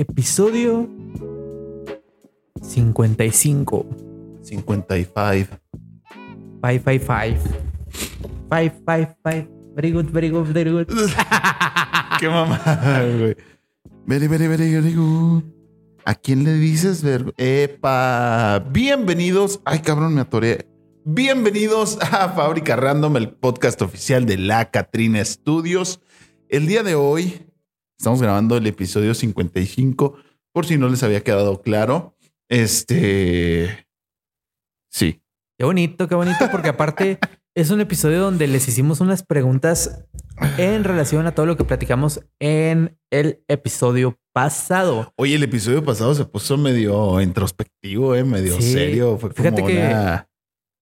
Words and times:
Episodio 0.00 0.88
55. 2.62 3.84
55. 4.40 5.48
555. 6.62 7.38
555. 8.48 9.48
Very 9.76 9.90
good, 9.92 10.06
very 10.10 10.30
good, 10.30 10.46
very 10.46 10.70
good. 10.70 10.86
Qué 12.18 12.30
mamada, 12.30 13.04
güey. 13.04 13.36
Very, 14.06 14.26
very, 14.26 14.46
very, 14.46 14.72
very 14.72 14.94
good. 14.94 15.44
¿A 16.06 16.14
quién 16.14 16.44
le 16.44 16.54
dices 16.54 17.02
ver? 17.02 17.34
Epa. 17.36 18.64
Bienvenidos. 18.70 19.60
Ay, 19.66 19.80
cabrón, 19.80 20.14
me 20.14 20.22
atoré. 20.22 20.66
Bienvenidos 21.04 21.98
a 22.00 22.30
Fábrica 22.30 22.74
Random, 22.74 23.18
el 23.18 23.32
podcast 23.32 23.82
oficial 23.82 24.24
de 24.24 24.38
la 24.38 24.70
Catrina 24.70 25.22
Studios. 25.22 26.00
El 26.48 26.66
día 26.66 26.82
de 26.82 26.94
hoy 26.94 27.49
estamos 28.00 28.22
grabando 28.22 28.56
el 28.56 28.66
episodio 28.66 29.12
55, 29.12 30.16
por 30.54 30.64
si 30.64 30.78
no 30.78 30.88
les 30.88 31.02
había 31.02 31.22
quedado 31.22 31.60
claro. 31.60 32.16
Este. 32.48 33.86
Sí. 34.90 35.20
Qué 35.58 35.66
bonito, 35.66 36.08
qué 36.08 36.14
bonito, 36.14 36.46
porque 36.50 36.70
aparte 36.70 37.18
es 37.54 37.70
un 37.70 37.82
episodio 37.82 38.20
donde 38.20 38.46
les 38.46 38.66
hicimos 38.68 39.00
unas 39.02 39.22
preguntas 39.22 40.06
en 40.56 40.84
relación 40.84 41.26
a 41.26 41.34
todo 41.34 41.44
lo 41.44 41.58
que 41.58 41.64
platicamos 41.64 42.24
en 42.40 42.98
el 43.10 43.44
episodio 43.48 44.18
pasado. 44.32 45.12
Oye, 45.18 45.34
el 45.34 45.42
episodio 45.42 45.84
pasado 45.84 46.14
se 46.14 46.24
puso 46.24 46.56
medio 46.56 47.20
introspectivo, 47.20 48.14
eh, 48.14 48.24
medio 48.24 48.56
Sí. 48.56 48.72
serio. 48.72 49.18
Fue 49.18 49.28
como 49.34 49.42
Fíjate 49.42 49.62
que- 49.64 49.78
una- 49.78 50.26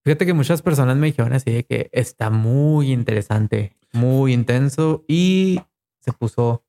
Fíjate 0.04 0.24
que 0.24 0.32
muchas 0.34 0.62
personas 0.62 0.96
me 0.96 1.08
dijeron 1.08 1.32
así 1.32 1.50
de 1.50 1.64
que 1.64 1.90
está 1.92 2.30
muy 2.30 2.92
interesante, 2.92 3.76
muy 3.92 4.32
intenso 4.32 5.04
y 5.08 5.60
se 6.00 6.12
puso 6.12 6.64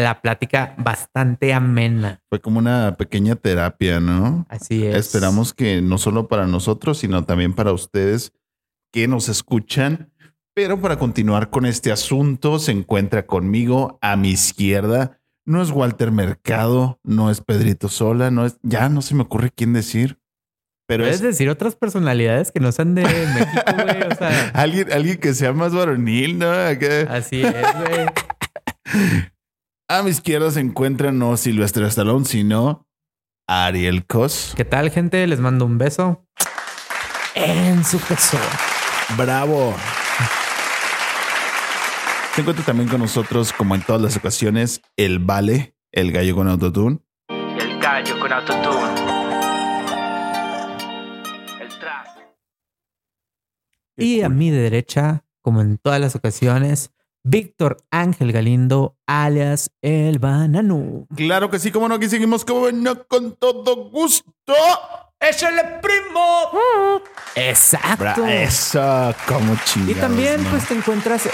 la 0.00 0.20
plática 0.20 0.74
bastante 0.78 1.52
amena. 1.52 2.22
fue 2.28 2.40
como 2.40 2.58
una 2.58 2.96
pequeña 2.96 3.36
terapia, 3.36 4.00
¿no? 4.00 4.46
Así 4.48 4.86
es. 4.86 4.96
Esperamos 4.96 5.54
que 5.54 5.80
no 5.82 5.98
solo 5.98 6.28
para 6.28 6.46
nosotros, 6.46 6.98
sino 6.98 7.24
también 7.24 7.54
para 7.54 7.72
ustedes 7.72 8.32
que 8.92 9.08
nos 9.08 9.28
escuchan. 9.28 10.12
Pero 10.54 10.80
para 10.80 10.98
continuar 10.98 11.50
con 11.50 11.64
este 11.64 11.92
asunto, 11.92 12.58
se 12.58 12.72
encuentra 12.72 13.26
conmigo 13.26 13.98
a 14.02 14.16
mi 14.16 14.30
izquierda. 14.30 15.20
No 15.46 15.62
es 15.62 15.70
Walter 15.70 16.10
Mercado, 16.10 16.98
no 17.02 17.30
es 17.30 17.40
Pedrito 17.40 17.88
Sola, 17.88 18.30
no 18.30 18.44
es. 18.44 18.58
Ya 18.62 18.88
no 18.88 19.00
se 19.00 19.14
me 19.14 19.22
ocurre 19.22 19.50
quién 19.54 19.72
decir. 19.72 20.18
Pero 20.86 21.04
Puedes 21.04 21.16
es 21.16 21.22
decir 21.22 21.48
otras 21.48 21.76
personalidades 21.76 22.50
que 22.50 22.58
no 22.58 22.72
sean 22.72 22.96
de 22.96 23.02
México, 23.02 23.62
güey. 23.74 24.02
O 24.10 24.14
sea, 24.16 24.48
alguien, 24.54 24.92
alguien 24.92 25.18
que 25.18 25.34
sea 25.34 25.52
más 25.52 25.72
varonil, 25.72 26.36
¿no? 26.36 26.50
Así 26.50 27.42
es, 27.42 27.54
güey. 27.78 28.06
A 29.92 30.04
mi 30.04 30.10
izquierda 30.10 30.52
se 30.52 30.60
encuentra 30.60 31.10
no 31.10 31.36
Silvestre 31.36 31.84
Stallone, 31.88 32.24
sino 32.24 32.86
Ariel 33.48 34.06
Cos. 34.06 34.52
¿Qué 34.56 34.64
tal, 34.64 34.88
gente? 34.88 35.26
Les 35.26 35.40
mando 35.40 35.66
un 35.66 35.78
beso 35.78 36.24
en 37.34 37.84
su 37.84 37.98
peso. 37.98 38.38
Bravo. 39.18 39.74
Se 42.36 42.42
encuentra 42.42 42.64
también 42.64 42.88
con 42.88 43.00
nosotros, 43.00 43.52
como 43.52 43.74
en 43.74 43.82
todas 43.82 44.00
las 44.00 44.16
ocasiones, 44.16 44.80
el 44.96 45.18
Vale, 45.18 45.74
el 45.90 46.12
gallo 46.12 46.36
con 46.36 46.46
autotune. 46.46 47.00
El 47.28 47.80
gallo 47.80 48.20
con 48.20 48.32
autotune. 48.32 48.94
El 51.60 51.68
trap. 51.80 52.06
Y 53.96 54.22
a 54.22 54.28
mi 54.28 54.50
derecha, 54.50 55.24
como 55.42 55.60
en 55.60 55.78
todas 55.78 56.00
las 56.00 56.14
ocasiones, 56.14 56.92
Víctor 57.22 57.76
Ángel 57.90 58.32
Galindo, 58.32 58.96
alias 59.06 59.70
El 59.82 60.18
Banano. 60.18 61.06
Claro 61.14 61.50
que 61.50 61.58
sí, 61.58 61.70
como 61.70 61.88
no, 61.88 61.96
aquí 61.96 62.08
seguimos 62.08 62.44
como 62.44 62.70
no 62.72 63.04
con 63.06 63.36
todo 63.36 63.90
gusto. 63.90 64.54
¡Échale, 65.20 65.62
primo! 65.82 67.02
Exacto. 67.36 68.24
Bra- 68.24 68.42
Eso, 68.42 69.14
como 69.28 69.54
chingados. 69.66 69.96
Y 69.96 70.00
también, 70.00 70.42
¿no? 70.42 70.50
pues 70.50 70.66
te 70.66 70.74
encuentras 70.74 71.28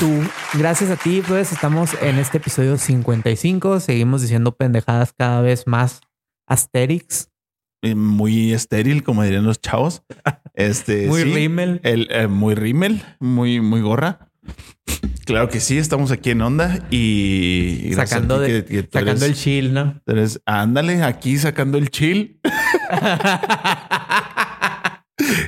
tú. 0.00 0.08
Gracias 0.54 0.88
a 0.90 0.96
ti, 0.96 1.22
pues 1.26 1.52
estamos 1.52 1.90
en 2.00 2.18
este 2.18 2.38
episodio 2.38 2.78
55. 2.78 3.80
Seguimos 3.80 4.22
diciendo 4.22 4.56
pendejadas 4.56 5.12
cada 5.12 5.42
vez 5.42 5.66
más 5.66 6.00
asterix. 6.46 7.28
Eh, 7.82 7.94
Muy 7.94 8.54
estéril, 8.54 9.02
como 9.04 9.22
dirían 9.22 9.44
los 9.44 9.60
chavos. 9.60 10.02
Este, 10.54 11.06
Muy 11.06 11.22
sí, 11.22 11.32
rímel. 11.34 11.80
El, 11.84 12.08
eh, 12.10 12.26
muy 12.26 12.56
rímel, 12.56 13.04
muy, 13.20 13.60
muy 13.60 13.80
gorra. 13.80 14.28
Claro 15.28 15.50
que 15.50 15.60
sí, 15.60 15.76
estamos 15.76 16.10
aquí 16.10 16.30
en 16.30 16.40
onda 16.40 16.86
y 16.90 17.90
Sacando, 17.94 18.40
de, 18.40 18.64
que- 18.64 18.88
que 18.88 18.98
el 18.98 19.34
chill, 19.34 19.74
¿no? 19.74 20.00
eres- 20.06 20.40
ándale, 20.46 21.02
aquí 21.02 21.36
sacando 21.36 21.76
el 21.76 21.90
chill. 21.90 22.40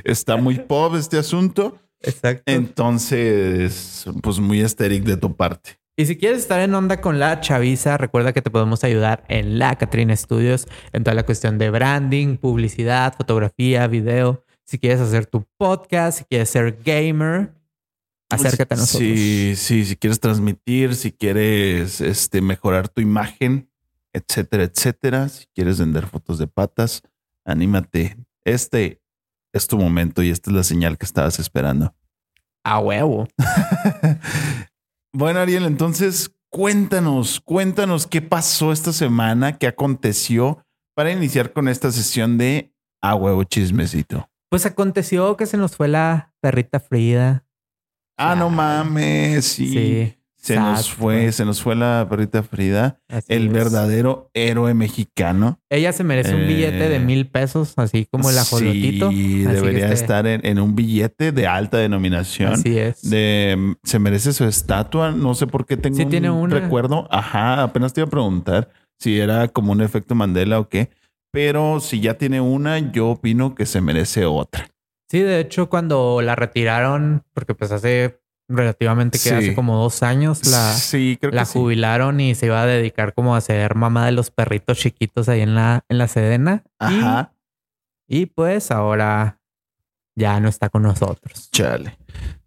Está 0.03 0.37
muy 0.37 0.59
pop 0.59 0.93
este 0.95 1.17
asunto. 1.17 1.79
Exacto. 2.01 2.43
Entonces, 2.45 4.05
pues 4.21 4.37
muy 4.39 4.61
estéril 4.61 5.03
de 5.03 5.17
tu 5.17 5.35
parte. 5.35 5.79
Y 5.97 6.05
si 6.05 6.15
quieres 6.17 6.39
estar 6.39 6.59
en 6.61 6.75
onda 6.75 7.01
con 7.01 7.17
la 7.19 7.39
chaviza, 7.41 7.97
recuerda 7.97 8.33
que 8.33 8.43
te 8.43 8.51
podemos 8.51 8.83
ayudar 8.83 9.23
en 9.29 9.57
la 9.57 9.75
Catrina 9.77 10.15
Studios 10.15 10.67
en 10.93 11.03
toda 11.03 11.15
la 11.15 11.23
cuestión 11.23 11.57
de 11.57 11.71
branding, 11.71 12.37
publicidad, 12.37 13.15
fotografía, 13.17 13.87
video. 13.87 14.45
Si 14.63 14.77
quieres 14.77 14.99
hacer 15.01 15.25
tu 15.25 15.43
podcast, 15.57 16.19
si 16.19 16.25
quieres 16.25 16.49
ser 16.49 16.77
gamer, 16.85 17.53
acércate 18.31 18.73
a 18.73 18.77
nosotros. 18.77 19.09
Sí, 19.09 19.53
sí, 19.55 19.85
si 19.85 19.95
quieres 19.95 20.19
transmitir, 20.19 20.95
si 20.95 21.11
quieres 21.11 22.01
este, 22.01 22.41
mejorar 22.41 22.89
tu 22.89 23.01
imagen, 23.01 23.69
etcétera, 24.13 24.63
etcétera. 24.63 25.29
Si 25.29 25.45
quieres 25.53 25.79
vender 25.79 26.07
fotos 26.07 26.37
de 26.39 26.47
patas, 26.47 27.03
anímate. 27.45 28.17
Este 28.43 29.01
es 29.53 29.67
tu 29.67 29.77
momento 29.77 30.23
y 30.23 30.29
esta 30.29 30.49
es 30.49 30.55
la 30.55 30.63
señal 30.63 30.97
que 30.97 31.05
estabas 31.05 31.39
esperando. 31.39 31.93
A 32.63 32.79
huevo. 32.79 33.27
Bueno, 35.13 35.41
Ariel, 35.41 35.65
entonces 35.65 36.33
cuéntanos, 36.49 37.41
cuéntanos 37.41 38.07
qué 38.07 38.21
pasó 38.21 38.71
esta 38.71 38.93
semana, 38.93 39.57
qué 39.57 39.67
aconteció 39.67 40.65
para 40.95 41.11
iniciar 41.11 41.51
con 41.51 41.67
esta 41.67 41.91
sesión 41.91 42.37
de 42.37 42.73
a 43.01 43.15
huevo 43.15 43.43
chismecito. 43.43 44.29
Pues 44.49 44.65
aconteció 44.65 45.35
que 45.35 45.47
se 45.47 45.57
nos 45.57 45.75
fue 45.75 45.89
la 45.89 46.33
perrita 46.39 46.79
Frida. 46.79 47.45
Ah, 48.21 48.35
no 48.35 48.49
mames, 48.49 49.45
sí. 49.45 49.67
Sí. 49.67 50.13
Se 50.37 50.55
nos 50.55 50.89
fue, 50.91 51.31
se 51.33 51.45
nos 51.45 51.61
fue 51.61 51.75
la 51.75 52.07
perrita 52.09 52.41
Frida, 52.41 52.99
Así 53.07 53.31
el 53.31 53.45
es. 53.47 53.53
verdadero 53.53 54.31
héroe 54.33 54.73
mexicano. 54.73 55.59
Ella 55.69 55.93
se 55.93 56.03
merece 56.03 56.33
un 56.33 56.41
Eh, 56.41 56.45
billete 56.47 56.89
de 56.89 56.99
mil 56.99 57.27
pesos, 57.27 57.73
así 57.77 58.07
como 58.11 58.27
el 58.31 58.39
ajolotito. 58.39 59.11
Sí, 59.11 59.45
Así 59.45 59.53
debería 59.55 59.83
este- 59.89 59.93
estar 60.01 60.25
en, 60.25 60.43
en 60.43 60.59
un 60.59 60.75
billete 60.75 61.31
de 61.31 61.45
alta 61.45 61.77
denominación. 61.77 62.53
Así 62.53 62.75
es. 62.75 63.07
De, 63.07 63.75
se 63.83 63.99
merece 63.99 64.33
su 64.33 64.45
estatua. 64.45 65.11
No 65.11 65.35
sé 65.35 65.45
por 65.45 65.67
qué 65.67 65.77
tengo 65.77 65.95
Sí, 65.97 66.07
tiene 66.07 66.31
un 66.31 66.37
una. 66.45 66.59
recuerdo. 66.59 67.07
Ajá, 67.11 67.61
apenas 67.61 67.93
te 67.93 68.01
iba 68.01 68.07
a 68.07 68.09
preguntar 68.09 68.71
si 68.97 69.19
era 69.19 69.47
como 69.47 69.73
un 69.73 69.81
efecto 69.81 70.15
Mandela 70.15 70.59
o 70.59 70.69
qué. 70.69 70.89
Pero 71.31 71.79
si 71.81 71.99
ya 71.99 72.15
tiene 72.15 72.41
una, 72.41 72.79
yo 72.91 73.09
opino 73.09 73.53
que 73.53 73.67
se 73.67 73.79
merece 73.79 74.25
otra. 74.25 74.70
Sí, 75.11 75.19
de 75.19 75.41
hecho, 75.41 75.67
cuando 75.67 76.21
la 76.21 76.35
retiraron, 76.35 77.25
porque 77.33 77.53
pues 77.53 77.73
hace 77.73 78.21
relativamente 78.47 79.17
que 79.17 79.27
Sí. 79.27 79.35
hace 79.35 79.53
como 79.55 79.75
dos 79.75 80.03
años 80.03 80.47
la, 80.47 80.71
sí, 80.71 81.17
creo 81.19 81.33
la 81.33 81.41
que 81.41 81.47
sí. 81.47 81.59
jubilaron 81.59 82.21
y 82.21 82.33
se 82.33 82.45
iba 82.45 82.61
a 82.61 82.65
dedicar 82.65 83.13
como 83.13 83.35
a 83.35 83.41
ser 83.41 83.75
mamá 83.75 84.05
de 84.05 84.13
los 84.13 84.31
perritos 84.31 84.77
chiquitos 84.77 85.27
ahí 85.27 85.41
en 85.41 85.53
la, 85.53 85.83
en 85.89 85.97
la 85.97 86.07
Sedena. 86.07 86.63
Y, 88.07 88.27
pues 88.27 88.71
ahora 88.71 89.40
ya 90.15 90.39
no 90.39 90.49
está 90.49 90.69
con 90.69 90.83
nosotros. 90.83 91.49
Chale. 91.51 91.97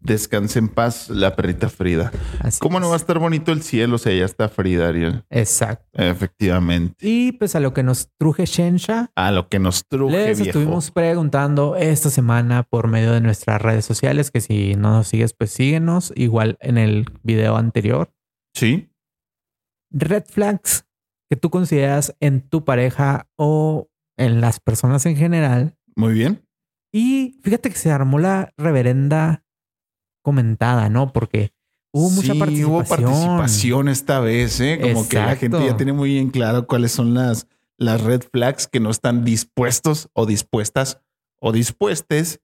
Descanse 0.00 0.58
en 0.58 0.68
paz, 0.68 1.08
la 1.08 1.34
perrita 1.34 1.70
Frida. 1.70 2.12
Así 2.40 2.58
¿Cómo 2.60 2.78
no 2.78 2.88
va 2.88 2.94
a 2.94 2.96
es. 2.96 3.02
estar 3.02 3.18
bonito 3.18 3.52
el 3.52 3.62
cielo? 3.62 3.96
O 3.96 3.98
sea, 3.98 4.12
ya 4.14 4.26
está 4.26 4.48
Frida, 4.50 4.88
Ariel. 4.88 5.24
Exacto. 5.30 5.86
Efectivamente. 5.94 6.94
Y 7.00 7.32
pues 7.32 7.54
a 7.56 7.60
lo 7.60 7.72
que 7.72 7.82
nos 7.82 8.10
truje 8.18 8.44
Shensha, 8.44 9.10
A 9.16 9.32
lo 9.32 9.48
que 9.48 9.58
nos 9.58 9.86
truje, 9.88 10.14
les 10.28 10.38
viejo. 10.40 10.58
estuvimos 10.58 10.90
preguntando 10.90 11.76
esta 11.76 12.10
semana 12.10 12.64
por 12.64 12.88
medio 12.88 13.12
de 13.12 13.22
nuestras 13.22 13.62
redes 13.62 13.86
sociales, 13.86 14.30
que 14.30 14.42
si 14.42 14.74
no 14.74 14.90
nos 14.90 15.08
sigues, 15.08 15.32
pues 15.32 15.50
síguenos, 15.50 16.12
igual 16.16 16.58
en 16.60 16.76
el 16.76 17.06
video 17.22 17.56
anterior. 17.56 18.12
Sí. 18.54 18.90
red 19.90 20.24
flags 20.26 20.86
que 21.30 21.36
tú 21.36 21.48
consideras 21.50 22.14
en 22.20 22.42
tu 22.42 22.64
pareja 22.64 23.26
o 23.36 23.88
en 24.18 24.40
las 24.42 24.60
personas 24.60 25.06
en 25.06 25.16
general. 25.16 25.76
Muy 25.96 26.12
bien. 26.12 26.43
Y 26.96 27.40
fíjate 27.42 27.70
que 27.70 27.76
se 27.76 27.90
armó 27.90 28.20
la 28.20 28.54
reverenda 28.56 29.42
comentada, 30.22 30.88
¿no? 30.88 31.12
Porque 31.12 31.52
hubo 31.92 32.08
mucha 32.08 32.36
participación. 32.36 32.70
Hubo 32.70 32.84
participación 32.84 33.88
esta 33.88 34.20
vez, 34.20 34.60
¿eh? 34.60 34.78
Como 34.80 35.08
que 35.08 35.16
la 35.16 35.34
gente 35.34 35.66
ya 35.66 35.76
tiene 35.76 35.92
muy 35.92 36.10
bien 36.10 36.30
claro 36.30 36.68
cuáles 36.68 36.92
son 36.92 37.12
las, 37.12 37.48
las 37.78 38.00
red 38.00 38.22
flags 38.30 38.68
que 38.68 38.78
no 38.78 38.90
están 38.90 39.24
dispuestos 39.24 40.08
o 40.12 40.24
dispuestas 40.24 41.00
o 41.40 41.50
dispuestes 41.50 42.40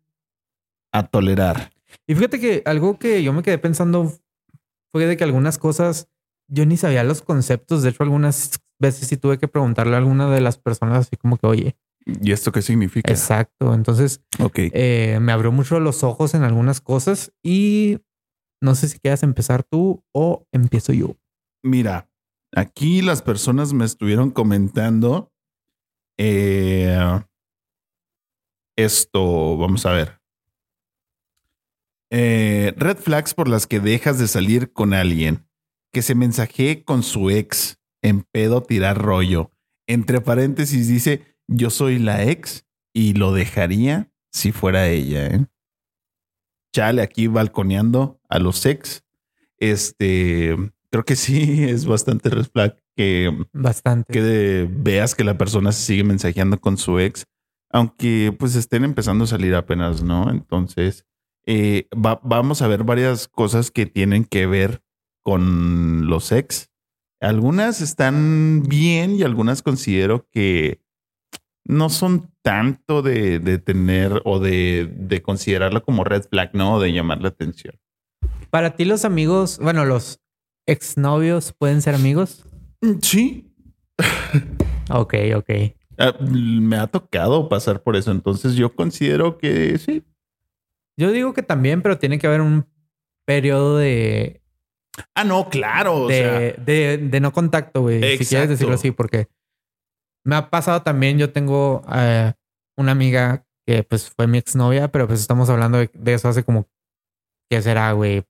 a 0.90 1.06
tolerar. 1.06 1.70
Y 2.08 2.16
fíjate 2.16 2.40
que 2.40 2.64
algo 2.66 2.98
que 2.98 3.22
yo 3.22 3.32
me 3.32 3.44
quedé 3.44 3.58
pensando 3.58 4.12
fue 4.90 5.06
de 5.06 5.16
que 5.16 5.22
algunas 5.22 5.58
cosas 5.58 6.08
yo 6.48 6.66
ni 6.66 6.76
sabía 6.76 7.04
los 7.04 7.22
conceptos. 7.22 7.84
De 7.84 7.90
hecho, 7.90 8.02
algunas 8.02 8.60
veces 8.80 9.06
sí 9.06 9.16
tuve 9.16 9.38
que 9.38 9.46
preguntarle 9.46 9.94
a 9.94 9.98
alguna 9.98 10.28
de 10.28 10.40
las 10.40 10.58
personas 10.58 11.06
así 11.06 11.16
como 11.16 11.36
que, 11.36 11.46
oye, 11.46 11.76
¿Y 12.06 12.32
esto 12.32 12.50
qué 12.52 12.62
significa? 12.62 13.10
exacto. 13.10 13.74
Entonces, 13.74 14.22
Ok. 14.38 14.58
eh, 14.72 15.18
me 15.20 15.32
abrió 15.32 15.52
mucho 15.52 15.78
los 15.80 16.02
ojos 16.02 16.34
en 16.34 16.42
algunas 16.42 16.80
cosas 16.80 17.32
y 17.42 17.98
no 18.62 18.74
sé 18.74 18.88
si 18.88 18.98
quieras 18.98 19.22
empezar 19.22 19.62
tú 19.64 20.02
o 20.12 20.46
empiezo 20.52 20.92
yo. 20.92 21.16
Mira, 21.62 22.08
aquí 22.54 23.02
las 23.02 23.22
personas 23.22 23.72
me 23.72 23.84
estuvieron 23.84 24.30
comentando 24.30 25.30
eh, 26.18 26.96
esto, 28.76 29.56
vamos 29.56 29.84
a 29.86 29.92
ver. 29.92 30.20
Eh, 32.12 32.74
red 32.76 32.96
flags 32.96 33.34
por 33.34 33.48
las 33.48 33.66
que 33.66 33.80
dejas 33.80 34.18
de 34.18 34.26
salir 34.26 34.72
con 34.72 34.94
alguien. 34.94 35.46
Que 35.92 36.02
se 36.02 36.14
mensajee 36.14 36.84
con 36.84 37.02
su 37.02 37.30
ex 37.30 37.78
en 38.02 38.22
pedo 38.22 38.62
tirar 38.62 38.98
rollo. 39.00 39.50
Entre 39.88 40.20
paréntesis 40.20 40.88
dice, 40.88 41.29
yo 41.52 41.68
soy 41.70 41.98
la 41.98 42.24
ex 42.24 42.64
y 42.94 43.14
lo 43.14 43.32
dejaría 43.32 44.10
si 44.32 44.52
fuera 44.52 44.88
ella. 44.88 45.26
¿eh? 45.26 45.46
Chale, 46.74 47.02
aquí 47.02 47.26
balconeando 47.26 48.20
a 48.28 48.38
los 48.38 48.64
ex. 48.66 49.04
Este, 49.58 50.56
creo 50.90 51.04
que 51.04 51.16
sí 51.16 51.64
es 51.68 51.84
bastante 51.86 52.30
red 52.30 52.46
que, 52.96 53.46
Bastante. 53.52 54.12
que 54.12 54.22
de- 54.22 54.68
veas 54.70 55.14
que 55.14 55.24
la 55.24 55.36
persona 55.38 55.72
se 55.72 55.82
sigue 55.84 56.04
mensajeando 56.04 56.60
con 56.60 56.76
su 56.78 56.98
ex, 56.98 57.24
aunque 57.70 58.34
pues 58.38 58.54
estén 58.56 58.84
empezando 58.84 59.24
a 59.24 59.28
salir 59.28 59.54
apenas, 59.54 60.02
¿no? 60.02 60.30
Entonces, 60.30 61.04
eh, 61.46 61.88
va- 61.94 62.20
vamos 62.22 62.62
a 62.62 62.68
ver 62.68 62.84
varias 62.84 63.26
cosas 63.28 63.70
que 63.70 63.86
tienen 63.86 64.24
que 64.24 64.46
ver 64.46 64.82
con 65.22 66.06
los 66.08 66.32
ex. 66.32 66.70
Algunas 67.20 67.80
están 67.82 68.62
bien 68.66 69.14
y 69.16 69.22
algunas 69.22 69.62
considero 69.62 70.26
que 70.30 70.80
no 71.64 71.88
son 71.90 72.30
tanto 72.42 73.02
de, 73.02 73.38
de 73.38 73.58
tener 73.58 74.22
o 74.24 74.38
de, 74.40 74.88
de 74.96 75.22
considerarlo 75.22 75.82
como 75.82 76.04
red 76.04 76.22
flag, 76.28 76.50
¿no? 76.54 76.74
O 76.76 76.80
de 76.80 76.92
llamar 76.92 77.20
la 77.20 77.28
atención. 77.28 77.74
Para 78.50 78.74
ti 78.76 78.84
los 78.84 79.04
amigos, 79.04 79.58
bueno, 79.62 79.84
los 79.84 80.20
exnovios 80.66 81.52
pueden 81.56 81.82
ser 81.82 81.94
amigos. 81.94 82.44
Mm, 82.80 82.98
Sí, 83.02 83.46
Ok, 84.90 85.14
ok. 85.36 85.50
Ah, 85.98 86.14
me 86.20 86.76
ha 86.76 86.86
tocado 86.86 87.48
pasar 87.48 87.82
por 87.82 87.94
eso, 87.96 88.10
entonces 88.10 88.54
yo 88.54 88.74
considero 88.74 89.36
que 89.38 89.76
sí. 89.78 90.02
Yo 90.96 91.12
digo 91.12 91.32
que 91.34 91.42
también, 91.42 91.82
pero 91.82 91.98
tiene 91.98 92.18
que 92.18 92.26
haber 92.26 92.40
un 92.40 92.66
periodo 93.26 93.76
de, 93.78 94.40
Ah, 95.14 95.24
no, 95.24 95.48
claro. 95.48 95.94
O 96.04 96.08
de, 96.08 96.14
sea, 96.18 96.64
de- 96.64 96.98
de 96.98 97.20
no 97.20 97.32
contacto, 97.32 97.82
güey. 97.82 98.18
Si 98.18 98.26
quieres 98.26 98.48
decirlo 98.48 98.74
así, 98.74 98.90
porque 98.90 99.28
me 100.24 100.36
ha 100.36 100.50
pasado 100.50 100.82
también. 100.82 101.18
Yo 101.18 101.32
tengo 101.32 101.82
eh, 101.92 102.32
una 102.76 102.92
amiga 102.92 103.46
que 103.66 103.82
pues 103.84 104.10
fue 104.10 104.26
mi 104.26 104.38
exnovia, 104.38 104.90
pero 104.90 105.06
pues 105.06 105.20
estamos 105.20 105.50
hablando 105.50 105.78
de, 105.78 105.90
de 105.94 106.14
eso 106.14 106.28
hace 106.28 106.44
como, 106.44 106.68
¿qué 107.50 107.62
será, 107.62 107.92
güey? 107.92 108.24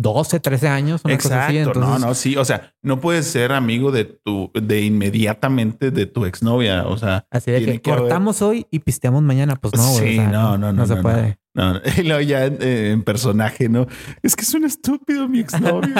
12, 0.00 0.38
13 0.38 0.68
años, 0.68 1.00
una 1.04 1.16
cosa 1.18 1.46
así. 1.46 1.56
exacto. 1.58 1.80
Entonces, 1.80 2.00
no, 2.00 2.06
no, 2.08 2.14
sí. 2.14 2.36
O 2.36 2.44
sea, 2.44 2.72
no 2.82 3.00
puedes 3.00 3.26
ser 3.26 3.50
amigo 3.52 3.90
de 3.90 4.04
tu, 4.04 4.50
de 4.54 4.82
inmediatamente 4.82 5.90
de 5.90 6.06
tu 6.06 6.24
exnovia. 6.24 6.86
O 6.86 6.96
sea, 6.96 7.26
Así 7.30 7.50
de 7.50 7.80
que, 7.80 7.90
haber- 7.90 8.00
cortamos 8.02 8.40
hoy 8.40 8.66
y 8.70 8.78
pisteamos 8.78 9.22
mañana. 9.22 9.56
Pues 9.56 9.74
no, 9.74 9.90
güey. 9.92 10.12
Sí, 10.14 10.18
o 10.18 10.22
sea, 10.22 10.30
no, 10.30 10.56
no, 10.56 10.72
no, 10.72 10.86
se 10.86 10.94
no, 10.94 11.02
puede. 11.02 11.38
no, 11.54 11.74
no. 11.74 11.80
Y 11.98 12.02
luego 12.04 12.20
ya 12.20 12.44
eh, 12.46 12.90
en 12.92 13.02
personaje, 13.02 13.68
¿no? 13.68 13.86
Es 14.22 14.36
que 14.36 14.42
es 14.42 14.54
un 14.54 14.64
estúpido 14.64 15.28
mi 15.28 15.40
exnovio. 15.40 15.92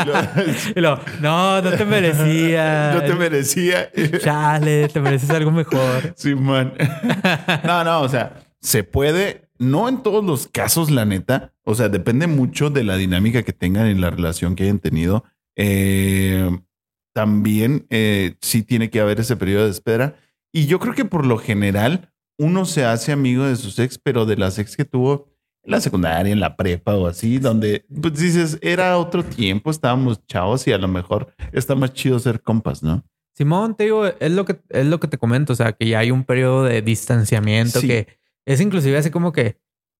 Y 0.76 0.80
luego, 0.80 1.00
no, 1.20 1.60
no 1.60 1.70
te 1.72 1.84
merecía. 1.84 2.92
no 2.94 3.02
te 3.02 3.14
merecía. 3.14 3.90
Chale, 4.22 4.88
te 4.88 5.00
mereces 5.00 5.30
algo 5.30 5.50
mejor. 5.50 6.14
Simón. 6.16 6.72
no, 7.64 7.82
no, 7.84 8.02
o 8.02 8.08
sea, 8.08 8.34
se 8.60 8.84
puede, 8.84 9.47
no 9.58 9.88
en 9.88 10.02
todos 10.02 10.24
los 10.24 10.46
casos, 10.48 10.90
la 10.90 11.04
neta. 11.04 11.52
O 11.64 11.74
sea, 11.74 11.88
depende 11.88 12.26
mucho 12.26 12.70
de 12.70 12.84
la 12.84 12.96
dinámica 12.96 13.42
que 13.42 13.52
tengan 13.52 13.86
en 13.86 14.00
la 14.00 14.10
relación 14.10 14.54
que 14.54 14.64
hayan 14.64 14.78
tenido. 14.78 15.24
Eh, 15.56 16.48
también 17.14 17.86
eh, 17.90 18.36
sí 18.40 18.62
tiene 18.62 18.90
que 18.90 19.00
haber 19.00 19.20
ese 19.20 19.36
periodo 19.36 19.64
de 19.64 19.70
espera. 19.70 20.16
Y 20.52 20.66
yo 20.66 20.78
creo 20.78 20.94
que 20.94 21.04
por 21.04 21.26
lo 21.26 21.38
general 21.38 22.12
uno 22.38 22.64
se 22.64 22.84
hace 22.84 23.12
amigo 23.12 23.44
de 23.44 23.56
sus 23.56 23.78
ex, 23.78 23.98
pero 23.98 24.24
de 24.24 24.36
las 24.36 24.58
ex 24.58 24.76
que 24.76 24.84
tuvo 24.84 25.26
en 25.64 25.72
la 25.72 25.80
secundaria, 25.80 26.32
en 26.32 26.40
la 26.40 26.56
prepa 26.56 26.94
o 26.94 27.06
así, 27.08 27.38
donde 27.38 27.84
pues 28.00 28.14
dices, 28.14 28.58
era 28.62 28.96
otro 28.98 29.24
tiempo, 29.24 29.70
estábamos 29.70 30.24
chavos 30.26 30.66
y 30.68 30.72
a 30.72 30.78
lo 30.78 30.86
mejor 30.88 31.34
está 31.52 31.74
más 31.74 31.92
chido 31.92 32.18
ser 32.20 32.40
compas, 32.40 32.82
¿no? 32.82 33.04
Simón, 33.34 33.76
te 33.76 33.84
digo, 33.84 34.06
es 34.06 34.32
lo 34.32 34.44
que 34.44 34.60
es 34.68 34.86
lo 34.86 34.98
que 35.00 35.08
te 35.08 35.18
comento, 35.18 35.52
o 35.52 35.56
sea, 35.56 35.72
que 35.72 35.86
ya 35.88 35.98
hay 35.98 36.10
un 36.10 36.24
periodo 36.24 36.64
de 36.64 36.82
distanciamiento 36.82 37.80
Sí. 37.80 37.86
que 37.88 38.08
es 38.48 38.60
inclusive 38.60 38.96
así 38.98 39.10
como 39.10 39.32
que 39.32 39.56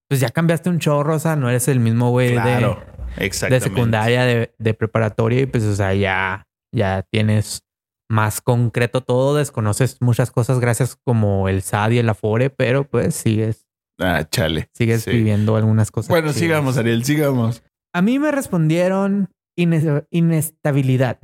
pues 0.09 0.19
ya 0.19 0.29
cambiaste 0.29 0.69
un 0.69 0.79
chorro, 0.79 1.15
o 1.15 1.19
sea, 1.19 1.35
no 1.35 1.49
eres 1.49 1.67
el 1.67 1.79
mismo 1.79 2.09
güey 2.09 2.29
de, 2.33 2.41
de 2.41 2.75
exactamente. 3.17 3.69
secundaria, 3.69 4.25
de, 4.25 4.53
de 4.57 4.73
preparatoria 4.73 5.41
y 5.41 5.45
pues 5.45 5.63
o 5.65 5.75
sea, 5.75 5.93
ya 5.93 6.47
ya 6.75 7.03
tienes 7.11 7.63
más 8.11 8.41
concreto 8.41 9.01
todo, 9.01 9.35
desconoces 9.37 9.97
muchas 10.01 10.31
cosas 10.31 10.59
gracias 10.59 10.97
como 11.05 11.47
el 11.47 11.61
SAD 11.61 11.91
y 11.91 11.97
el 11.99 12.09
Afore, 12.09 12.49
pero 12.49 12.83
pues 12.89 13.13
sigues 13.15 13.67
Ah, 13.99 14.25
chale. 14.31 14.69
sigues 14.73 15.03
Sí. 15.03 15.11
viviendo 15.11 15.55
algunas 15.55 15.91
cosas. 15.91 16.09
Bueno, 16.09 16.31
sigamos, 16.33 16.77
Ariel, 16.77 17.03
sigamos. 17.03 17.63
A 17.93 18.01
mí 18.01 18.17
me 18.17 18.31
respondieron 18.31 19.29
ines- 19.57 20.05
inestabilidad. 20.09 21.19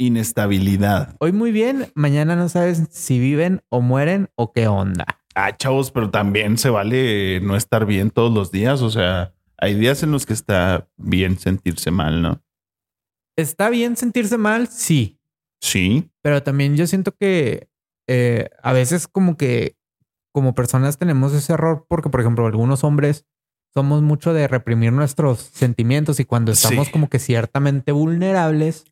Inestabilidad. 0.00 1.16
Hoy 1.20 1.32
muy 1.32 1.50
bien, 1.52 1.90
mañana 1.94 2.36
no 2.36 2.48
sabes 2.48 2.84
si 2.90 3.18
viven 3.18 3.62
o 3.70 3.80
mueren 3.80 4.28
o 4.36 4.52
qué 4.52 4.68
onda. 4.68 5.17
Ah, 5.40 5.56
chavos, 5.56 5.90
pero 5.92 6.10
también 6.10 6.58
se 6.58 6.68
vale 6.68 7.40
no 7.40 7.54
estar 7.54 7.86
bien 7.86 8.10
todos 8.10 8.32
los 8.34 8.50
días. 8.50 8.82
O 8.82 8.90
sea, 8.90 9.32
hay 9.56 9.74
días 9.74 10.02
en 10.02 10.10
los 10.10 10.26
que 10.26 10.32
está 10.32 10.88
bien 10.96 11.38
sentirse 11.38 11.90
mal, 11.92 12.20
¿no? 12.22 12.42
¿Está 13.36 13.70
bien 13.70 13.96
sentirse 13.96 14.36
mal? 14.36 14.66
Sí, 14.68 15.20
Sí. 15.62 16.10
pero 16.22 16.42
también 16.42 16.76
yo 16.76 16.86
siento 16.86 17.12
que 17.14 17.68
eh, 18.08 18.48
a 18.62 18.72
veces 18.72 19.06
como 19.06 19.36
que 19.36 19.76
como 20.34 20.54
personas 20.54 20.98
tenemos 20.98 21.32
ese 21.34 21.52
error 21.52 21.84
porque, 21.88 22.08
por 22.10 22.20
ejemplo, 22.20 22.46
algunos 22.46 22.82
hombres 22.84 23.24
somos 23.74 24.02
mucho 24.02 24.32
de 24.32 24.48
reprimir 24.48 24.92
nuestros 24.92 25.38
sentimientos 25.40 26.18
y 26.20 26.24
cuando 26.24 26.52
estamos 26.52 26.86
Sí. 26.86 26.92
como 26.92 27.08
que 27.08 27.18
ciertamente 27.18 27.92
vulnerables, 27.92 28.84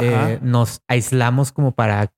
eh, 0.00 0.38
nos 0.42 0.80
aislamos 0.88 1.52
como 1.52 1.72
para, 1.74 2.12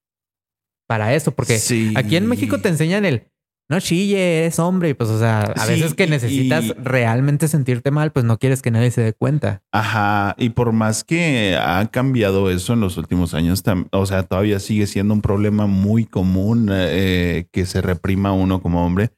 para 0.87 1.15
eso, 1.15 1.33
porque 1.35 1.59
Sí. 1.59 1.93
aquí 1.97 2.17
en 2.17 2.27
México 2.27 2.61
te 2.61 2.69
enseñan 2.69 3.05
el 3.05 3.31
no 3.69 3.81
chille, 3.81 4.39
eres 4.41 4.59
hombre, 4.59 4.91
y 4.91 4.95
pues, 4.95 5.09
o 5.11 5.19
sea, 5.19 5.41
a 5.43 5.65
Sí, 5.67 5.73
veces 5.73 5.95
que 5.95 6.07
necesitas 6.07 6.65
y- 6.65 6.73
realmente 6.75 7.49
sentirte 7.49 7.91
mal, 7.91 8.13
pues 8.13 8.25
no 8.25 8.39
quieres 8.39 8.61
que 8.63 8.71
nadie 8.71 8.91
se 8.91 9.01
dé 9.01 9.13
cuenta. 9.15 9.63
Ajá. 9.73 10.35
Y 10.39 10.51
por 10.51 10.73
más 10.73 11.03
que 11.05 11.57
ha 11.61 11.87
cambiado 11.91 12.51
eso 12.51 12.73
en 12.75 12.81
los 12.81 12.97
últimos 12.97 13.33
años, 13.35 13.63
o 13.93 14.07
sea, 14.07 14.23
todavía 14.25 14.61
sigue 14.61 14.87
siendo 14.87 15.15
un 15.15 15.23
problema 15.23 15.67
muy 15.67 16.05
común 16.05 16.69
eh, 16.73 17.47
que 17.53 17.65
se 17.67 17.81
reprima 17.81 18.33
uno 18.33 18.61
como 18.61 18.85
hombre. 18.85 19.11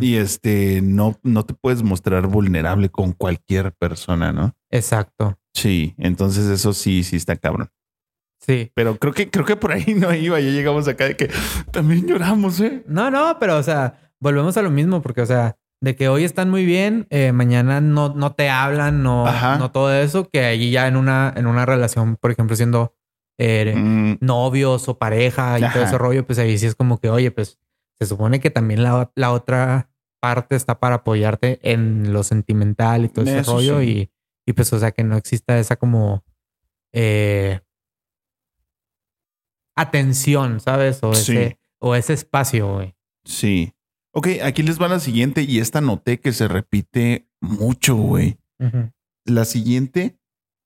Y 0.00 0.16
este, 0.16 0.82
no, 0.82 1.18
no 1.22 1.44
te 1.46 1.54
puedes 1.54 1.82
mostrar 1.82 2.26
vulnerable 2.26 2.90
con 2.90 3.12
cualquier 3.12 3.72
persona, 3.72 4.30
¿no? 4.30 4.54
Exacto. 4.70 5.38
Sí. 5.54 5.94
Entonces 5.96 6.46
eso 6.46 6.74
sí, 6.74 7.02
sí 7.02 7.16
está 7.16 7.36
cabrón. 7.36 7.70
Sí. 8.40 8.72
Pero 8.74 8.96
creo 8.98 9.12
que, 9.12 9.30
creo 9.30 9.44
que 9.44 9.56
por 9.56 9.72
ahí 9.72 9.94
no 9.94 10.14
iba. 10.14 10.40
Ya 10.40 10.50
llegamos 10.50 10.88
acá 10.88 11.04
de 11.04 11.16
que 11.16 11.30
también 11.70 12.06
lloramos, 12.06 12.60
¿eh? 12.60 12.82
No, 12.86 13.10
no, 13.10 13.36
pero 13.38 13.58
o 13.58 13.62
sea, 13.62 14.12
volvemos 14.18 14.56
a 14.56 14.62
lo 14.62 14.70
mismo, 14.70 15.02
porque, 15.02 15.22
o 15.22 15.26
sea, 15.26 15.56
de 15.82 15.96
que 15.96 16.08
hoy 16.08 16.24
están 16.24 16.50
muy 16.50 16.64
bien, 16.64 17.06
eh, 17.10 17.32
mañana 17.32 17.80
no, 17.80 18.14
no 18.14 18.32
te 18.32 18.50
hablan, 18.50 19.02
no, 19.02 19.26
Ajá. 19.26 19.58
no 19.58 19.70
todo 19.70 19.92
eso, 19.94 20.28
que 20.28 20.44
allí 20.44 20.70
ya 20.70 20.88
en 20.88 20.96
una, 20.96 21.32
en 21.36 21.46
una 21.46 21.64
relación, 21.66 22.16
por 22.16 22.30
ejemplo, 22.30 22.56
siendo 22.56 22.94
eh, 23.42 23.74
Mm, 23.74 24.18
novios 24.20 24.86
o 24.90 24.98
pareja 24.98 25.58
y 25.58 25.62
todo 25.72 25.82
ese 25.82 25.96
rollo, 25.96 26.26
pues 26.26 26.38
ahí 26.38 26.58
sí 26.58 26.66
es 26.66 26.74
como 26.74 26.98
que, 26.98 27.08
oye, 27.08 27.30
pues 27.30 27.58
se 27.98 28.06
supone 28.06 28.38
que 28.38 28.50
también 28.50 28.82
la, 28.82 29.10
la 29.14 29.32
otra 29.32 29.88
parte 30.20 30.56
está 30.56 30.78
para 30.78 30.96
apoyarte 30.96 31.58
en 31.62 32.12
lo 32.12 32.22
sentimental 32.22 33.06
y 33.06 33.08
todo 33.08 33.24
ese 33.24 33.42
rollo 33.42 33.80
sí. 33.80 34.10
y, 34.46 34.50
y 34.50 34.52
pues, 34.52 34.70
o 34.74 34.78
sea, 34.78 34.90
que 34.90 35.04
no 35.04 35.16
exista 35.16 35.58
esa 35.58 35.76
como 35.76 36.22
eh, 36.92 37.60
atención, 39.80 40.60
¿sabes? 40.60 40.98
O 41.02 41.14
Sí. 41.14 41.32
ese, 41.36 41.58
o 41.78 41.94
ese 41.94 42.12
espacio, 42.12 42.74
güey. 42.74 42.94
sí. 43.24 43.72
Ok, 44.12 44.26
aquí 44.42 44.64
les 44.64 44.82
va 44.82 44.88
la 44.88 44.98
siguiente 44.98 45.42
y 45.42 45.60
esta 45.60 45.80
noté 45.80 46.18
que 46.18 46.32
se 46.32 46.48
repite 46.48 47.28
mucho, 47.40 47.94
güey. 47.94 48.38
La 49.24 49.44
siguiente, 49.44 50.18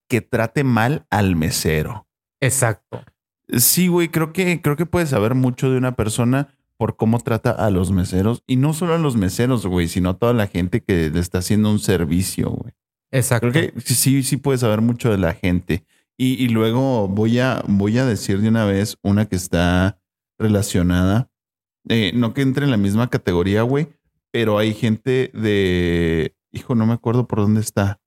que 0.08 0.22
trate 0.22 0.64
mal 0.64 1.04
al 1.10 1.36
mesero. 1.36 2.08
Exacto. 2.40 3.04
Sí, 3.48 3.88
güey, 3.88 4.08
creo 4.08 4.32
que, 4.32 4.62
creo 4.62 4.76
que 4.76 4.86
puedes 4.86 5.10
saber 5.10 5.34
mucho 5.34 5.70
de 5.70 5.76
una 5.76 5.94
persona 5.94 6.56
por 6.78 6.96
cómo 6.96 7.20
trata 7.20 7.50
a 7.50 7.68
los 7.68 7.90
meseros 7.90 8.42
y 8.46 8.56
no 8.56 8.72
solo 8.72 8.94
a 8.94 8.98
los 8.98 9.14
meseros, 9.16 9.66
güey, 9.66 9.88
sino 9.88 10.08
a 10.08 10.18
toda 10.18 10.32
la 10.32 10.46
gente 10.46 10.80
que 10.82 11.10
le 11.10 11.20
está 11.20 11.38
haciendo 11.40 11.70
un 11.70 11.80
servicio, 11.80 12.48
güey. 12.48 12.72
Exacto. 13.12 13.50
Creo 13.50 13.72
que 13.74 13.80
sí, 13.82 14.22
sí 14.22 14.38
puedes 14.38 14.62
saber 14.62 14.80
mucho 14.80 15.10
de 15.10 15.18
la 15.18 15.34
gente. 15.34 15.84
Y, 16.16 16.42
y 16.42 16.48
luego 16.48 17.08
voy 17.08 17.40
a, 17.40 17.62
voy 17.66 17.98
a 17.98 18.06
decir 18.06 18.40
de 18.40 18.48
una 18.48 18.64
vez 18.64 18.98
una 19.02 19.26
que 19.26 19.36
está 19.36 19.98
relacionada. 20.38 21.30
Eh, 21.88 22.12
no 22.14 22.32
que 22.34 22.42
entre 22.42 22.64
en 22.64 22.70
la 22.70 22.76
misma 22.76 23.10
categoría, 23.10 23.62
güey, 23.62 23.88
pero 24.30 24.58
hay 24.58 24.74
gente 24.74 25.30
de. 25.34 26.34
Hijo, 26.50 26.74
no 26.74 26.86
me 26.86 26.94
acuerdo 26.94 27.26
por 27.26 27.40
dónde 27.40 27.60
está. 27.60 28.00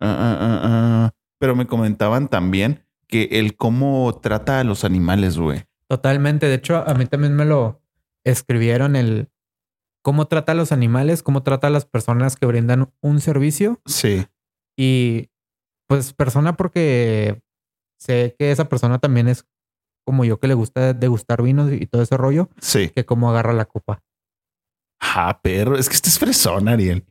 Ah, 0.00 0.38
ah, 0.40 0.60
ah. 0.62 1.14
Pero 1.38 1.54
me 1.54 1.66
comentaban 1.66 2.28
también 2.28 2.84
que 3.06 3.28
el 3.32 3.56
cómo 3.56 4.18
trata 4.20 4.60
a 4.60 4.64
los 4.64 4.84
animales, 4.84 5.38
güey. 5.38 5.64
Totalmente. 5.88 6.46
De 6.46 6.54
hecho, 6.54 6.76
a 6.86 6.94
mí 6.94 7.06
también 7.06 7.34
me 7.34 7.44
lo 7.44 7.80
escribieron 8.24 8.96
el 8.96 9.28
cómo 10.02 10.26
trata 10.26 10.52
a 10.52 10.54
los 10.54 10.72
animales, 10.72 11.22
cómo 11.22 11.42
trata 11.42 11.68
a 11.68 11.70
las 11.70 11.84
personas 11.84 12.36
que 12.36 12.46
brindan 12.46 12.92
un 13.00 13.20
servicio. 13.20 13.80
Sí. 13.86 14.26
Y 14.76 15.30
pues 15.88 16.12
persona 16.12 16.56
porque 16.56 17.40
sé 17.98 18.34
que 18.38 18.50
esa 18.50 18.68
persona 18.68 18.98
también 18.98 19.28
es 19.28 19.46
como 20.06 20.24
yo 20.24 20.38
que 20.38 20.46
le 20.48 20.54
gusta 20.54 20.92
degustar 20.92 21.42
vinos 21.42 21.72
y 21.72 21.86
todo 21.86 22.02
ese 22.02 22.16
rollo, 22.16 22.48
Sí. 22.60 22.90
que 22.90 23.04
cómo 23.04 23.28
agarra 23.30 23.52
la 23.52 23.64
copa. 23.64 24.02
Ah, 25.00 25.40
perro. 25.42 25.76
Es 25.76 25.88
que 25.88 25.94
este 25.94 26.08
es 26.08 26.18
fresón, 26.18 26.68
Ariel. 26.68 27.04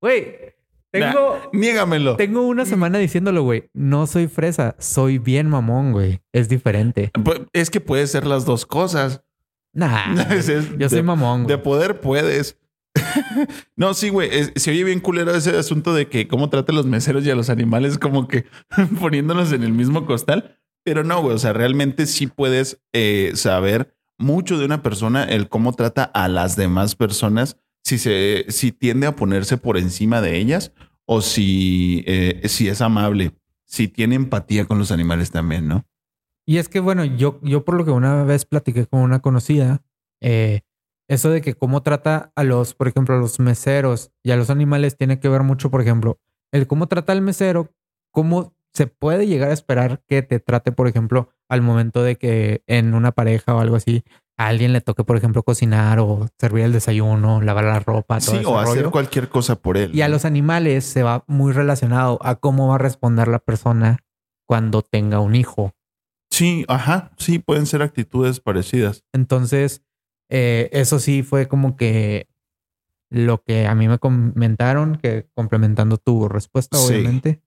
Güey, 0.00 0.54
tengo, 0.92 1.38
Niégamelo. 1.52 2.16
tengo 2.16 2.42
una 2.46 2.64
semana 2.66 2.98
diciéndolo, 2.98 3.42
güey. 3.42 3.70
No 3.74 4.06
soy 4.06 4.28
fresa, 4.28 4.76
soy 4.78 5.18
bien 5.18 5.48
mamón, 5.48 5.92
güey. 5.92 6.20
Es 6.32 6.48
diferente. 6.48 7.10
Es 7.52 7.70
que 7.70 7.80
puede 7.80 8.06
ser 8.06 8.26
las 8.26 8.44
dos 8.44 8.66
cosas. 8.66 9.22
Nah, 9.74 10.14
Es- 10.32 10.48
es 10.48 10.76
yo 10.78 10.88
soy 10.88 10.98
de- 10.98 11.02
mamón, 11.02 11.44
güey. 11.44 11.56
De 11.56 11.62
poder 11.62 12.00
puedes. 12.00 12.58
no, 13.76 13.94
sí, 13.94 14.08
güey. 14.08 14.30
Se 14.56 14.70
oye 14.70 14.84
bien 14.84 15.00
culero 15.00 15.34
ese 15.34 15.56
asunto 15.56 15.94
de 15.94 16.08
que 16.08 16.28
cómo 16.28 16.50
trata 16.50 16.72
a 16.72 16.74
los 16.74 16.86
meseros 16.86 17.24
y 17.24 17.30
a 17.30 17.34
los 17.34 17.50
animales, 17.50 17.98
como 17.98 18.28
que 18.28 18.46
poniéndonos 19.00 19.52
en 19.52 19.62
el 19.62 19.72
mismo 19.72 20.06
costal. 20.06 20.58
Pero 20.84 21.04
no, 21.04 21.20
güey. 21.22 21.34
O 21.34 21.38
sea, 21.38 21.52
realmente 21.52 22.06
sí 22.06 22.26
puedes 22.26 22.80
eh, 22.92 23.32
saber 23.34 23.96
mucho 24.18 24.58
de 24.58 24.64
una 24.64 24.82
persona, 24.82 25.24
el 25.24 25.48
cómo 25.48 25.72
trata 25.74 26.04
a 26.04 26.28
las 26.28 26.56
demás 26.56 26.94
personas, 26.94 27.58
si 27.84 27.98
se, 27.98 28.46
si 28.48 28.72
tiende 28.72 29.06
a 29.06 29.16
ponerse 29.16 29.58
por 29.58 29.76
encima 29.76 30.20
de 30.20 30.38
ellas 30.38 30.72
o 31.04 31.20
si, 31.20 32.02
eh, 32.06 32.42
si 32.48 32.68
es 32.68 32.80
amable, 32.80 33.32
si 33.64 33.88
tiene 33.88 34.16
empatía 34.16 34.64
con 34.64 34.78
los 34.78 34.90
animales 34.90 35.30
también, 35.30 35.68
¿no? 35.68 35.86
Y 36.46 36.58
es 36.58 36.68
que, 36.68 36.80
bueno, 36.80 37.04
yo, 37.04 37.40
yo 37.42 37.64
por 37.64 37.76
lo 37.76 37.84
que 37.84 37.90
una 37.90 38.24
vez 38.24 38.44
platiqué 38.44 38.86
con 38.86 39.00
una 39.00 39.20
conocida, 39.20 39.82
eh, 40.20 40.62
eso 41.08 41.30
de 41.30 41.40
que 41.40 41.54
cómo 41.54 41.82
trata 41.82 42.32
a 42.34 42.44
los, 42.44 42.74
por 42.74 42.88
ejemplo, 42.88 43.14
a 43.14 43.18
los 43.18 43.38
meseros 43.38 44.10
y 44.22 44.32
a 44.32 44.36
los 44.36 44.50
animales 44.50 44.96
tiene 44.96 45.20
que 45.20 45.28
ver 45.28 45.42
mucho, 45.42 45.70
por 45.70 45.80
ejemplo, 45.80 46.18
el 46.52 46.66
cómo 46.66 46.86
trata 46.88 47.12
al 47.12 47.22
mesero, 47.22 47.72
cómo 48.12 48.54
se 48.72 48.86
puede 48.86 49.26
llegar 49.26 49.50
a 49.50 49.54
esperar 49.54 50.02
que 50.06 50.22
te 50.22 50.38
trate, 50.38 50.72
por 50.72 50.86
ejemplo, 50.86 51.30
al 51.48 51.62
momento 51.62 52.02
de 52.02 52.16
que 52.16 52.62
en 52.66 52.94
una 52.94 53.12
pareja 53.12 53.54
o 53.54 53.60
algo 53.60 53.76
así, 53.76 54.04
a 54.36 54.48
alguien 54.48 54.74
le 54.74 54.82
toque, 54.82 55.02
por 55.02 55.16
ejemplo, 55.16 55.42
cocinar 55.42 55.98
o 55.98 56.28
servir 56.38 56.64
el 56.64 56.72
desayuno, 56.72 57.40
lavar 57.40 57.64
la 57.64 57.80
ropa, 57.80 58.18
todo 58.18 58.32
Sí, 58.32 58.36
ese 58.38 58.46
o 58.46 58.58
hacer 58.58 58.90
cualquier 58.90 59.30
cosa 59.30 59.56
por 59.56 59.78
él. 59.78 59.94
Y 59.94 60.02
a 60.02 60.08
los 60.08 60.26
animales 60.26 60.84
se 60.84 61.02
va 61.02 61.24
muy 61.26 61.52
relacionado 61.52 62.18
a 62.22 62.34
cómo 62.34 62.68
va 62.68 62.74
a 62.74 62.78
responder 62.78 63.28
la 63.28 63.38
persona 63.38 64.00
cuando 64.46 64.82
tenga 64.82 65.20
un 65.20 65.34
hijo. 65.34 65.72
Sí, 66.30 66.66
ajá, 66.68 67.12
sí, 67.16 67.38
pueden 67.38 67.64
ser 67.64 67.80
actitudes 67.80 68.40
parecidas. 68.40 69.04
Entonces, 69.14 69.85
eh, 70.28 70.68
eso 70.72 70.98
sí 70.98 71.22
fue 71.22 71.48
como 71.48 71.76
que 71.76 72.28
lo 73.10 73.42
que 73.42 73.66
a 73.66 73.74
mí 73.74 73.86
me 73.88 73.98
comentaron, 73.98 74.96
que 74.96 75.28
complementando 75.34 75.96
tu 75.98 76.28
respuesta, 76.28 76.76
Sí. 76.78 76.92
obviamente, 76.94 77.42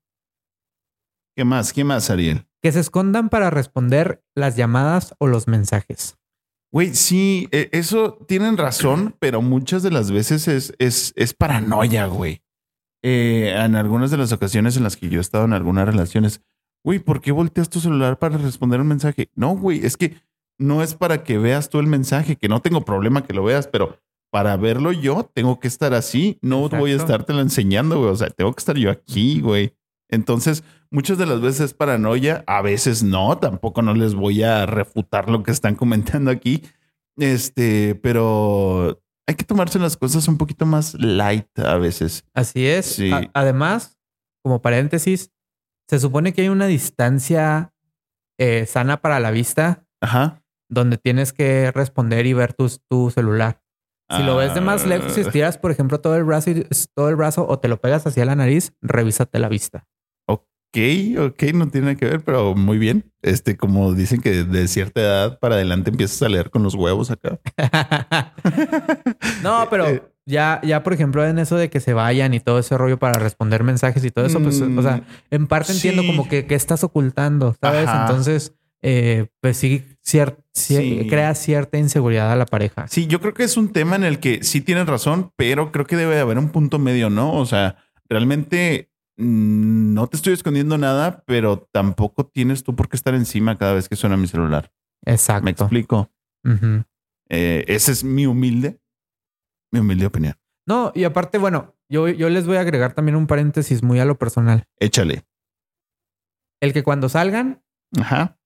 ¿Qué 1.36 1.46
más? 1.46 1.72
¿Qué 1.74 1.84
más, 1.84 2.10
Ariel? 2.10 2.46
que 2.62 2.72
se 2.74 2.82
escondan 2.82 3.30
para 3.30 3.50
responder 3.50 4.22
las 4.36 4.58
llamadas 4.58 5.16
o 5.20 5.28
los 5.28 5.48
mensajes. 5.48 6.18
Güey, 6.74 6.94
sí, 6.94 7.48
eh, 7.52 7.70
eso 7.72 8.18
tienen 8.28 8.58
razón, 8.58 9.16
pero 9.20 9.42
muchas 9.42 9.82
de 9.82 9.92
las 9.92 10.12
veces 10.12 10.50
es, 10.50 10.74
es, 10.78 11.14
es 11.16 11.34
paranoia, 11.34 12.08
güey. 12.08 12.44
Eh, 13.02 13.54
en 13.56 13.76
algunas 13.78 14.12
de 14.12 14.18
las 14.18 14.34
ocasiones 14.34 14.76
en 14.76 14.84
las 14.84 14.98
que 14.98 15.08
yo 15.08 15.20
he 15.20 15.22
estado 15.22 15.46
en 15.46 15.54
algunas 15.54 15.86
relaciones, 15.86 16.42
güey, 16.84 17.00
¿por 17.00 17.22
qué 17.22 17.32
volteas 17.32 17.70
tu 17.70 17.80
celular 17.80 18.20
para 18.20 18.38
responder 18.38 18.82
un 18.82 18.88
mensaje? 18.88 19.30
No, 19.36 19.56
güey, 19.56 19.86
es 19.86 19.96
que 19.96 20.16
no 20.60 20.84
es 20.84 20.94
para 20.94 21.24
que 21.24 21.38
veas 21.38 21.70
tú 21.70 21.80
el 21.80 21.88
mensaje, 21.88 22.36
que 22.36 22.50
no 22.50 22.62
tengo 22.62 22.86
problema 22.86 23.24
que 23.24 23.34
lo 23.34 23.44
veas, 23.44 23.68
pero 23.68 24.00
para 24.32 24.56
verlo 24.58 24.92
yo 24.92 25.30
tengo 25.34 25.60
que 25.60 25.68
estar 25.68 25.94
así, 25.94 26.38
no 26.42 26.70
voy 26.70 26.92
a 26.92 26.98
estártelo 26.98 27.42
enseñando, 27.42 27.98
güey, 27.98 28.12
o 28.12 28.16
sea, 28.16 28.30
tengo 28.30 28.54
que 28.54 28.60
estar 28.60 28.78
yo 28.78 28.92
aquí, 28.92 29.42
güey. 29.42 29.74
Entonces, 30.10 30.64
muchas 30.92 31.18
de 31.18 31.26
las 31.26 31.42
veces 31.42 31.62
es 31.62 31.74
paranoia, 31.74 32.44
a 32.46 32.62
veces 32.62 33.02
no, 33.02 33.38
tampoco 33.38 33.82
no 33.82 33.94
les 33.94 34.14
voy 34.14 34.44
a 34.44 34.66
refutar 34.66 35.30
lo 35.30 35.44
que 35.44 35.52
están 35.52 35.76
comentando 35.76 36.30
aquí. 36.30 36.64
Este, 37.18 37.96
pero 37.96 39.02
hay 39.28 39.36
que 39.36 39.44
tomarse 39.44 39.80
las 39.80 39.98
cosas 39.98 40.28
un 40.28 40.38
poquito 40.38 40.66
más 40.66 40.94
light 40.96 41.48
a 41.60 41.78
veces. 41.78 42.26
Así 42.34 42.66
es. 42.66 42.86
Sí. 42.86 43.12
Además, 43.34 43.98
como 44.44 44.62
paréntesis, 44.62 45.32
se 45.88 46.00
supone 46.00 46.34
que 46.34 46.44
hay 46.44 46.50
una 46.50 46.68
distancia 46.68 47.74
eh, 48.38 48.66
sana 48.66 49.02
para 49.02 49.20
la 49.20 49.32
vista 49.32 49.86
Ajá. 50.02 50.42
Donde 50.70 50.98
tienes 50.98 51.34
que 51.34 51.72
responder 51.72 52.26
y 52.28 52.34
ver 52.34 52.54
tus- 52.54 52.82
tu 52.90 53.10
celular. 53.12 53.62
Si 54.12 54.24
lo 54.24 54.38
ves 54.38 54.56
de 54.56 54.62
más 54.62 54.88
lejos, 54.88 55.14
si 55.14 55.22
Ah, 55.22 55.24
estiras, 55.24 55.58
por 55.60 55.70
ejemplo, 55.72 56.00
todo 56.00 56.16
el 56.16 56.24
brazo 56.24 56.50
y 56.50 56.66
todo 56.96 57.10
el 57.10 57.16
brazo 57.16 57.46
o 57.48 57.60
te 57.60 57.68
lo 57.68 57.80
pegas 57.80 58.08
hacia 58.08 58.26
la 58.26 58.36
nariz, 58.36 58.74
revísate 58.82 59.38
la 59.38 59.50
vista. 59.50 59.86
Ok, 60.28 60.78
ok, 61.20 61.44
no 61.54 61.68
tiene 61.70 61.96
que 61.96 62.06
ver, 62.06 62.22
pero 62.24 62.56
muy 62.56 62.78
bien. 62.80 63.12
Este, 63.22 63.56
como 63.58 63.94
dicen 63.94 64.22
que 64.22 64.44
de 64.46 64.68
cierta 64.68 65.02
edad 65.02 65.40
para 65.40 65.56
adelante 65.56 65.92
empiezas 65.92 66.22
a 66.24 66.30
leer 66.30 66.50
con 66.50 66.64
los 66.64 66.74
huevos 66.76 67.12
acá. 67.12 67.40
no, 69.44 69.64
Eh, 69.64 69.68
pero 69.70 70.12
ya, 70.26 70.62
ya, 70.64 70.84
por 70.84 70.94
ejemplo, 70.94 71.26
en 71.26 71.40
eso 71.40 71.56
de 71.58 71.70
que 71.70 71.80
se 71.80 71.94
vayan 71.94 72.34
y 72.34 72.40
todo 72.40 72.60
ese 72.60 72.78
rollo 72.78 73.00
para 73.00 73.20
responder 73.20 73.64
mensajes 73.64 74.04
y 74.06 74.12
todo 74.12 74.26
eso, 74.26 74.40
pues, 74.42 74.62
Mm, 74.62 74.78
o 74.78 74.82
sea, 74.82 75.04
en 75.32 75.48
parte 75.48 75.72
entiendo 75.72 76.06
como 76.06 76.28
que, 76.28 76.46
que 76.46 76.56
estás 76.56 76.84
ocultando, 76.84 77.56
¿sabes? 77.60 77.88
Ajá. 77.88 78.02
Entonces, 78.02 78.54
eh, 78.82 79.28
pues 79.42 79.58
sí, 79.58 79.84
cier- 80.12 80.38
cier- 80.56 81.02
Sí. 81.04 81.08
crea 81.10 81.36
cierta 81.36 81.78
inseguridad 81.78 82.32
a 82.32 82.36
la 82.36 82.46
pareja. 82.46 82.88
Sí, 82.88 83.08
yo 83.08 83.20
creo 83.22 83.34
que 83.34 83.44
es 83.44 83.58
un 83.58 83.72
tema 83.72 83.96
en 83.96 84.04
el 84.04 84.20
que 84.20 84.44
sí 84.44 84.62
tienes 84.62 84.88
razón, 84.88 85.32
pero 85.36 85.72
creo 85.72 85.86
que 85.86 85.96
debe 85.98 86.16
de 86.16 86.22
haber 86.22 86.38
un 86.38 86.50
punto 86.50 86.80
medio, 86.80 87.10
¿no? 87.10 87.34
O 87.34 87.46
sea, 87.46 87.78
realmente 88.10 88.90
mm, 89.18 89.94
no 89.94 90.08
te 90.08 90.16
estoy 90.18 90.34
escondiendo 90.34 90.78
nada, 90.78 91.24
pero 91.28 91.68
tampoco 91.74 92.26
tienes 92.26 92.64
tú 92.64 92.76
por 92.76 92.88
qué 92.90 92.96
estar 92.96 93.14
encima 93.14 93.58
cada 93.58 93.74
vez 93.74 93.90
que 93.90 93.96
suena 93.98 94.16
mi 94.18 94.28
celular. 94.28 94.72
Exacto. 95.06 95.44
Me 95.44 95.52
explico. 95.52 96.10
Eh, 97.30 97.66
esa 97.68 97.92
es 97.92 98.04
mi 98.04 98.26
humilde, 98.26 98.80
mi 99.72 99.82
humilde 99.82 100.06
opinión. 100.06 100.36
No, 100.66 100.92
y 100.96 101.04
aparte, 101.04 101.38
bueno, 101.38 101.76
yo, 101.90 102.08
yo 102.08 102.30
les 102.30 102.48
voy 102.48 102.58
a 102.58 102.62
agregar 102.62 102.94
también 102.94 103.16
un 103.18 103.28
paréntesis 103.28 103.84
muy 103.84 104.00
a 104.00 104.06
lo 104.06 104.18
personal. 104.18 104.66
Échale. 104.80 105.26
El 106.62 106.74
que 106.74 106.84
cuando 106.84 107.10
salgan, 107.10 107.62
Ajá. 108.00 108.39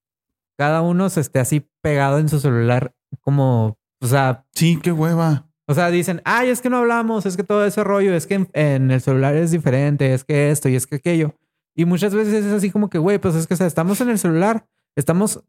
Cada 0.56 0.82
uno 0.82 1.08
se 1.10 1.20
esté 1.20 1.38
así 1.40 1.68
pegado 1.82 2.18
en 2.18 2.28
su 2.28 2.40
celular, 2.40 2.94
como, 3.20 3.78
o 4.00 4.06
sea, 4.06 4.44
Sí, 4.54 4.78
qué 4.82 4.92
hueva. 4.92 5.48
o 5.66 5.74
sea, 5.74 5.90
dicen, 5.90 6.20
ay, 6.24 6.48
es 6.50 6.60
que 6.60 6.70
no 6.70 6.78
hablamos, 6.78 7.26
es 7.26 7.36
que 7.36 7.44
todo 7.44 7.64
ese 7.64 7.82
rollo, 7.84 8.14
es 8.14 8.26
que 8.26 8.34
en, 8.34 8.48
en 8.54 8.90
el 8.90 9.00
celular 9.00 9.34
es 9.36 9.50
diferente, 9.50 10.12
es 10.14 10.24
que 10.24 10.50
esto 10.50 10.68
y 10.68 10.76
es 10.76 10.86
que 10.86 10.96
aquello. 10.96 11.34
Y 11.76 11.84
muchas 11.86 12.14
veces 12.14 12.44
es 12.44 12.52
así 12.52 12.70
como 12.70 12.88
que, 12.88 12.98
güey, 12.98 13.18
pues 13.18 13.34
es 13.34 13.46
que 13.46 13.54
o 13.54 13.56
sea, 13.56 13.66
estamos 13.66 14.00
en 14.00 14.08
el 14.10 14.18
celular, 14.18 14.66
estamos 14.96 15.42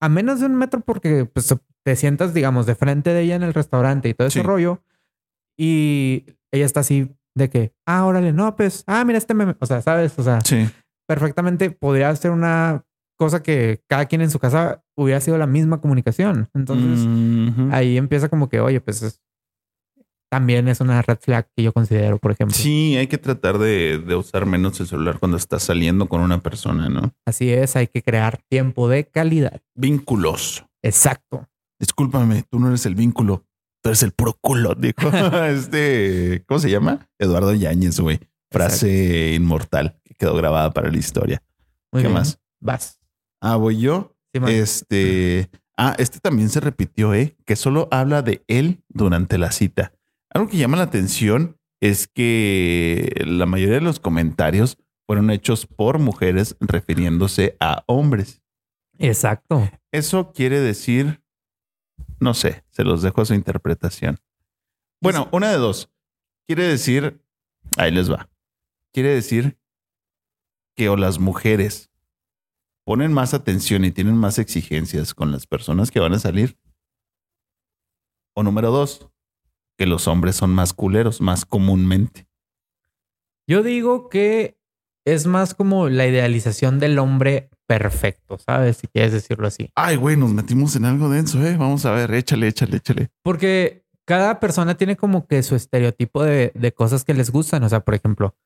a 0.00 0.08
menos 0.08 0.40
de 0.40 0.46
un 0.46 0.56
metro 0.56 0.80
porque 0.80 1.24
pues, 1.26 1.54
te 1.84 1.96
sientas, 1.96 2.34
digamos, 2.34 2.66
de 2.66 2.74
frente 2.74 3.10
de 3.14 3.20
ella 3.22 3.36
en 3.36 3.44
el 3.44 3.54
restaurante 3.54 4.08
y 4.08 4.14
todo 4.14 4.26
ese 4.28 4.40
Sí. 4.40 4.46
rollo. 4.46 4.82
Y 5.56 6.26
ella 6.52 6.64
está 6.66 6.80
así 6.80 7.14
de 7.34 7.48
que, 7.50 7.72
ah, 7.86 8.04
órale, 8.04 8.32
no, 8.32 8.56
pues, 8.56 8.84
ah, 8.86 9.04
mira 9.04 9.18
este 9.18 9.34
meme. 9.34 9.54
O 9.60 9.66
sea, 9.66 9.80
¿sabes? 9.82 10.18
O 10.18 10.22
sea, 10.22 10.40
Sí. 10.40 10.68
perfectamente 11.06 11.70
podría 11.70 12.14
ser 12.16 12.30
una 12.32 12.84
cosa 13.24 13.42
que 13.42 13.82
cada 13.88 14.06
quien 14.06 14.20
en 14.20 14.30
su 14.30 14.38
casa 14.38 14.82
hubiera 14.96 15.20
sido 15.20 15.38
la 15.38 15.46
misma 15.46 15.80
comunicación. 15.80 16.48
Entonces, 16.54 17.06
ahí 17.72 17.96
empieza 17.96 18.28
como 18.28 18.48
que, 18.48 18.60
oye, 18.60 18.80
pues 18.80 19.02
es- 19.02 19.20
también 20.30 20.66
es 20.68 20.80
una 20.80 21.02
red 21.02 21.18
flag 21.20 21.46
que 21.54 21.62
yo 21.62 21.72
considero, 21.74 22.16
por 22.18 22.32
ejemplo. 22.32 22.56
Sí, 22.56 22.96
hay 22.96 23.06
que 23.06 23.18
tratar 23.18 23.58
de, 23.58 23.98
de 23.98 24.14
usar 24.16 24.46
menos 24.46 24.80
el 24.80 24.86
celular 24.86 25.18
cuando 25.18 25.36
estás 25.36 25.62
saliendo 25.62 26.08
con 26.08 26.22
una 26.22 26.40
persona, 26.40 26.88
¿no? 26.88 27.12
Así 27.26 27.50
es, 27.50 27.76
hay 27.76 27.86
que 27.86 28.02
crear 28.02 28.40
tiempo 28.48 28.88
de 28.88 29.04
calidad. 29.04 29.60
Vínculos. 29.74 30.64
Exacto. 30.82 31.48
Discúlpame, 31.78 32.44
tú 32.50 32.58
no 32.58 32.68
eres 32.68 32.86
el 32.86 32.94
vínculo, 32.94 33.44
tú 33.82 33.90
eres 33.90 34.02
el 34.02 34.12
puro 34.12 34.34
culo, 34.40 34.74
dijo 34.74 34.94
este, 35.46 36.44
¿cómo 36.46 36.60
se 36.60 36.70
llama? 36.70 37.06
Eduardo 37.18 37.52
Yáñez, 37.52 38.00
güey. 38.00 38.18
Frase 38.50 39.34
inmortal 39.34 39.98
que 40.04 40.14
quedó 40.14 40.34
grabada 40.34 40.70
para 40.72 40.90
la 40.90 40.96
historia. 40.98 41.42
Muy 41.92 42.02
¿Qué 42.02 42.08
bien. 42.08 42.18
más? 42.18 42.38
Vas. 42.60 42.98
Ah, 43.42 43.56
voy 43.56 43.80
yo. 43.80 44.14
Sí. 44.32 44.40
Este, 44.46 45.50
ah, 45.76 45.96
este 45.98 46.20
también 46.20 46.48
se 46.48 46.60
repitió, 46.60 47.12
¿eh? 47.12 47.36
Que 47.44 47.56
solo 47.56 47.88
habla 47.90 48.22
de 48.22 48.44
él 48.46 48.84
durante 48.88 49.36
la 49.36 49.50
cita. 49.50 49.92
Algo 50.30 50.48
que 50.48 50.58
llama 50.58 50.76
la 50.76 50.84
atención 50.84 51.58
es 51.80 52.06
que 52.06 53.12
la 53.26 53.44
mayoría 53.46 53.74
de 53.74 53.80
los 53.80 53.98
comentarios 53.98 54.78
fueron 55.08 55.30
hechos 55.30 55.66
por 55.66 55.98
mujeres 55.98 56.56
refiriéndose 56.60 57.56
a 57.58 57.82
hombres. 57.86 58.42
Exacto. 58.98 59.68
Eso 59.90 60.32
quiere 60.32 60.60
decir, 60.60 61.20
no 62.20 62.34
sé, 62.34 62.62
se 62.70 62.84
los 62.84 63.02
dejo 63.02 63.22
a 63.22 63.24
su 63.24 63.34
interpretación. 63.34 64.20
Bueno, 65.00 65.28
una 65.32 65.50
de 65.50 65.56
dos. 65.56 65.90
Quiere 66.46 66.62
decir, 66.68 67.20
ahí 67.76 67.90
les 67.90 68.08
va. 68.08 68.30
Quiere 68.92 69.08
decir 69.08 69.58
que 70.76 70.88
o 70.88 70.96
las 70.96 71.18
mujeres 71.18 71.91
ponen 72.84 73.12
más 73.12 73.34
atención 73.34 73.84
y 73.84 73.90
tienen 73.90 74.16
más 74.16 74.38
exigencias 74.38 75.14
con 75.14 75.32
las 75.32 75.46
personas 75.46 75.90
que 75.90 76.00
van 76.00 76.14
a 76.14 76.18
salir. 76.18 76.58
O 78.34 78.42
número 78.42 78.70
dos, 78.70 79.08
que 79.78 79.86
los 79.86 80.08
hombres 80.08 80.36
son 80.36 80.50
más 80.50 80.72
culeros, 80.72 81.20
más 81.20 81.44
comúnmente. 81.44 82.26
Yo 83.46 83.62
digo 83.62 84.08
que 84.08 84.58
es 85.04 85.26
más 85.26 85.54
como 85.54 85.88
la 85.88 86.06
idealización 86.06 86.78
del 86.78 86.98
hombre 86.98 87.50
perfecto, 87.66 88.38
¿sabes? 88.38 88.78
Si 88.78 88.86
quieres 88.86 89.12
decirlo 89.12 89.46
así. 89.46 89.70
Ay, 89.74 89.96
güey, 89.96 90.16
nos 90.16 90.32
metimos 90.32 90.76
en 90.76 90.84
algo 90.84 91.08
denso, 91.08 91.44
¿eh? 91.44 91.56
Vamos 91.56 91.84
a 91.84 91.92
ver, 91.92 92.12
échale, 92.14 92.48
échale, 92.48 92.76
échale. 92.76 93.10
Porque 93.22 93.84
cada 94.04 94.40
persona 94.40 94.76
tiene 94.76 94.96
como 94.96 95.26
que 95.26 95.42
su 95.42 95.56
estereotipo 95.56 96.22
de, 96.22 96.52
de 96.54 96.72
cosas 96.72 97.04
que 97.04 97.14
les 97.14 97.30
gustan. 97.30 97.64
O 97.64 97.68
sea, 97.68 97.80
por 97.80 97.94
ejemplo, 97.94 98.36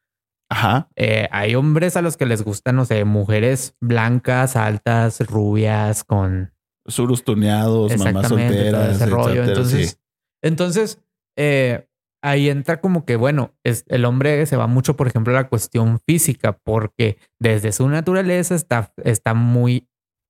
Ajá. 0.48 0.88
eh, 0.96 1.28
hay 1.32 1.54
hombres 1.54 1.96
a 1.96 2.02
los 2.02 2.16
que 2.16 2.26
les 2.26 2.42
gustan, 2.42 2.76
no 2.76 2.84
sé, 2.84 3.04
mujeres 3.04 3.74
blancas, 3.80 4.54
altas, 4.56 5.20
rubias, 5.26 6.04
con 6.04 6.52
Surus 6.86 7.24
tuneados, 7.24 7.96
mamás 7.98 8.28
solteras, 8.28 8.96
ese 8.96 9.06
rollo. 9.06 9.42
etcétera, 9.42 9.48
Entonces, 9.48 9.90
sí. 9.90 9.96
entonces 10.42 11.02
eh, 11.36 11.88
ahí 12.22 12.48
entra 12.48 12.80
como 12.80 13.04
que, 13.04 13.16
bueno, 13.16 13.54
es, 13.64 13.84
el 13.88 14.04
hombre 14.04 14.46
se 14.46 14.56
va 14.56 14.68
mucho, 14.68 14.96
por 14.96 15.08
ejemplo, 15.08 15.32
a 15.36 15.42
la 15.42 15.48
cuestión 15.48 15.98
física, 16.06 16.56
porque 16.62 17.18
desde 17.40 17.72
su 17.72 17.88
naturaleza 17.88 18.54
está, 18.54 18.92
está 19.02 19.34
muy 19.34 19.88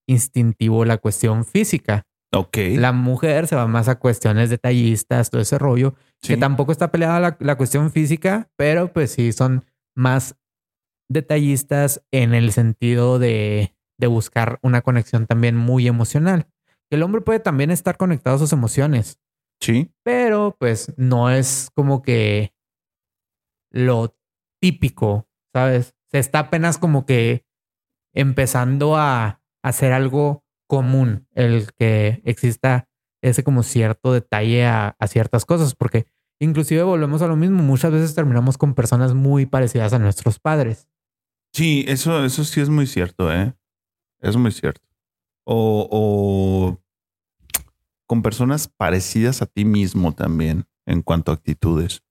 instintivo 0.08 0.85
la 0.85 0.96
cuestión 0.99 1.44
física. 1.44 2.04
Ok. 2.35 2.56
La 2.76 2.92
mujer 2.92 3.46
se 3.46 3.56
va 3.56 3.66
más 3.66 3.88
a 3.88 3.99
cuestiones 3.99 4.50
detallistas, 4.50 5.30
todo 5.30 5.40
ese 5.42 5.58
rollo, 5.58 5.94
Sí. 6.23 6.28
que 6.35 6.37
tampoco 6.38 6.73
está 6.73 6.90
peleada 6.90 7.20
la, 7.20 7.37
la 7.40 7.56
cuestión 7.56 7.90
física, 7.92 8.49
pero 8.56 8.92
pues 8.92 9.12
sí 9.12 9.32
son 9.32 9.64
más 9.97 10.37
detallistas 11.09 12.05
en 12.12 12.35
el 12.35 12.53
sentido 12.53 13.19
de, 13.19 13.75
de 13.99 14.07
buscar 14.07 14.59
una 14.62 14.83
conexión 14.83 15.26
también 15.26 15.57
muy 15.57 15.87
emocional. 15.88 16.49
El 16.91 17.03
hombre 17.03 17.21
puede 17.21 17.41
también 17.41 17.71
estar 17.71 17.97
conectado 17.97 18.37
a 18.37 18.38
sus 18.38 18.53
emociones, 18.53 19.19
Sí. 19.61 19.91
pero 20.05 20.55
pues 20.59 20.93
no 20.97 21.31
es 21.31 21.71
como 21.75 22.03
que 22.03 22.53
lo 23.73 24.17
típico, 24.61 25.29
¿sabes? 25.55 25.95
Se 26.11 26.19
está 26.19 26.41
apenas 26.41 26.79
como 26.79 27.07
que 27.07 27.45
empezando 28.15 28.97
a 28.97 29.43
hacer 29.62 29.93
algo 29.93 30.45
común 30.69 31.26
el 31.33 31.73
que 31.75 32.23
exista 32.25 32.88
ese 33.23 33.43
como 33.45 33.62
cierto 33.62 34.12
detalle 34.12 34.67
a, 34.67 34.97
a 34.99 35.07
ciertas 35.09 35.45
cosas, 35.45 35.75
porque 35.75 36.07
inclusive 36.40 36.83
volvemos 36.83 37.23
a 37.23 37.26
lo 37.28 37.37
mismo, 37.37 37.62
muchas 37.62 37.93
veces 37.93 38.14
terminamos 38.14 38.59
con 38.59 38.75
personas 38.75 39.14
muy 39.14 39.47
parecidas 39.47 39.93
a 39.93 39.99
nuestros 39.99 40.38
padres. 40.38 40.88
Sí, 41.52 41.85
eso, 41.88 42.25
eso 42.25 42.45
sí 42.45 42.61
es 42.61 42.69
muy 42.69 42.87
cierto, 42.87 43.33
¿eh? 43.33 43.55
Es 44.21 44.37
muy 44.37 44.52
cierto. 44.52 44.83
O, 45.45 45.88
o 45.90 46.83
con 48.07 48.23
personas 48.23 48.69
parecidas 48.69 49.43
a 49.43 49.47
ti 49.47 49.64
mismo 49.64 50.12
también 50.14 50.66
en 50.87 51.02
cuanto 51.02 51.33
a 51.33 51.35
actitudes. 51.37 52.02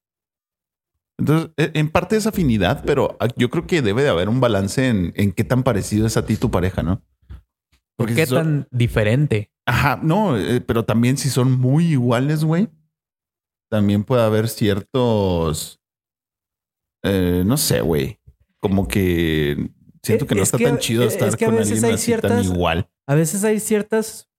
Entonces, 1.17 1.51
e- 1.58 1.72
en 1.75 1.89
parte 1.89 2.17
es 2.17 2.27
afinidad, 2.27 2.84
pero 2.86 3.17
yo 3.38 3.50
creo 3.50 3.65
que 3.67 3.82
debe 3.82 4.03
de 4.03 4.10
haber 4.10 4.27
un 4.29 4.41
balance 4.41 4.88
en, 4.88 5.13
en 5.15 5.31
qué 5.31 5.44
tan 5.44 5.64
parecido 5.64 6.05
es 6.07 6.18
a 6.18 6.25
ti 6.25 6.35
tu 6.35 6.51
pareja, 6.51 6.83
¿no? 6.83 7.01
¿Por 7.29 8.07
Porque 8.07 8.16
qué 8.16 8.25
si 8.25 8.29
son- 8.31 8.38
tan 8.44 8.68
diferente? 8.72 9.51
Ajá, 9.68 10.00
no, 10.03 10.38
eh, 10.38 10.61
pero 10.61 10.83
también 10.85 11.18
si 11.18 11.29
son 11.29 11.57
muy 11.59 11.85
iguales, 11.85 12.44
güey, 12.44 12.70
también 13.75 14.03
puede 14.05 14.24
haber 14.24 14.48
ciertos, 14.48 15.81
eh, 17.03 17.44
no 17.46 17.57
sé, 17.57 17.81
güey, 17.81 18.20
como 18.61 18.88
que 18.88 19.70
siento 20.01 20.25
Eh, 20.25 20.27
que 20.27 20.35
no 20.35 20.42
es 20.44 20.48
está 20.48 20.57
que- 20.57 20.64
tan 20.66 20.77
chido 20.79 21.03
eh, 21.03 21.07
estar 21.07 21.27
es 21.27 21.35
que 21.35 21.46
a 21.46 21.50
con 21.50 21.57
veces 21.57 21.74
alguien 21.74 21.85
hay 21.85 21.94
así 21.96 22.11
tan 22.14 22.22
ciertas- 22.22 22.46
igual. 22.46 22.90
A 23.07 23.16
veces 23.16 23.44
hay 23.44 23.59
ciertas 23.59 24.29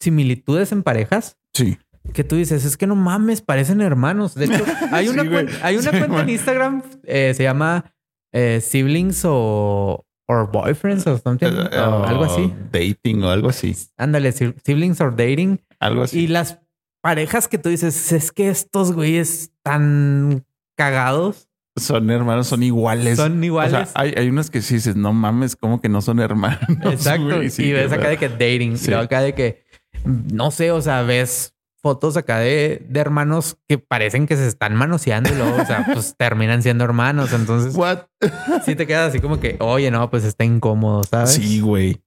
similitudes 0.00 0.72
en 0.72 0.82
parejas 0.82 1.36
Sí. 1.52 1.78
que 2.14 2.22
tú 2.24 2.36
dices, 2.36 2.64
es 2.64 2.76
que 2.76 2.86
no 2.86 2.94
mames, 2.94 3.40
parecen 3.42 3.80
hermanos. 3.80 4.34
De 4.34 4.44
hecho, 4.46 4.64
hay 4.92 5.08
una, 5.08 5.22
Sí, 5.22 5.28
güey. 5.28 5.46
cuen- 5.46 5.58
hay 5.62 5.76
una 5.76 5.90
Sí, 5.90 5.98
cuenta 5.98 6.20
en. 6.22 6.28
Instagram, 6.30 6.82
eh, 7.04 7.34
se 7.34 7.42
llama 7.42 7.92
eh, 8.32 8.60
Siblings 8.60 9.22
o 9.24 10.04
or 10.28 10.50
Boyfriends 10.50 11.06
o 11.06 11.16
something, 11.18 11.46
o 11.46 12.04
algo 12.04 12.24
así. 12.24 12.52
Dating 12.72 13.22
o 13.24 13.30
algo 13.30 13.48
así. 13.48 13.74
Ándale, 13.96 14.32
si- 14.32 14.54
Siblings 14.64 15.00
or 15.00 15.14
Dating. 15.16 15.60
Algo 15.78 16.02
así. 16.02 16.20
Y 16.20 16.26
las 16.26 16.58
parejas 17.06 17.46
que 17.46 17.56
tú 17.56 17.68
dices, 17.68 18.10
es 18.10 18.32
que 18.32 18.48
estos 18.48 18.92
güeyes 18.92 19.52
tan 19.62 20.44
cagados 20.76 21.48
son 21.76 22.10
hermanos, 22.10 22.48
son 22.48 22.64
iguales. 22.64 23.16
son 23.16 23.38
O 23.40 23.44
iguales. 23.44 23.90
sea, 23.90 24.02
hay, 24.02 24.12
hay 24.16 24.28
unos 24.28 24.50
que 24.50 24.60
sí 24.60 24.74
dices, 24.74 24.96
no 24.96 25.12
mames, 25.12 25.54
como 25.54 25.80
que 25.80 25.88
no 25.88 26.02
son 26.02 26.18
hermanos. 26.18 26.58
Exacto. 26.84 27.36
güey? 27.36 27.48
Sí, 27.50 27.66
y 27.66 27.72
ves 27.72 27.92
acá 27.92 28.08
de 28.08 28.16
que 28.16 28.28
dating. 28.28 28.76
Sí. 28.76 28.86
Y 28.86 28.88
luego 28.88 29.04
acá 29.04 29.20
de 29.20 29.34
que, 29.34 29.62
no 30.04 30.50
sé, 30.50 30.72
o 30.72 30.82
sea, 30.82 31.02
ves 31.02 31.54
fotos 31.80 32.16
acá 32.16 32.38
de, 32.40 32.84
de 32.88 32.98
hermanos 33.00 33.56
que 33.68 33.78
parecen 33.78 34.26
que 34.26 34.36
se 34.36 34.48
están 34.48 34.74
manoseando 34.74 35.30
y 35.32 35.36
luego, 35.36 35.62
o 35.62 35.64
sea, 35.64 35.86
pues 35.92 36.14
terminan 36.18 36.60
siendo 36.60 36.82
hermanos. 36.82 37.32
Entonces, 37.32 37.76
What? 37.76 38.00
sí 38.64 38.74
te 38.74 38.84
quedas 38.88 39.10
así 39.10 39.20
como 39.20 39.38
que, 39.38 39.56
oye, 39.60 39.92
no, 39.92 40.10
pues 40.10 40.24
está 40.24 40.44
incómodo, 40.44 41.04
¿sabes? 41.04 41.34
Sí, 41.34 41.60
güey. 41.60 42.02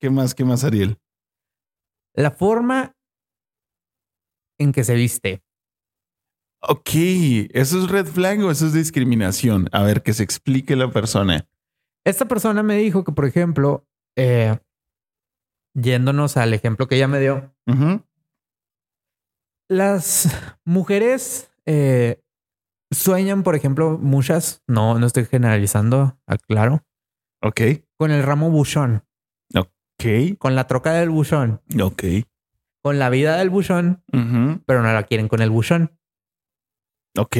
¿Qué 0.00 0.10
más? 0.10 0.34
¿Qué 0.34 0.44
más, 0.44 0.64
Ariel? 0.64 0.98
La 2.14 2.32
forma 2.32 2.95
en 4.58 4.72
que 4.72 4.84
se 4.84 4.94
viste. 4.94 5.42
Ok, 6.60 6.90
¿eso 7.52 7.78
es 7.78 7.90
red 7.90 8.06
flag 8.06 8.40
o 8.40 8.50
eso 8.50 8.66
es 8.66 8.72
discriminación? 8.72 9.68
A 9.72 9.82
ver, 9.82 10.02
que 10.02 10.12
se 10.12 10.22
explique 10.22 10.74
la 10.74 10.90
persona. 10.90 11.46
Esta 12.04 12.26
persona 12.26 12.62
me 12.62 12.76
dijo 12.76 13.04
que, 13.04 13.12
por 13.12 13.26
ejemplo, 13.26 13.86
eh, 14.16 14.58
yéndonos 15.74 16.36
al 16.36 16.54
ejemplo 16.54 16.88
que 16.88 16.96
ella 16.96 17.08
me 17.08 17.20
dio, 17.20 17.54
las 19.68 20.28
mujeres 20.64 21.50
eh, 21.66 22.22
sueñan, 22.90 23.42
por 23.42 23.54
ejemplo, 23.54 23.98
muchas, 23.98 24.62
no, 24.66 24.98
no 24.98 25.06
estoy 25.06 25.24
generalizando, 25.24 26.18
aclaro, 26.26 26.82
Ok, 27.42 27.60
con 27.98 28.10
el 28.10 28.22
ramo 28.22 28.50
buchón, 28.50 29.04
ok, 29.54 30.38
con 30.38 30.54
la 30.54 30.66
troca 30.66 30.92
del 30.94 31.10
buchón, 31.10 31.60
ok. 31.80 32.02
Con 32.86 33.00
la 33.00 33.10
vida 33.10 33.36
del 33.36 33.50
buchón, 33.50 34.04
pero 34.64 34.80
no 34.80 34.92
la 34.92 35.02
quieren 35.02 35.26
con 35.26 35.42
el 35.42 35.50
buchón. 35.50 35.98
Ok. 37.18 37.36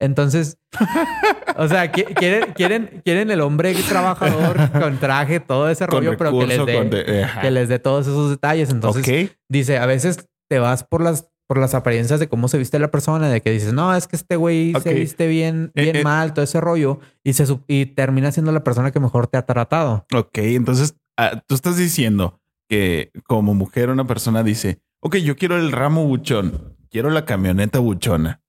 Entonces, 0.00 0.56
o 1.56 1.66
sea, 1.66 1.90
qui- 1.90 2.14
quieren, 2.14 2.52
quieren, 2.52 3.02
quieren 3.04 3.28
el 3.32 3.40
hombre 3.40 3.74
trabajador 3.88 4.70
con 4.70 4.98
traje, 4.98 5.40
todo 5.40 5.68
ese 5.68 5.88
Con 5.88 6.04
rollo, 6.04 6.16
pero 6.16 6.38
que 6.38 6.46
les 6.46 6.64
dé 6.64 7.26
que 7.42 7.50
les 7.50 7.68
dé 7.68 7.80
todos 7.80 8.06
esos 8.06 8.30
detalles. 8.30 8.70
Entonces, 8.70 9.32
dice, 9.50 9.78
a 9.78 9.86
veces 9.86 10.28
te 10.48 10.60
vas 10.60 10.84
por 10.84 11.00
las 11.02 11.28
por 11.48 11.58
las 11.58 11.74
apariencias 11.74 12.20
de 12.20 12.28
cómo 12.28 12.46
se 12.46 12.56
viste 12.56 12.78
la 12.78 12.92
persona, 12.92 13.28
de 13.28 13.40
que 13.40 13.50
dices, 13.50 13.72
no, 13.72 13.96
es 13.96 14.06
que 14.06 14.14
este 14.14 14.36
güey 14.36 14.74
se 14.80 14.94
viste 14.94 15.26
bien, 15.26 15.72
Eh, 15.74 15.82
bien 15.82 15.96
eh. 15.96 16.04
mal, 16.04 16.34
todo 16.34 16.44
ese 16.44 16.60
rollo, 16.60 17.00
y 17.24 17.32
se 17.32 17.44
y 17.66 17.86
termina 17.86 18.30
siendo 18.30 18.52
la 18.52 18.62
persona 18.62 18.92
que 18.92 19.00
mejor 19.00 19.26
te 19.26 19.38
ha 19.38 19.44
tratado. 19.44 20.06
Ok, 20.14 20.38
entonces 20.38 20.94
ah, 21.18 21.42
tú 21.48 21.56
estás 21.56 21.76
diciendo 21.76 22.40
que 22.74 23.12
como 23.24 23.54
mujer 23.54 23.90
una 23.90 24.06
persona 24.06 24.42
dice, 24.42 24.80
ok, 25.00 25.16
yo 25.16 25.36
quiero 25.36 25.56
el 25.56 25.70
ramo 25.70 26.04
buchón, 26.06 26.76
quiero 26.90 27.10
la 27.10 27.24
camioneta 27.24 27.78
buchona, 27.78 28.42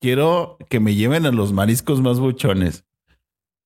quiero 0.00 0.58
que 0.68 0.80
me 0.80 0.94
lleven 0.94 1.26
a 1.26 1.30
los 1.32 1.52
mariscos 1.52 2.00
más 2.00 2.18
buchones, 2.18 2.84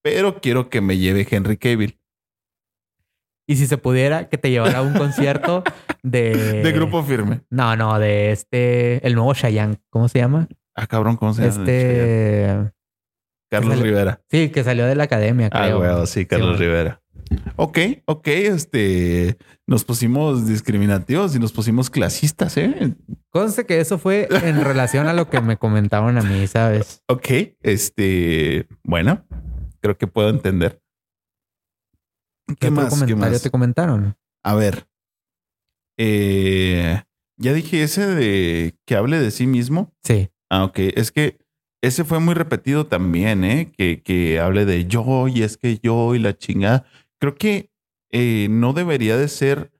pero 0.03 0.39
quiero 0.41 0.69
que 0.69 0.81
me 0.81 0.97
lleve 0.97 1.27
Henry 1.29 1.57
Cavill 1.57 1.99
Y 3.47 3.55
si 3.55 3.65
se 3.67 3.77
pudiera, 3.77 4.29
que 4.29 4.37
te 4.37 4.51
llevara 4.51 4.79
a 4.79 4.81
un 4.83 4.93
concierto 4.93 5.63
de... 6.03 6.61
de 6.63 6.71
grupo 6.71 7.01
firme. 7.03 7.41
No, 7.49 7.75
no, 7.75 7.97
de 7.99 8.31
este, 8.31 9.05
el 9.07 9.15
nuevo 9.15 9.33
Chayanne, 9.33 9.77
¿cómo 9.89 10.07
se 10.09 10.19
llama? 10.19 10.47
Ah, 10.75 10.87
cabrón, 10.87 11.17
¿cómo 11.17 11.33
se 11.33 11.41
llama? 11.49 11.61
Este, 11.63 12.71
Carlos 13.49 13.79
Rivera. 13.79 14.21
sí, 14.29 14.49
que 14.49 14.63
salió 14.63 14.85
de 14.85 14.95
la 14.95 15.03
academia, 15.05 15.49
Ah, 15.51 15.63
creo. 15.65 15.77
güey, 15.79 16.07
sí, 16.07 16.25
Carlos 16.25 16.57
Sí, 16.57 16.63
Rivera. 16.63 17.01
Ok, 17.55 17.79
ok, 18.05 18.27
este, 18.27 19.37
nos 19.67 19.83
pusimos 19.83 20.47
discriminativos 20.47 21.35
y 21.35 21.39
nos 21.39 21.51
pusimos 21.51 21.89
clasistas, 21.89 22.57
¿eh? 22.57 22.95
Conste 23.29 23.65
que 23.65 23.79
eso 23.79 23.97
fue 23.97 24.27
en 24.29 24.63
relación 24.63 25.07
a 25.07 25.13
lo 25.13 25.29
que 25.29 25.41
me 25.41 25.57
comentaron 25.57 26.17
a 26.17 26.21
mí, 26.21 26.47
¿sabes? 26.47 27.01
Ok, 27.07 27.27
este, 27.61 28.67
bueno, 28.83 29.25
creo 29.81 29.97
que 29.97 30.07
puedo 30.07 30.29
entender. 30.29 30.81
¿Qué, 32.47 32.55
¿Qué, 32.55 32.67
otro 32.67 32.81
más? 32.81 32.85
¿Qué 32.85 32.99
comentario 32.99 33.17
más? 33.17 33.41
te 33.41 33.51
comentaron? 33.51 34.17
A 34.43 34.55
ver, 34.55 34.87
eh, 35.97 37.01
ya 37.37 37.53
dije 37.53 37.83
ese 37.83 38.05
de 38.07 38.75
que 38.85 38.95
hable 38.95 39.19
de 39.19 39.31
sí 39.31 39.47
mismo. 39.47 39.93
Sí. 40.03 40.29
Ah, 40.49 40.65
ok, 40.65 40.79
es 40.95 41.11
que 41.11 41.37
ese 41.81 42.03
fue 42.03 42.19
muy 42.19 42.33
repetido 42.33 42.87
también, 42.87 43.43
¿eh? 43.43 43.71
Que, 43.77 44.01
que 44.01 44.39
hable 44.39 44.65
de 44.65 44.85
yo 44.85 45.27
y 45.27 45.43
es 45.43 45.57
que 45.57 45.79
yo 45.81 46.15
y 46.15 46.19
la 46.19 46.37
chingada. 46.37 46.85
Creo 47.23 47.35
que 47.35 47.71
eh, 48.11 48.49
no 48.49 48.73
debería 48.73 49.15
de 49.15 49.29
ser 49.29 49.71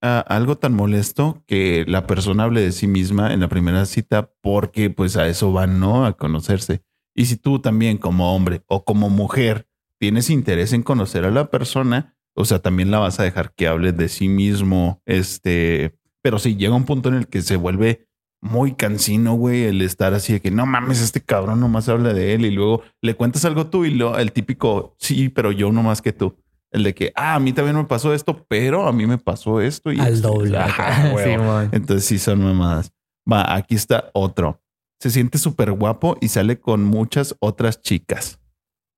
ah, 0.00 0.24
algo 0.26 0.56
tan 0.56 0.72
molesto 0.72 1.44
que 1.46 1.84
la 1.86 2.06
persona 2.06 2.44
hable 2.44 2.62
de 2.62 2.72
sí 2.72 2.86
misma 2.86 3.34
en 3.34 3.40
la 3.40 3.48
primera 3.48 3.84
cita 3.84 4.32
porque 4.40 4.88
pues 4.88 5.18
a 5.18 5.28
eso 5.28 5.52
van, 5.52 5.78
¿no? 5.78 6.06
A 6.06 6.16
conocerse. 6.16 6.80
Y 7.14 7.26
si 7.26 7.36
tú 7.36 7.58
también 7.58 7.98
como 7.98 8.34
hombre 8.34 8.62
o 8.66 8.86
como 8.86 9.10
mujer 9.10 9.68
tienes 10.00 10.30
interés 10.30 10.72
en 10.72 10.82
conocer 10.82 11.26
a 11.26 11.30
la 11.30 11.50
persona, 11.50 12.16
o 12.34 12.46
sea, 12.46 12.60
también 12.60 12.90
la 12.90 12.98
vas 12.98 13.20
a 13.20 13.24
dejar 13.24 13.52
que 13.54 13.68
hable 13.68 13.92
de 13.92 14.08
sí 14.08 14.28
mismo, 14.28 15.02
este, 15.04 15.98
pero 16.22 16.38
si 16.38 16.56
llega 16.56 16.74
un 16.74 16.86
punto 16.86 17.10
en 17.10 17.16
el 17.16 17.26
que 17.28 17.42
se 17.42 17.56
vuelve 17.56 18.08
muy 18.40 18.72
cansino, 18.72 19.34
güey, 19.34 19.64
el 19.64 19.82
estar 19.82 20.14
así 20.14 20.32
de 20.32 20.40
que 20.40 20.50
no 20.50 20.64
mames, 20.64 21.02
este 21.02 21.20
cabrón 21.20 21.60
nomás 21.60 21.90
habla 21.90 22.14
de 22.14 22.32
él 22.32 22.46
y 22.46 22.52
luego 22.52 22.84
le 23.02 23.16
cuentas 23.16 23.44
algo 23.44 23.66
tú 23.66 23.84
y 23.84 23.90
lo, 23.90 24.16
el 24.16 24.32
típico, 24.32 24.96
sí, 24.98 25.28
pero 25.28 25.52
yo 25.52 25.70
no 25.72 25.82
más 25.82 26.00
que 26.00 26.14
tú. 26.14 26.36
El 26.72 26.82
de 26.82 26.94
que, 26.94 27.12
ah, 27.14 27.34
a 27.36 27.40
mí 27.40 27.52
también 27.52 27.76
me 27.76 27.84
pasó 27.84 28.12
esto, 28.12 28.44
pero 28.48 28.86
a 28.86 28.92
mí 28.92 29.06
me 29.06 29.18
pasó 29.18 29.60
esto 29.60 29.92
y 29.92 30.00
Al 30.00 30.14
esto". 30.14 30.28
doble. 30.28 30.58
Ajá. 30.58 31.12
Entonces 31.72 32.04
sí 32.04 32.18
son 32.18 32.42
mamadas. 32.42 32.92
Va, 33.30 33.54
aquí 33.54 33.74
está 33.74 34.10
otro. 34.14 34.60
Se 35.00 35.10
siente 35.10 35.38
súper 35.38 35.72
guapo 35.72 36.16
y 36.20 36.28
sale 36.28 36.58
con 36.58 36.84
muchas 36.84 37.36
otras 37.40 37.80
chicas. 37.80 38.38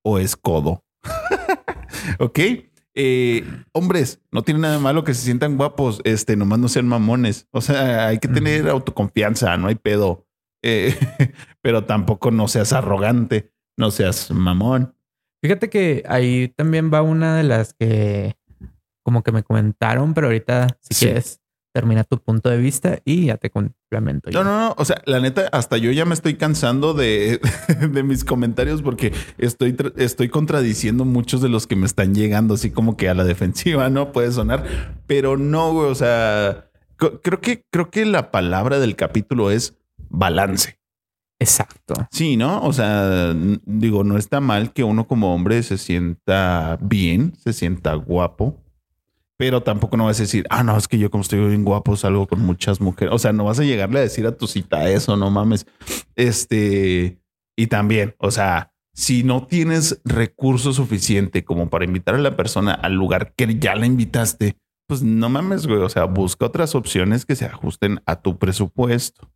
O 0.05 0.19
es 0.19 0.37
codo. 0.37 0.85
ok. 2.19 2.39
Eh, 3.01 3.45
hombres, 3.73 4.21
no 4.33 4.43
tiene 4.43 4.61
nada 4.61 4.75
de 4.75 4.81
malo 4.81 5.05
que 5.05 5.15
se 5.15 5.23
sientan 5.23 5.57
guapos, 5.57 6.01
este, 6.03 6.35
nomás 6.37 6.59
no 6.59 6.69
sean 6.69 6.89
mamones. 6.89 7.47
O 7.53 7.61
sea, 7.61 8.09
hay 8.09 8.19
que 8.19 8.27
tener 8.27 8.69
autoconfianza, 8.69 9.57
no 9.57 9.69
hay 9.69 9.77
pedo. 9.77 10.27
Eh, 10.65 10.97
pero 11.63 11.85
tampoco 11.85 12.33
no 12.33 12.49
seas 12.49 12.73
arrogante, 12.73 13.53
no 13.77 13.93
seas 13.93 14.31
mamón. 14.33 14.97
Fíjate 15.43 15.71
que 15.71 16.03
ahí 16.09 16.49
también 16.57 16.91
va 16.93 17.03
una 17.03 17.37
de 17.37 17.43
las 17.45 17.75
que 17.75 18.35
como 19.05 19.23
que 19.23 19.33
me 19.33 19.43
comentaron, 19.43 20.13
pero 20.15 20.27
ahorita 20.27 20.67
si 20.81 20.95
Sí. 20.95 21.05
quieres 21.07 21.41
termina 21.75 22.03
tu 22.03 22.19
punto 22.19 22.49
de 22.51 22.57
vista 22.57 22.99
y 23.05 23.27
ya 23.27 23.37
te 23.37 23.51
complemento. 23.51 24.31
yo. 24.31 24.43
No, 24.43 24.51
no, 24.51 24.59
no. 24.69 24.75
O 24.79 24.85
sea, 24.85 25.01
la 25.07 25.21
neta, 25.21 25.49
hasta 25.53 25.77
yo 25.77 25.93
ya 25.93 26.05
me 26.05 26.15
estoy 26.15 26.35
cansando 26.35 26.93
de, 26.93 27.41
de 27.93 28.03
mis 28.03 28.25
comentarios 28.25 28.83
porque 28.83 29.13
estoy, 29.37 29.77
estoy 29.97 30.29
contradiciendo 30.29 31.05
muchos 31.05 31.41
de 31.41 31.49
los 31.49 31.67
que 31.69 31.77
me 31.77 31.87
están 31.87 32.15
llegando, 32.15 32.55
así 32.55 32.71
como 32.71 32.97
que 32.97 33.09
a 33.09 33.15
la 33.15 33.25
defensiva, 33.25 33.91
¿no? 33.91 34.13
Puede 34.13 34.33
sonar, 34.33 34.65
pero 35.07 35.37
no, 35.37 35.73
güey. 35.73 35.91
O 35.91 35.95
sea, 35.95 36.69
creo 36.97 37.41
que, 37.41 37.63
creo 37.71 37.91
que 37.91 38.05
la 38.07 38.31
palabra 38.33 38.81
del 38.81 38.97
capítulo 38.97 39.51
es 39.53 39.75
balance. 40.09 40.79
Exacto. 41.41 41.95
Sí, 42.11 42.37
¿no? 42.37 42.63
O 42.63 42.73
sea, 42.73 43.33
digo, 43.65 44.03
no 44.05 44.19
está 44.19 44.41
mal 44.41 44.73
que 44.73 44.83
uno 44.83 45.07
como 45.07 45.35
hombre 45.35 45.63
se 45.63 45.79
sienta 45.79 46.79
bien, 46.81 47.35
se 47.37 47.53
sienta 47.53 47.95
guapo, 47.95 48.57
pero 49.37 49.63
tampoco 49.63 49.97
no 49.97 50.07
vas 50.07 50.19
a 50.19 50.25
decir, 50.25 50.47
ah, 50.51 50.65
no, 50.65 50.77
es 50.77 50.89
que 50.89 50.99
yo 50.99 51.11
como 51.11 51.23
estoy 51.23 51.39
bien 51.47 51.65
guapo 51.65 51.97
salgo 51.97 52.27
con 52.27 52.41
muchas 52.41 52.81
mujeres. 52.81 53.15
O 53.15 53.19
sea, 53.19 53.33
no 53.33 53.45
vas 53.45 53.61
a 53.61 53.65
llegarle 53.65 54.01
a 54.01 54.03
decir 54.03 54.27
a 54.27 54.37
tu 54.37 54.49
cita 54.49 54.89
eso, 54.91 55.17
no 55.17 55.31
mames. 55.31 55.67
Este, 56.17 57.21
y 57.57 57.67
también, 57.69 58.17
o 58.19 58.33
sea, 58.33 58.73
si 58.93 59.23
no 59.23 59.47
tienes 59.47 60.01
recurso 60.05 60.73
suficiente 60.73 61.45
como 61.45 61.71
para 61.71 61.85
invitar 61.85 62.17
a 62.17 62.19
la 62.19 62.37
persona 62.37 62.75
al 62.75 62.95
lugar 62.95 63.33
que 63.37 63.57
ya 63.61 63.77
la 63.77 63.87
invitaste, 63.87 64.57
pues 64.89 65.03
no 65.05 65.29
mames, 65.29 65.69
güey. 65.69 65.79
O 65.83 65.89
sea, 65.89 66.05
busca 66.05 66.47
otras 66.47 66.75
opciones 66.75 67.25
que 67.25 67.37
se 67.37 67.45
ajusten 67.45 68.01
a 68.07 68.21
tu 68.21 68.39
presupuesto. 68.39 69.31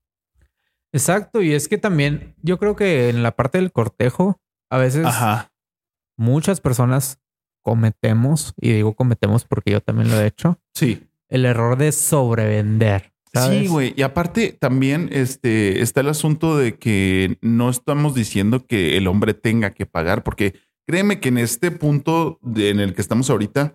Exacto. 0.92 1.42
Y 1.42 1.52
es 1.52 1.68
que 1.68 1.78
también 1.78 2.34
yo 2.42 2.58
creo 2.58 2.76
que 2.76 3.08
en 3.08 3.22
la 3.22 3.34
parte 3.34 3.58
del 3.58 3.72
cortejo, 3.72 4.40
a 4.70 4.78
veces 4.78 5.06
Ajá. 5.06 5.52
muchas 6.16 6.60
personas 6.60 7.18
cometemos, 7.64 8.54
y 8.60 8.72
digo 8.72 8.94
cometemos 8.94 9.44
porque 9.44 9.70
yo 9.72 9.80
también 9.80 10.10
lo 10.10 10.20
he 10.20 10.26
hecho, 10.26 10.58
Sí. 10.74 11.06
el 11.28 11.44
error 11.44 11.76
de 11.78 11.92
sobrevender. 11.92 13.12
¿sabes? 13.34 13.62
Sí, 13.62 13.66
güey. 13.68 13.94
Y 13.96 14.02
aparte 14.02 14.52
también 14.52 15.08
este, 15.10 15.80
está 15.80 16.02
el 16.02 16.08
asunto 16.08 16.58
de 16.58 16.76
que 16.78 17.38
no 17.40 17.70
estamos 17.70 18.14
diciendo 18.14 18.66
que 18.66 18.98
el 18.98 19.06
hombre 19.06 19.32
tenga 19.32 19.72
que 19.72 19.86
pagar, 19.86 20.22
porque 20.22 20.54
créeme 20.86 21.18
que 21.18 21.30
en 21.30 21.38
este 21.38 21.70
punto 21.70 22.38
de- 22.42 22.68
en 22.68 22.80
el 22.80 22.94
que 22.94 23.00
estamos 23.00 23.30
ahorita, 23.30 23.74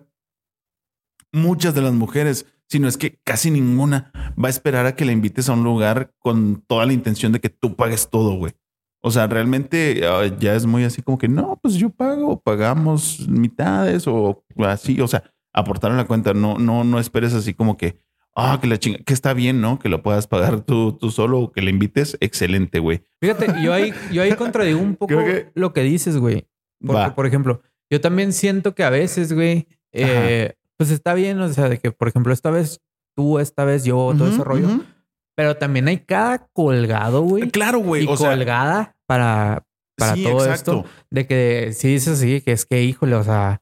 muchas 1.32 1.74
de 1.74 1.82
las 1.82 1.92
mujeres, 1.92 2.46
si 2.68 2.78
no 2.78 2.88
es 2.88 2.96
que 2.96 3.18
casi 3.24 3.50
ninguna, 3.50 4.12
va 4.42 4.48
a 4.48 4.50
esperar 4.50 4.86
a 4.86 4.94
que 4.94 5.04
la 5.04 5.12
invites 5.12 5.48
a 5.48 5.52
un 5.54 5.64
lugar 5.64 6.12
con 6.18 6.62
toda 6.66 6.86
la 6.86 6.92
intención 6.92 7.32
de 7.32 7.40
que 7.40 7.48
tú 7.48 7.74
pagues 7.76 8.08
todo, 8.10 8.34
güey. 8.34 8.52
O 9.00 9.10
sea, 9.10 9.26
realmente 9.28 10.02
ah, 10.06 10.26
ya 10.38 10.54
es 10.54 10.66
muy 10.66 10.84
así 10.84 11.02
como 11.02 11.18
que 11.18 11.28
no, 11.28 11.58
pues 11.62 11.74
yo 11.74 11.88
pago, 11.90 12.40
pagamos 12.40 13.28
mitades 13.28 14.06
o 14.06 14.44
así, 14.58 15.00
o 15.00 15.06
sea, 15.08 15.22
aportar 15.52 15.92
a 15.92 15.96
la 15.96 16.04
cuenta. 16.06 16.34
No, 16.34 16.58
no, 16.58 16.82
no 16.84 16.98
esperes 16.98 17.32
así 17.32 17.54
como 17.54 17.76
que, 17.76 17.96
ah, 18.34 18.58
que 18.60 18.66
la 18.66 18.76
chinga, 18.78 18.98
que 19.06 19.14
está 19.14 19.34
bien, 19.34 19.60
¿no? 19.60 19.78
Que 19.78 19.88
lo 19.88 20.02
puedas 20.02 20.26
pagar 20.26 20.60
tú, 20.62 20.92
tú 20.92 21.10
solo 21.12 21.38
o 21.38 21.52
que 21.52 21.62
le 21.62 21.70
invites. 21.70 22.16
Excelente, 22.20 22.80
güey. 22.80 23.02
Fíjate, 23.20 23.46
yo 23.62 23.72
ahí, 23.72 23.92
yo 24.12 24.22
ahí 24.22 24.32
contradigo 24.34 24.80
un 24.80 24.96
poco 24.96 25.16
que- 25.24 25.50
lo 25.54 25.72
que 25.72 25.82
dices, 25.82 26.16
güey. 26.18 26.48
Porque, 26.84 27.10
por 27.12 27.26
ejemplo, 27.26 27.62
yo 27.90 28.00
también 28.00 28.32
siento 28.32 28.74
que 28.74 28.82
a 28.84 28.90
veces, 28.90 29.32
güey, 29.32 29.68
eh, 29.92 30.54
pues 30.78 30.90
está 30.90 31.12
bien, 31.12 31.38
o 31.40 31.48
sea, 31.52 31.68
de 31.68 31.78
que, 31.78 31.90
por 31.92 32.08
ejemplo, 32.08 32.32
esta 32.32 32.50
vez 32.50 32.80
tú, 33.14 33.38
esta 33.38 33.64
vez 33.66 33.84
yo, 33.84 34.14
todo 34.16 34.28
ese 34.28 34.36
Ujú, 34.36 34.44
rollo. 34.44 34.66
ujú. 34.68 34.84
Pero 35.36 35.56
también 35.56 35.86
hay 35.88 35.98
cada 35.98 36.46
colgado, 36.52 37.20
güey. 37.22 37.50
Claro, 37.50 37.78
güey. 37.80 38.04
y 38.04 38.06
O 38.08 38.16
sea, 38.16 38.30
colgada 38.30 38.96
para, 39.06 39.66
para 39.96 40.14
sí, 40.14 40.22
todo 40.24 40.44
exacto. 40.44 40.84
esto. 40.84 40.90
De 41.10 41.26
que 41.26 41.72
si 41.74 41.88
dices 41.88 42.14
así, 42.18 42.40
que 42.40 42.52
es 42.52 42.64
que, 42.64 42.82
híjole, 42.82 43.14
o 43.16 43.22
sea, 43.22 43.60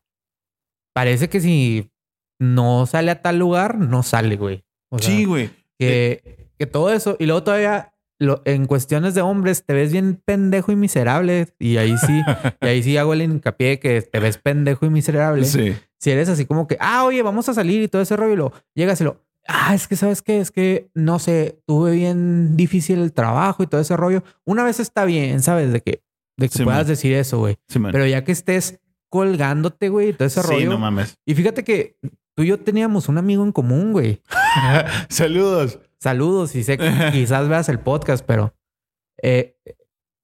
parece 0.94 1.28
que 1.28 1.40
si 1.40 1.90
no 2.38 2.86
sale 2.86 3.10
a 3.10 3.22
tal 3.22 3.38
lugar, 3.38 3.78
no 3.78 4.02
sale, 4.02 4.36
güey. 4.36 4.64
O 4.90 4.98
sea, 4.98 5.08
Sí, 5.10 5.24
güey. 5.24 5.50
que, 5.78 6.50
que 6.58 6.66
todo 6.66 6.92
eso. 6.92 7.16
Y 7.18 7.26
luego 7.26 7.42
todavía 7.42 7.92
lo- 8.18 8.42
en 8.44 8.66
cuestiones 8.66 9.14
de 9.14 9.20
hombres 9.22 9.64
te 9.64 9.74
ves 9.74 9.92
bien 9.92 10.20
pendejo 10.24 10.72
y 10.72 10.76
miserable. 10.76 11.48
Y 11.58 11.76
ahí 11.76 11.96
sí, 11.98 12.22
y 12.60 12.66
ahí 12.66 12.82
sí 12.82 12.96
hago 12.96 13.12
el 13.12 13.22
hincapié 13.22 13.78
que 13.78 14.02
te 14.02 14.20
ves 14.20 14.38
pendejo 14.38 14.86
y 14.86 14.90
miserable. 14.90 15.44
Sí. 15.44 15.74
Si 15.98 16.10
eres 16.10 16.28
así 16.28 16.44
como 16.46 16.66
que, 16.66 16.76
ah, 16.80 17.04
oye, 17.04 17.22
vamos 17.22 17.48
a 17.48 17.54
salir 17.54 17.82
y 17.82 17.88
todo 17.88 18.02
ese 18.02 18.16
rollo, 18.16 18.32
y 18.32 18.36
lo 18.36 18.52
llegas 18.74 19.00
y 19.00 19.04
lo, 19.04 19.22
ah, 19.48 19.74
es 19.74 19.88
que 19.88 19.96
sabes 19.96 20.22
qué, 20.22 20.40
es 20.40 20.50
que 20.50 20.90
no 20.94 21.18
sé, 21.18 21.60
tuve 21.66 21.92
bien 21.92 22.56
difícil 22.56 22.98
el 23.00 23.12
trabajo 23.12 23.62
y 23.62 23.66
todo 23.66 23.80
ese 23.80 23.96
rollo. 23.96 24.22
Una 24.44 24.62
vez 24.64 24.78
está 24.80 25.04
bien, 25.04 25.40
¿sabes? 25.42 25.72
De 25.72 25.80
que, 25.80 26.02
de 26.36 26.48
que 26.48 26.58
Sí, 26.58 26.64
puedas 26.64 26.80
man. 26.80 26.88
decir 26.88 27.14
eso, 27.14 27.38
güey. 27.38 27.56
Sí. 27.68 27.78
Pero 27.92 28.06
ya 28.06 28.24
que 28.24 28.32
estés 28.32 28.78
colgándote, 29.08 29.88
güey, 29.88 30.10
y 30.10 30.12
todo 30.12 30.26
ese 30.28 30.42
sí, 30.42 30.48
rollo. 30.48 30.70
no 30.70 30.78
mames. 30.78 31.16
y 31.24 31.34
fíjate 31.34 31.64
que 31.64 31.96
tú 32.34 32.42
y 32.42 32.48
yo 32.48 32.58
teníamos 32.60 33.08
un 33.08 33.16
amigo 33.18 33.42
en 33.44 33.52
común, 33.52 33.92
güey. 33.92 34.20
Saludos. 35.08 35.78
Saludos 36.00 36.54
y 36.54 36.62
sé 36.64 36.78
que 36.78 36.90
quizás 37.12 37.48
veas 37.48 37.68
el 37.68 37.78
podcast, 37.80 38.24
pero 38.26 38.54
eh, 39.22 39.56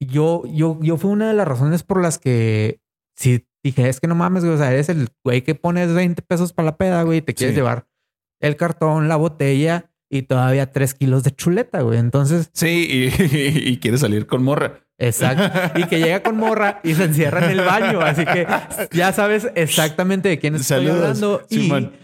yo, 0.00 0.42
yo, 0.46 0.78
yo 0.82 0.96
fue 0.96 1.10
una 1.10 1.28
de 1.28 1.34
las 1.34 1.46
razones 1.48 1.82
por 1.82 2.00
las 2.02 2.18
que 2.18 2.80
si 3.16 3.46
dije, 3.64 3.88
es 3.88 4.00
que 4.00 4.06
no 4.08 4.14
mames, 4.14 4.44
güey, 4.44 4.54
o 4.56 4.58
sea, 4.58 4.72
eres 4.72 4.88
el 4.88 5.08
güey 5.24 5.42
que 5.42 5.54
pones 5.54 5.92
20 5.94 6.20
pesos 6.22 6.52
para 6.52 6.66
la 6.66 6.76
peda, 6.76 7.02
güey, 7.04 7.18
y 7.18 7.22
te 7.22 7.34
quieres 7.34 7.54
Sí. 7.54 7.60
llevar 7.60 7.86
el 8.40 8.56
cartón, 8.56 9.08
la 9.08 9.16
botella 9.16 9.90
y 10.10 10.22
todavía 10.22 10.70
tres 10.72 10.94
kilos 10.94 11.22
de 11.22 11.30
chuleta, 11.30 11.80
güey. 11.82 11.98
Entonces, 11.98 12.50
Sí, 12.52 13.10
y, 13.16 13.24
y 13.72 13.78
quiere 13.78 13.98
salir 13.98 14.26
con 14.26 14.42
morra. 14.42 14.80
exacto. 14.98 15.44
Y 15.78 15.84
que 15.84 16.00
llega 16.00 16.22
con 16.22 16.36
morra 16.36 16.80
y 16.82 16.94
se 16.94 17.04
encierra 17.04 17.44
en 17.44 17.58
el 17.58 17.64
baño. 17.64 18.00
Así 18.00 18.24
que 18.26 18.46
ya 18.92 19.12
sabes 19.12 19.46
exactamente 19.54 20.28
de 20.28 20.38
quién 20.40 20.56
estoy 20.56 20.84
Saludos, 20.84 21.22
hablando. 21.22 21.46
Y. 21.48 22.01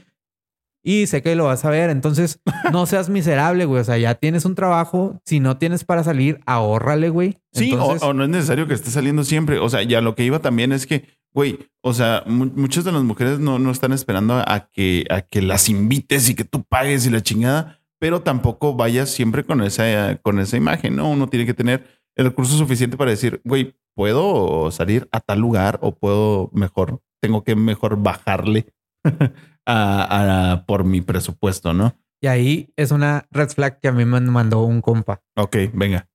y 0.90 1.06
sé 1.06 1.22
que 1.22 1.34
lo 1.36 1.44
vas 1.44 1.64
a 1.64 1.70
ver. 1.70 1.90
Entonces, 1.90 2.40
no 2.72 2.86
seas 2.86 3.10
miserable, 3.10 3.64
güey. 3.66 3.80
O 3.80 3.84
sea, 3.84 3.98
ya 3.98 4.14
tienes 4.14 4.44
un 4.46 4.54
trabajo. 4.54 5.20
Si 5.26 5.38
no 5.40 5.58
tienes 5.58 5.84
para 5.84 6.02
salir, 6.02 6.40
ahórrale, 6.46 7.10
güey. 7.10 7.36
Sí, 7.52 7.72
o- 7.72 7.74
Entonces, 7.74 8.02
o, 8.02 8.14
no 8.14 8.24
es 8.24 8.30
necesario 8.30 8.66
que 8.66 8.74
esté 8.74 8.90
saliendo 8.90 9.24
siempre. 9.24 9.58
O 9.58 9.68
sea, 9.68 9.82
ya 9.82 10.00
lo 10.00 10.14
que 10.14 10.24
iba 10.24 10.38
también 10.38 10.72
es 10.72 10.86
que, 10.86 11.04
güey, 11.34 11.58
o 11.82 11.92
sea, 11.92 12.22
mu- 12.26 12.50
muchas 12.56 12.84
de 12.84 12.92
las 12.92 13.02
mujeres 13.02 13.38
no, 13.38 13.58
no 13.58 13.70
están 13.70 13.92
esperando 13.92 14.34
a 14.36 14.68
que, 14.72 15.04
a 15.10 15.20
que 15.20 15.42
las 15.42 15.68
invites 15.68 16.30
y 16.30 16.34
que 16.34 16.44
tú 16.44 16.64
pagues 16.64 17.04
y 17.06 17.10
la 17.10 17.22
chingada, 17.22 17.80
pero 18.00 18.22
tampoco 18.22 18.74
vayas 18.74 19.10
siempre 19.10 19.44
con 19.44 19.62
esa, 19.62 20.16
con 20.22 20.38
esa 20.38 20.56
imagen, 20.56 20.96
¿no? 20.96 21.10
Uno 21.10 21.28
tiene 21.28 21.44
que 21.44 21.54
tener 21.54 21.84
el 22.16 22.24
recurso 22.26 22.56
suficiente 22.56 22.96
para 22.96 23.10
decir, 23.10 23.40
güey, 23.44 23.74
puedo 23.94 24.70
salir 24.70 25.06
a 25.12 25.20
tal 25.20 25.40
lugar 25.40 25.78
o 25.82 25.94
puedo 25.94 26.50
mejor, 26.54 27.00
tengo 27.20 27.44
que 27.44 27.56
mejor 27.56 28.00
bajarle 28.02 28.66
a, 29.68 30.52
a- 30.52 30.66
por 30.66 30.84
mi 30.84 31.00
presupuesto, 31.00 31.72
¿no? 31.74 31.96
Y 32.20 32.26
ahí 32.26 32.72
es 32.76 32.90
una 32.90 33.26
red 33.30 33.48
flag 33.50 33.78
que 33.80 33.86
a 33.88 33.92
mí 33.92 34.04
me 34.04 34.20
mandó 34.20 34.62
un 34.64 34.80
compa. 34.80 35.22
Ok, 35.36 35.56
venga. 35.72 36.08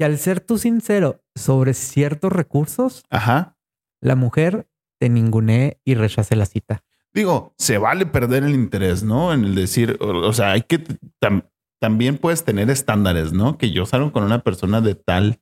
Y 0.00 0.04
al 0.04 0.18
ser 0.18 0.40
tú 0.40 0.58
sincero 0.58 1.22
sobre 1.34 1.74
ciertos 1.74 2.32
recursos, 2.32 3.04
Ajá. 3.10 3.56
la 4.00 4.16
mujer 4.16 4.68
te 4.98 5.08
ningunee 5.08 5.78
y 5.84 5.94
rechace 5.94 6.34
la 6.36 6.46
cita. 6.46 6.82
Digo, 7.12 7.54
se 7.58 7.78
vale 7.78 8.06
perder 8.06 8.44
el 8.44 8.54
interés, 8.54 9.02
¿no? 9.02 9.32
En 9.32 9.44
el 9.44 9.54
decir, 9.54 9.96
o, 10.00 10.06
o 10.26 10.32
sea, 10.32 10.52
hay 10.52 10.62
que 10.62 10.82
tam- 11.20 11.48
también 11.80 12.18
puedes 12.18 12.44
tener 12.44 12.70
estándares, 12.70 13.32
¿no? 13.32 13.58
Que 13.58 13.70
yo 13.72 13.84
salgo 13.86 14.12
con 14.12 14.24
una 14.24 14.42
persona 14.42 14.80
de 14.80 14.94
tal 14.94 15.40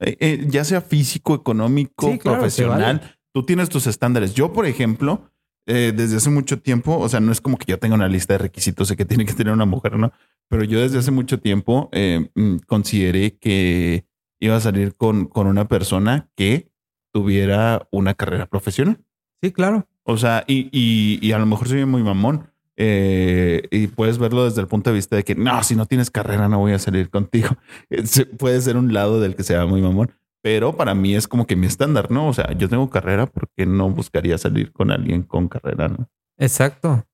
Eh, 0.00 0.16
eh, 0.18 0.44
ya 0.48 0.64
sea 0.64 0.80
físico, 0.80 1.32
económico, 1.34 2.10
Sí, 2.10 2.18
claro, 2.18 2.38
profesional. 2.38 2.98
vale. 2.98 3.14
Tú 3.32 3.44
tienes 3.46 3.68
tus 3.68 3.86
estándares. 3.86 4.34
Yo, 4.34 4.52
por 4.52 4.66
ejemplo, 4.66 5.30
eh, 5.66 5.92
desde 5.94 6.16
hace 6.16 6.30
mucho 6.30 6.60
tiempo, 6.60 6.98
o 6.98 7.08
sea, 7.08 7.20
no 7.20 7.32
es 7.32 7.40
como 7.40 7.56
que 7.56 7.66
yo 7.70 7.78
tenga 7.78 7.94
una 7.94 8.08
lista 8.08 8.34
de 8.34 8.38
requisitos 8.38 8.88
de 8.88 8.96
que 8.96 9.04
tiene 9.04 9.24
que 9.24 9.32
tener 9.34 9.52
una 9.52 9.64
mujer, 9.66 9.96
¿no? 9.98 10.12
Pero 10.48 10.64
yo 10.64 10.80
desde 10.80 10.98
hace 10.98 11.10
mucho 11.10 11.38
tiempo 11.40 11.88
eh, 11.92 12.28
mm, 12.34 12.56
consideré 12.66 13.36
que 13.38 14.04
iba 14.40 14.56
a 14.56 14.60
salir 14.60 14.96
con, 14.96 15.26
con 15.26 15.46
una 15.46 15.68
persona 15.68 16.28
que 16.36 16.70
tuviera 17.12 17.86
una 17.92 18.14
carrera 18.14 18.46
profesional. 18.46 18.98
Sí, 19.42 19.52
claro. 19.52 19.86
O 20.04 20.16
sea, 20.16 20.44
y, 20.48 20.68
y, 20.72 21.18
y 21.26 21.32
a 21.32 21.38
lo 21.38 21.46
mejor 21.46 21.68
soy 21.68 21.84
muy 21.84 22.02
mamón. 22.02 22.48
eh, 22.76 23.62
y 23.70 23.86
puedes 23.88 24.18
verlo 24.18 24.44
desde 24.44 24.60
el 24.62 24.66
punto 24.66 24.90
de 24.90 24.94
vista 24.96 25.14
de 25.14 25.24
que 25.24 25.34
no, 25.34 25.62
si 25.62 25.76
no 25.76 25.86
tienes 25.86 26.10
carrera, 26.10 26.48
no 26.48 26.58
voy 26.58 26.72
a 26.72 26.78
salir 26.78 27.10
contigo. 27.10 27.50
Puede 28.38 28.60
ser 28.60 28.76
un 28.76 28.92
lado 28.92 29.20
del 29.20 29.36
que 29.36 29.42
sea 29.44 29.66
muy 29.66 29.80
mamón, 29.82 30.10
pero 30.42 30.76
para 30.76 30.94
mí 30.94 31.14
es 31.14 31.28
como 31.28 31.46
que 31.46 31.56
mi 31.56 31.66
estándar, 31.66 32.10
¿no? 32.10 32.28
O 32.28 32.32
sea, 32.34 32.52
yo 32.52 32.68
tengo 32.68 32.90
carrera 32.90 33.26
porque 33.26 33.64
no 33.66 33.88
buscaría 33.90 34.36
salir 34.38 34.72
con 34.72 34.90
alguien 34.90 35.22
con 35.22 35.48
carrera, 35.48 35.88
¿no? 35.88 36.08
Exacto. 36.38 37.04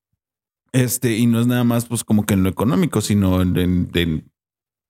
Este, 0.71 1.17
y 1.17 1.25
no 1.27 1.39
es 1.39 1.47
nada 1.47 1.63
más 1.63 1.85
pues 1.85 2.03
como 2.03 2.25
que 2.25 2.33
en 2.35 2.43
lo 2.43 2.49
económico, 2.49 3.01
sino 3.01 3.41
en, 3.41 3.57
en- 3.57 3.89
en 3.93 4.31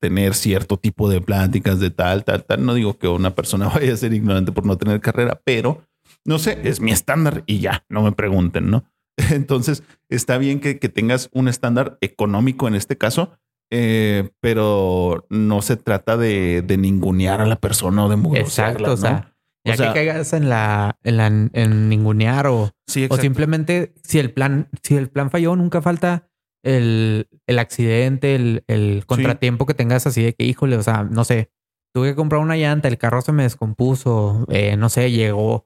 tener 0.01 0.33
cierto 0.33 0.77
tipo 0.77 1.09
de 1.09 1.19
pláticas 1.21 1.79
de 1.79 1.89
tal, 1.89 2.23
tal, 2.23 2.45
tal. 2.45 2.65
No 2.65 2.73
digo 2.73 2.97
que 2.97 3.07
una 3.07 3.35
persona 3.35 3.67
vaya 3.73 3.93
a 3.93 3.97
ser 3.97 4.13
ignorante 4.13 4.51
por 4.51 4.65
no 4.65 4.77
tener 4.77 4.99
carrera, 5.01 5.41
pero 5.43 5.83
no 6.25 6.39
sé, 6.39 6.59
es 6.63 6.79
mi 6.81 6.91
estándar 6.91 7.43
y 7.45 7.59
ya, 7.59 7.85
no 7.89 8.01
me 8.03 8.11
pregunten, 8.11 8.69
¿no? 8.69 8.85
Entonces, 9.31 9.83
está 10.09 10.37
bien 10.37 10.59
que, 10.59 10.79
que 10.79 10.89
tengas 10.89 11.29
un 11.33 11.47
estándar 11.47 11.97
económico 12.01 12.67
en 12.67 12.75
este 12.75 12.97
caso, 12.97 13.37
eh, 13.71 14.29
pero 14.41 15.25
no 15.29 15.61
se 15.61 15.77
trata 15.77 16.17
de, 16.17 16.61
de 16.61 16.77
ningunear 16.77 17.41
a 17.41 17.45
la 17.45 17.55
persona 17.57 18.05
o 18.05 18.09
de 18.09 18.39
Exacto. 18.39 18.83
O 18.85 18.87
¿no? 18.89 18.97
sea, 18.97 19.35
ya 19.65 19.73
O 19.73 19.77
sea- 19.77 19.87
que 19.89 19.93
caigas 19.93 20.33
en 20.33 20.49
la, 20.49 20.97
en 21.03 21.17
la, 21.17 21.27
en 21.27 21.89
ningunear 21.89 22.47
o, 22.47 22.71
sí, 22.87 23.07
o 23.09 23.17
simplemente 23.17 23.93
si 24.03 24.19
el 24.19 24.31
plan, 24.33 24.69
si 24.81 24.95
el 24.95 25.09
plan 25.09 25.29
falló, 25.29 25.55
nunca 25.55 25.81
falta 25.81 26.29
el, 26.63 27.27
el 27.47 27.59
accidente, 27.59 28.35
el, 28.35 28.63
el 28.67 29.05
contratiempo 29.05 29.65
que 29.65 29.73
tengas 29.73 30.07
así 30.07 30.23
de 30.23 30.33
que, 30.33 30.45
híjole, 30.45 30.75
o 30.77 30.83
sea, 30.83 31.03
no 31.03 31.23
sé, 31.23 31.51
tuve 31.93 32.09
que 32.09 32.15
comprar 32.15 32.41
una 32.41 32.57
llanta, 32.57 32.87
el 32.87 32.97
carro 32.97 33.21
se 33.21 33.31
me 33.31 33.43
descompuso, 33.43 34.45
eh, 34.49 34.75
no 34.77 34.89
sé, 34.89 35.11
llegó 35.11 35.65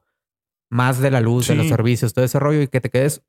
más 0.71 0.99
de 0.99 1.11
la 1.11 1.21
luz, 1.21 1.47
de 1.47 1.55
los 1.55 1.65
Sí. 1.65 1.69
servicios, 1.71 2.13
todo 2.13 2.25
ese 2.25 2.39
rollo 2.39 2.61
y 2.61 2.67
que 2.67 2.81
te 2.81 2.89
quedes 2.89 3.23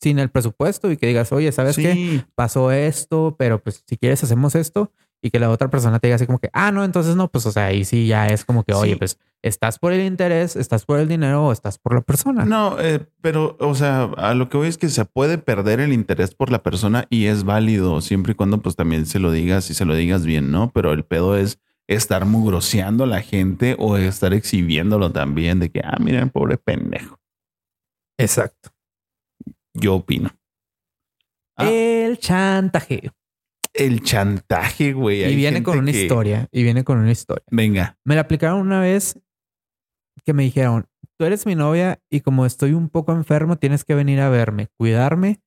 sin 0.00 0.18
el 0.18 0.30
presupuesto 0.30 0.90
y 0.90 0.96
que 0.96 1.06
digas, 1.06 1.32
oye, 1.32 1.50
¿sabes 1.52 1.76
qué? 1.76 1.92
Sí. 1.94 2.24
pasó 2.34 2.70
esto, 2.72 3.34
pero 3.38 3.60
pues 3.62 3.82
si 3.86 3.96
quieres 3.96 4.22
hacemos 4.22 4.54
esto 4.54 4.92
y 5.20 5.30
que 5.30 5.40
la 5.40 5.50
otra 5.50 5.68
persona 5.68 5.98
te 5.98 6.06
diga 6.06 6.14
así 6.16 6.26
como 6.26 6.38
que, 6.38 6.48
ah, 6.52 6.70
no, 6.70 6.84
entonces 6.84 7.16
no, 7.16 7.28
pues 7.28 7.44
o 7.46 7.50
sea, 7.52 7.66
ahí 7.66 7.84
sí 7.84 8.06
ya 8.06 8.28
es 8.28 8.44
como 8.44 8.62
que, 8.62 8.72
oye, 8.74 8.92
Sí. 8.92 8.98
pues 8.98 9.18
estás 9.42 9.78
por 9.80 9.92
el 9.92 10.04
interés, 10.06 10.54
estás 10.54 10.84
por 10.84 11.00
el 11.00 11.08
dinero 11.08 11.46
o 11.46 11.52
estás 11.52 11.78
por 11.78 11.94
la 11.94 12.00
persona. 12.02 12.44
No, 12.44 12.76
eh, 12.80 13.00
pero, 13.20 13.56
o 13.58 13.74
sea, 13.74 14.04
a 14.16 14.34
lo 14.34 14.48
que 14.48 14.56
voy 14.56 14.68
es 14.68 14.78
que 14.78 14.88
se 14.88 15.04
puede 15.04 15.38
perder 15.38 15.80
el 15.80 15.92
interés 15.92 16.34
por 16.36 16.50
la 16.52 16.62
persona 16.62 17.06
y 17.10 17.26
es 17.26 17.42
válido 17.44 18.00
siempre 18.00 18.32
y 18.32 18.34
cuando 18.36 18.58
pues 18.58 18.76
también 18.76 19.06
se 19.06 19.18
lo 19.18 19.32
digas 19.32 19.70
y 19.70 19.74
se 19.74 19.84
lo 19.84 19.94
digas 19.94 20.24
bien, 20.24 20.52
¿no? 20.52 20.70
Pero 20.72 20.92
el 20.92 21.04
pedo 21.04 21.36
es 21.36 21.58
estar 21.88 22.24
mugroseando 22.24 23.02
a 23.04 23.06
la 23.08 23.20
gente 23.22 23.74
o 23.78 23.96
estar 23.96 24.32
exhibiéndolo 24.34 25.10
también 25.10 25.58
de 25.58 25.70
que, 25.70 25.80
ah, 25.82 25.96
miren, 25.98 26.30
pobre 26.30 26.58
pendejo. 26.58 27.18
Exacto. 28.18 28.70
Yo 29.80 29.94
opino. 29.96 30.30
Ah. 31.56 31.68
El 31.70 32.18
chantaje. 32.18 33.10
El 33.74 34.02
chantaje, 34.02 34.92
güey. 34.92 35.24
Y 35.30 35.36
viene 35.36 35.62
con 35.62 35.78
una 35.78 35.92
que- 35.92 36.02
historia. 36.02 36.48
Y 36.50 36.62
viene 36.62 36.84
con 36.84 36.98
una 36.98 37.10
historia. 37.10 37.44
Venga. 37.50 37.96
Me 38.04 38.14
la 38.14 38.22
aplicaron 38.22 38.60
una 38.60 38.80
vez 38.80 39.20
que 40.24 40.32
me 40.32 40.42
dijeron, 40.42 40.86
tú 41.18 41.24
eres 41.24 41.46
mi 41.46 41.54
novia 41.54 42.00
y 42.10 42.20
como 42.20 42.44
estoy 42.46 42.72
un 42.72 42.88
poco 42.88 43.12
enfermo, 43.12 43.56
tienes 43.56 43.84
que 43.84 43.94
venir 43.94 44.20
a 44.20 44.28
verme, 44.28 44.68
cuidarme. 44.76 45.40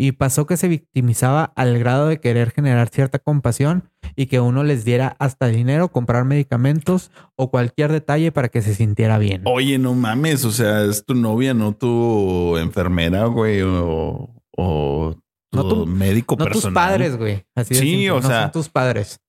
Y 0.00 0.12
pasó 0.12 0.46
que 0.46 0.56
se 0.56 0.68
victimizaba 0.68 1.52
al 1.56 1.76
grado 1.80 2.06
de 2.06 2.20
querer 2.20 2.52
generar 2.52 2.88
cierta 2.88 3.18
compasión 3.18 3.90
y 4.14 4.26
que 4.26 4.38
uno 4.38 4.62
les 4.62 4.84
diera 4.84 5.16
hasta 5.18 5.48
dinero, 5.48 5.88
comprar 5.88 6.24
medicamentos 6.24 7.10
o 7.34 7.50
cualquier 7.50 7.90
detalle 7.90 8.30
para 8.30 8.48
que 8.48 8.62
se 8.62 8.74
sintiera 8.76 9.18
bien. 9.18 9.42
Oye, 9.44 9.76
no 9.78 9.94
mames, 9.94 10.44
o 10.44 10.52
sea, 10.52 10.84
es 10.84 11.04
tu 11.04 11.14
novia, 11.14 11.52
no 11.52 11.72
tu 11.74 12.56
enfermera, 12.58 13.26
güey, 13.26 13.60
o, 13.62 14.30
o 14.56 15.16
tu, 15.50 15.56
No 15.58 15.68
tu- 15.68 15.86
médico 15.86 16.36
no 16.38 16.46
tus 16.46 16.66
padres, 16.68 17.16
güey. 17.16 17.44
Así 17.56 17.74
de 17.74 17.80
Sí, 17.80 17.86
simple, 17.90 18.10
o 18.12 18.20
no 18.20 18.28
sea, 18.28 18.42
son 18.42 18.52
tus 18.52 18.68
padres. 18.68 19.20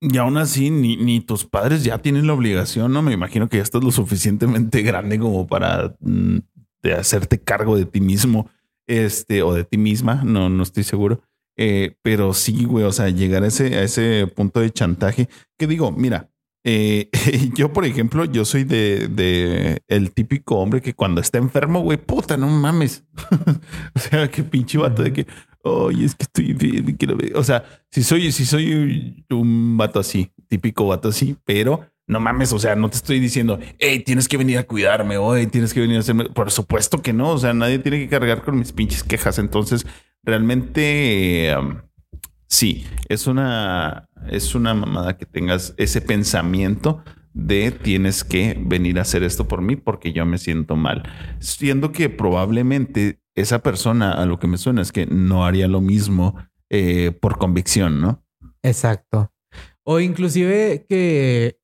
Y 0.00 0.16
aún 0.16 0.36
así, 0.38 0.70
ni, 0.70 0.96
ni 0.96 1.20
tus 1.20 1.44
padres 1.44 1.84
ya 1.84 1.98
tienen 1.98 2.26
la 2.26 2.32
obligación, 2.32 2.92
¿no? 2.92 3.02
Me 3.02 3.12
imagino 3.12 3.48
que 3.48 3.58
ya 3.58 3.62
estás 3.62 3.84
lo 3.84 3.90
suficientemente 3.90 4.80
grande 4.82 5.18
como 5.18 5.46
para 5.46 5.94
mm, 6.00 6.38
de 6.82 6.94
hacerte 6.94 7.38
cargo 7.40 7.76
de 7.76 7.84
ti 7.84 8.00
mismo, 8.00 8.48
este, 8.86 9.42
o 9.42 9.54
de 9.54 9.64
ti 9.64 9.78
misma, 9.78 10.22
no, 10.24 10.48
no 10.48 10.62
estoy 10.62 10.84
seguro. 10.84 11.22
Eh, 11.56 11.96
pero 12.02 12.32
sí, 12.34 12.64
güey, 12.64 12.84
o 12.84 12.92
sea, 12.92 13.08
llegar 13.10 13.42
a 13.44 13.48
ese, 13.48 13.76
a 13.76 13.82
ese 13.82 14.26
punto 14.26 14.60
de 14.60 14.70
chantaje, 14.70 15.28
que 15.58 15.66
digo, 15.66 15.92
mira, 15.92 16.30
eh, 16.64 17.10
yo, 17.56 17.72
por 17.72 17.84
ejemplo, 17.84 18.24
yo 18.24 18.44
soy 18.44 18.64
de, 18.64 19.08
de 19.08 19.82
el 19.88 20.12
típico 20.12 20.56
hombre 20.56 20.80
que 20.80 20.94
cuando 20.94 21.20
está 21.20 21.38
enfermo, 21.38 21.80
güey, 21.80 21.98
puta, 21.98 22.36
no 22.36 22.46
mames. 22.48 23.04
o 23.94 23.98
sea, 23.98 24.30
qué 24.30 24.42
pinche 24.42 24.78
vato 24.78 25.02
de 25.02 25.12
que, 25.12 25.26
oye, 25.64 26.04
es 26.04 26.14
que 26.14 26.24
estoy 26.24 26.56
y 26.58 26.94
quiero 26.94 27.16
ver. 27.16 27.36
O 27.36 27.44
sea, 27.44 27.64
si 27.90 28.02
soy, 28.02 28.32
si 28.32 28.44
soy 28.44 29.24
un 29.30 29.76
vato 29.76 30.00
así, 30.00 30.32
típico 30.48 30.86
vato 30.86 31.08
así, 31.08 31.36
pero 31.44 31.91
no 32.06 32.20
mames, 32.20 32.52
o 32.52 32.58
sea, 32.58 32.74
no 32.74 32.90
te 32.90 32.96
estoy 32.96 33.20
diciendo, 33.20 33.58
hey, 33.78 34.02
tienes 34.04 34.28
que 34.28 34.36
venir 34.36 34.58
a 34.58 34.64
cuidarme, 34.64 35.16
o 35.16 35.36
"Hey, 35.36 35.46
tienes 35.46 35.72
que 35.72 35.80
venir 35.80 35.96
a 35.96 36.00
hacerme. 36.00 36.24
Por 36.26 36.50
supuesto 36.50 37.00
que 37.00 37.12
no, 37.12 37.30
o 37.30 37.38
sea, 37.38 37.54
nadie 37.54 37.78
tiene 37.78 37.98
que 37.98 38.08
cargar 38.08 38.42
con 38.42 38.58
mis 38.58 38.72
pinches 38.72 39.02
quejas. 39.04 39.38
Entonces, 39.38 39.86
realmente, 40.22 41.54
um, 41.58 41.78
sí, 42.48 42.86
es 43.08 43.26
una, 43.26 44.08
es 44.28 44.54
una 44.54 44.74
mamada 44.74 45.16
que 45.16 45.26
tengas 45.26 45.74
ese 45.76 46.00
pensamiento 46.00 47.02
de 47.34 47.70
tienes 47.70 48.24
que 48.24 48.58
venir 48.60 48.98
a 48.98 49.02
hacer 49.02 49.22
esto 49.22 49.48
por 49.48 49.62
mí 49.62 49.76
porque 49.76 50.12
yo 50.12 50.26
me 50.26 50.38
siento 50.38 50.76
mal. 50.76 51.02
Siendo 51.38 51.92
que 51.92 52.10
probablemente 52.10 53.20
esa 53.34 53.60
persona 53.60 54.12
a 54.12 54.26
lo 54.26 54.38
que 54.38 54.48
me 54.48 54.58
suena 54.58 54.82
es 54.82 54.92
que 54.92 55.06
no 55.06 55.46
haría 55.46 55.68
lo 55.68 55.80
mismo 55.80 56.36
eh, 56.68 57.12
por 57.12 57.38
convicción, 57.38 58.00
¿no? 58.00 58.22
Exacto. 58.62 59.32
O 59.84 60.00
inclusive 60.00 60.84
que, 60.88 61.58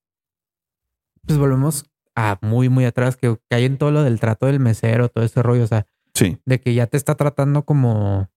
pues 1.28 1.38
volvemos 1.38 1.84
a 2.16 2.36
muy, 2.42 2.68
muy 2.68 2.84
atrás, 2.84 3.16
que 3.16 3.36
cae 3.48 3.64
en 3.66 3.78
todo 3.78 3.92
lo 3.92 4.02
del 4.02 4.18
trato 4.18 4.46
del 4.46 4.58
mesero, 4.58 5.08
todo 5.08 5.24
ese 5.24 5.40
rollo, 5.42 5.62
o 5.62 5.66
sea, 5.68 5.86
Sí. 6.14 6.36
de 6.44 6.60
que 6.60 6.74
ya 6.74 6.88
te 6.88 6.96
está 6.96 7.14
tratando 7.14 7.64
como 7.64 8.28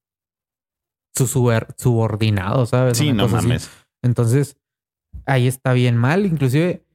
su 1.15 1.25
subordinado, 1.27 2.65
¿sabes? 2.67 2.97
Sí, 2.97 3.09
Una 3.09 3.23
no 3.23 3.25
así. 3.25 3.33
mames. 3.47 3.69
Entonces, 4.03 4.55
ahí 5.25 5.47
está 5.47 5.73
bien 5.73 5.97
mal, 5.97 6.25
inclusive, 6.25 6.85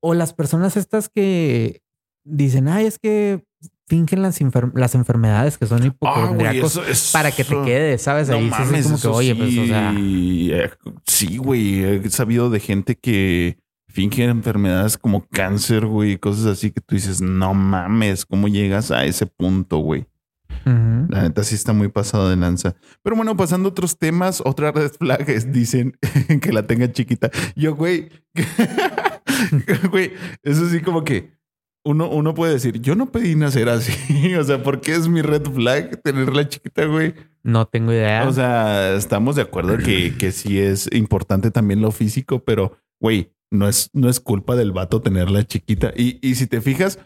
o 0.00 0.14
las 0.14 0.32
personas 0.32 0.76
estas 0.76 1.08
que 1.08 1.82
dicen, 2.24 2.68
ay, 2.68 2.86
es 2.86 2.98
que 2.98 3.44
fingen 3.88 4.22
las, 4.22 4.40
enfer- 4.40 4.72
las 4.74 4.94
enfermedades 4.94 5.56
que 5.56 5.66
son 5.66 5.82
Ah, 5.82 5.86
hipocondriacos 5.86 7.10
para 7.12 7.30
que 7.32 7.44
te 7.44 7.62
quedes, 7.62 8.02
¿sabes? 8.02 8.28
No 8.28 8.36
Ahí 8.36 8.50
sí 8.50 8.62
es 8.62 8.66
mames, 8.68 8.84
como 8.86 8.98
que, 8.98 9.08
oye, 9.08 9.34
pues, 9.34 9.56
o 9.58 9.66
sea, 9.66 9.94
eh, 9.96 10.70
sí, 11.06 11.36
güey. 11.38 11.84
He 11.84 12.10
sabido 12.10 12.50
de 12.50 12.60
gente 12.60 12.96
que 12.96 13.58
finge 13.98 14.22
enfermedades 14.22 14.96
como 14.96 15.26
cáncer, 15.26 15.84
güey, 15.84 16.18
cosas 16.18 16.46
así 16.46 16.70
que 16.70 16.80
tú 16.80 16.94
dices, 16.94 17.20
no 17.20 17.52
mames, 17.52 18.24
¿cómo 18.24 18.46
llegas 18.46 18.92
a 18.92 19.04
ese 19.04 19.26
punto, 19.26 19.78
güey? 19.78 20.06
La 20.64 21.22
neta 21.22 21.42
sí 21.42 21.56
está 21.56 21.72
muy 21.72 21.88
pasado 21.88 22.30
de 22.30 22.36
lanza. 22.36 22.76
Pero 23.02 23.16
bueno, 23.16 23.36
pasando 23.36 23.68
a 23.68 23.72
otros 23.72 23.98
temas, 23.98 24.40
otra 24.44 24.70
red 24.70 24.92
flag 24.92 25.28
es, 25.28 25.50
dicen 25.50 25.98
que 26.40 26.52
la 26.52 26.64
tenga 26.64 26.92
chiquita. 26.92 27.28
Yo, 27.56 27.74
güey, 27.74 28.08
güey, 29.90 30.12
eso 30.44 30.68
sí 30.68 30.80
como 30.80 31.02
que 31.02 31.32
uno, 31.84 32.08
uno 32.08 32.34
puede 32.34 32.52
decir, 32.52 32.80
yo 32.80 32.94
no 32.94 33.10
pedí 33.10 33.34
nacer 33.34 33.68
así. 33.68 34.32
o 34.36 34.44
sea, 34.44 34.62
¿por 34.62 34.80
qué 34.80 34.92
es 34.92 35.08
mi 35.08 35.22
red 35.22 35.42
flag 35.42 36.00
tenerla 36.02 36.48
chiquita, 36.48 36.84
güey? 36.84 37.14
no 37.42 37.66
tengo 37.66 37.92
idea. 37.92 38.28
O 38.28 38.32
sea, 38.32 38.94
estamos 38.94 39.34
de 39.34 39.42
acuerdo 39.42 39.76
que, 39.78 40.14
que 40.16 40.30
sí 40.30 40.60
es 40.60 40.88
importante 40.92 41.50
también 41.50 41.80
lo 41.80 41.90
físico, 41.90 42.44
pero 42.44 42.78
güey, 43.00 43.32
no 43.50 43.68
es, 43.68 43.90
no 43.92 44.08
es 44.08 44.20
culpa 44.20 44.56
del 44.56 44.72
vato 44.72 45.00
tenerla 45.00 45.44
chiquita. 45.44 45.92
Y, 45.96 46.18
y 46.26 46.34
si 46.34 46.46
te 46.46 46.60
fijas, 46.60 46.98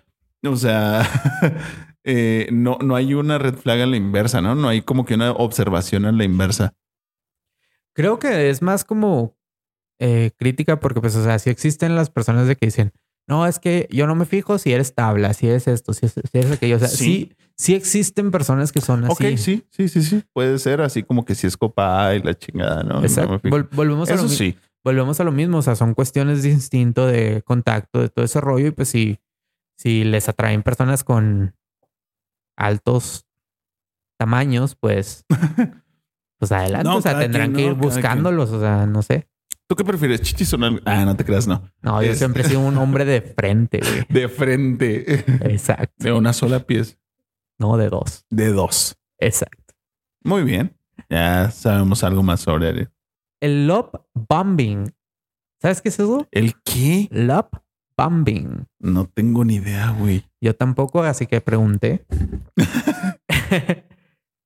o 0.45 0.57
sea, 0.57 1.09
eh, 2.05 2.49
no, 2.53 2.79
no 2.83 2.97
hay 2.97 3.15
una 3.15 3.39
red 3.39 3.55
flag 3.55 3.81
a 3.81 3.87
la 3.87 3.97
inversa, 3.97 4.41
¿no? 4.41 4.55
No 4.55 4.69
hay 4.69 4.83
como 4.83 5.05
que 5.05 5.15
una 5.15 5.33
observación 5.33 6.05
a 6.05 6.13
la 6.13 6.25
inversa. 6.25 6.75
Creo 7.95 8.19
que 8.19 8.49
es 8.51 8.63
más 8.63 8.85
como 8.85 9.37
eh, 10.01 10.31
crítica 10.39 10.81
porque, 10.81 11.01
pues, 11.01 11.15
o 11.17 11.23
sea, 11.23 11.39
sí 11.39 11.51
existen 11.51 11.95
las 11.95 12.11
personas 12.11 12.49
de 12.49 12.57
que 12.57 12.67
dicen, 12.67 12.93
no, 13.29 13.47
es 13.47 13.59
que 13.59 13.87
yo 13.91 14.07
no 14.07 14.15
me 14.15 14.25
fijo 14.25 14.59
si 14.59 14.73
eres 14.73 14.95
tabla, 14.95 15.33
si 15.35 15.47
eres 15.47 15.69
esto, 15.69 15.93
si, 15.93 16.07
es- 16.07 16.15
si 16.15 16.39
eres 16.39 16.53
aquello. 16.53 16.77
O 16.77 16.79
sea, 16.81 16.89
Sí. 16.89 16.97
sí, 16.97 17.33
sí, 17.57 17.75
existen 17.75 18.31
personas 18.31 18.73
que 18.73 18.81
son 18.81 19.05
así. 19.05 19.13
Ok, 19.13 19.37
sí, 19.39 19.65
sí, 19.71 19.89
sí, 19.89 20.03
sí. 20.03 20.25
Puede 20.33 20.59
ser 20.59 20.81
así 20.81 21.03
como 21.03 21.25
que 21.25 21.35
si 21.35 21.47
es 21.47 21.57
copa 21.57 22.15
y 22.15 22.23
la 22.23 22.35
chingada, 22.35 22.83
¿no? 22.83 22.95
No 23.01 23.03
Exacto. 23.05 23.39
fijo. 23.39 23.57
Vol- 23.57 23.69
volvemos 23.73 24.09
a 24.11 24.15
lo 24.17 24.21
Eso 24.25 24.29
sí. 24.29 24.57
Volvemos 24.85 25.21
a 25.21 25.25
lo 25.25 25.33
mismo. 25.33 25.59
O 25.59 25.63
sea, 25.63 25.75
son 25.77 25.95
cuestiones 25.95 26.43
de 26.43 26.51
instinto, 26.51 27.07
de 27.07 27.43
contacto, 27.43 28.01
de 28.01 28.09
todo 28.09 28.25
ese 28.25 28.41
rollo. 28.41 28.69
Y 28.69 28.71
pues 28.73 28.89
si, 28.89 29.21
si 29.77 30.05
les 30.05 30.29
atraen 30.29 30.63
personas 30.63 31.05
con 31.05 31.55
altos 32.57 33.27
tamaños, 34.19 34.77
pues, 34.77 35.25
pues 36.39 36.53
adelante. 36.53 36.89
No, 36.89 36.97
o 36.97 37.03
sea, 37.03 37.19
tendrán 37.19 37.53
quien, 37.53 37.57
que 37.57 37.63
¿no? 37.63 37.69
ir 37.73 37.75
buscándolos. 37.79 38.51
O 38.51 38.61
sea, 38.61 38.87
no 38.87 39.03
sé. 39.03 39.29
¿Tú 39.69 39.77
qué 39.77 39.85
prefieres? 39.85 40.21
¿Chichis 40.21 40.53
o 40.53 40.59
nalgas? 40.59 40.83
Ah, 40.85 41.05
no 41.05 41.17
te 41.17 41.25
creas, 41.25 41.47
no. 41.47 41.63
No, 41.81 42.03
yo 42.03 42.13
Es- 42.13 42.19
siempre 42.19 42.43
he 42.43 42.47
sido 42.47 42.61
un 42.61 42.77
hombre 42.77 43.05
de 43.05 43.23
frente, 43.23 43.81
güey. 43.81 44.05
De 44.11 44.29
frente. 44.29 45.25
Exacto. 45.51 45.95
De 45.99 46.13
una 46.13 46.33
sola 46.35 46.61
pieza. 46.67 46.97
No 47.59 47.77
de 47.77 47.89
dos. 47.89 48.27
De 48.29 48.49
dos. 48.53 48.97
Exacto. 49.19 49.75
Muy 50.25 50.43
bien. 50.43 50.77
Ya 51.09 51.51
sabemos 51.51 52.05
algo 52.05 52.23
más 52.23 52.41
sobre 52.41 52.69
él. 52.71 52.91
El 53.43 53.67
love 53.67 53.91
bombing. 54.15 54.95
¿Sabes 55.61 55.83
qué 55.83 55.89
es 55.89 55.99
eso? 55.99 56.29
¿El 56.31 56.55
qué? 56.63 57.09
Love 57.11 57.49
bombing. 57.97 58.67
No 58.79 59.07
tengo 59.07 59.45
ni 59.45 59.57
idea, 59.57 59.91
güey. 59.91 60.25
Yo 60.41 60.55
tampoco, 60.55 61.03
así 61.03 61.27
que 61.27 61.41
pregunté. 61.41 62.05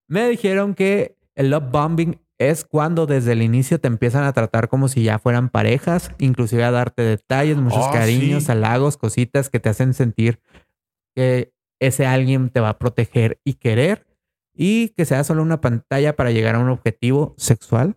Me 0.08 0.28
dijeron 0.30 0.74
que 0.74 1.16
el 1.34 1.50
love 1.50 1.70
bombing 1.70 2.18
es 2.38 2.64
cuando 2.64 3.06
desde 3.06 3.32
el 3.32 3.42
inicio 3.42 3.80
te 3.80 3.88
empiezan 3.88 4.24
a 4.24 4.32
tratar 4.32 4.68
como 4.68 4.88
si 4.88 5.02
ya 5.02 5.18
fueran 5.18 5.48
parejas, 5.48 6.10
inclusive 6.18 6.64
a 6.64 6.70
darte 6.70 7.02
detalles, 7.02 7.56
muchos 7.58 7.86
Oh, 7.86 7.92
cariños, 7.92 8.44
sí. 8.44 8.52
halagos, 8.52 8.96
cositas 8.96 9.48
que 9.50 9.60
te 9.60 9.68
hacen 9.68 9.94
sentir 9.94 10.40
que 11.14 11.52
ese 11.80 12.06
alguien 12.06 12.48
te 12.50 12.60
va 12.60 12.70
a 12.70 12.78
proteger 12.78 13.40
y 13.44 13.54
querer 13.54 14.06
y 14.54 14.90
que 14.90 15.04
sea 15.04 15.24
solo 15.24 15.42
una 15.42 15.60
pantalla 15.60 16.16
para 16.16 16.30
llegar 16.30 16.54
a 16.54 16.60
un 16.60 16.70
objetivo 16.70 17.34
sexual 17.36 17.96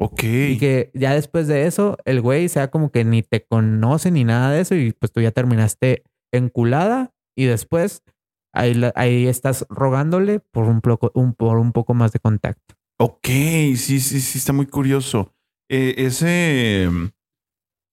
Ok. 0.00 0.22
y 0.22 0.58
que 0.58 0.90
ya 0.94 1.12
después 1.14 1.48
de 1.48 1.66
eso 1.66 1.96
el 2.04 2.20
güey 2.20 2.48
sea 2.48 2.70
como 2.70 2.90
que 2.90 3.04
ni 3.04 3.22
te 3.22 3.44
conoce 3.44 4.10
ni 4.12 4.22
nada 4.24 4.52
de 4.52 4.60
eso 4.60 4.74
y 4.76 4.92
pues 4.92 5.10
tú 5.12 5.20
ya 5.20 5.32
terminaste 5.32 6.04
enculada 6.32 7.12
y 7.36 7.46
después 7.46 8.02
ahí, 8.54 8.80
ahí 8.94 9.26
estás 9.26 9.66
rogándole 9.68 10.38
por 10.40 10.64
un, 10.66 10.80
poco, 10.80 11.10
un- 11.14 11.34
por 11.34 11.58
un 11.58 11.72
poco 11.72 11.94
más 11.94 12.12
de 12.12 12.20
contacto. 12.20 12.74
Ok, 13.00 13.26
sí, 13.26 14.00
sí, 14.00 14.20
sí, 14.20 14.38
está 14.38 14.52
muy 14.52 14.66
curioso. 14.66 15.34
Eh, 15.70 15.94
ese 15.98 16.88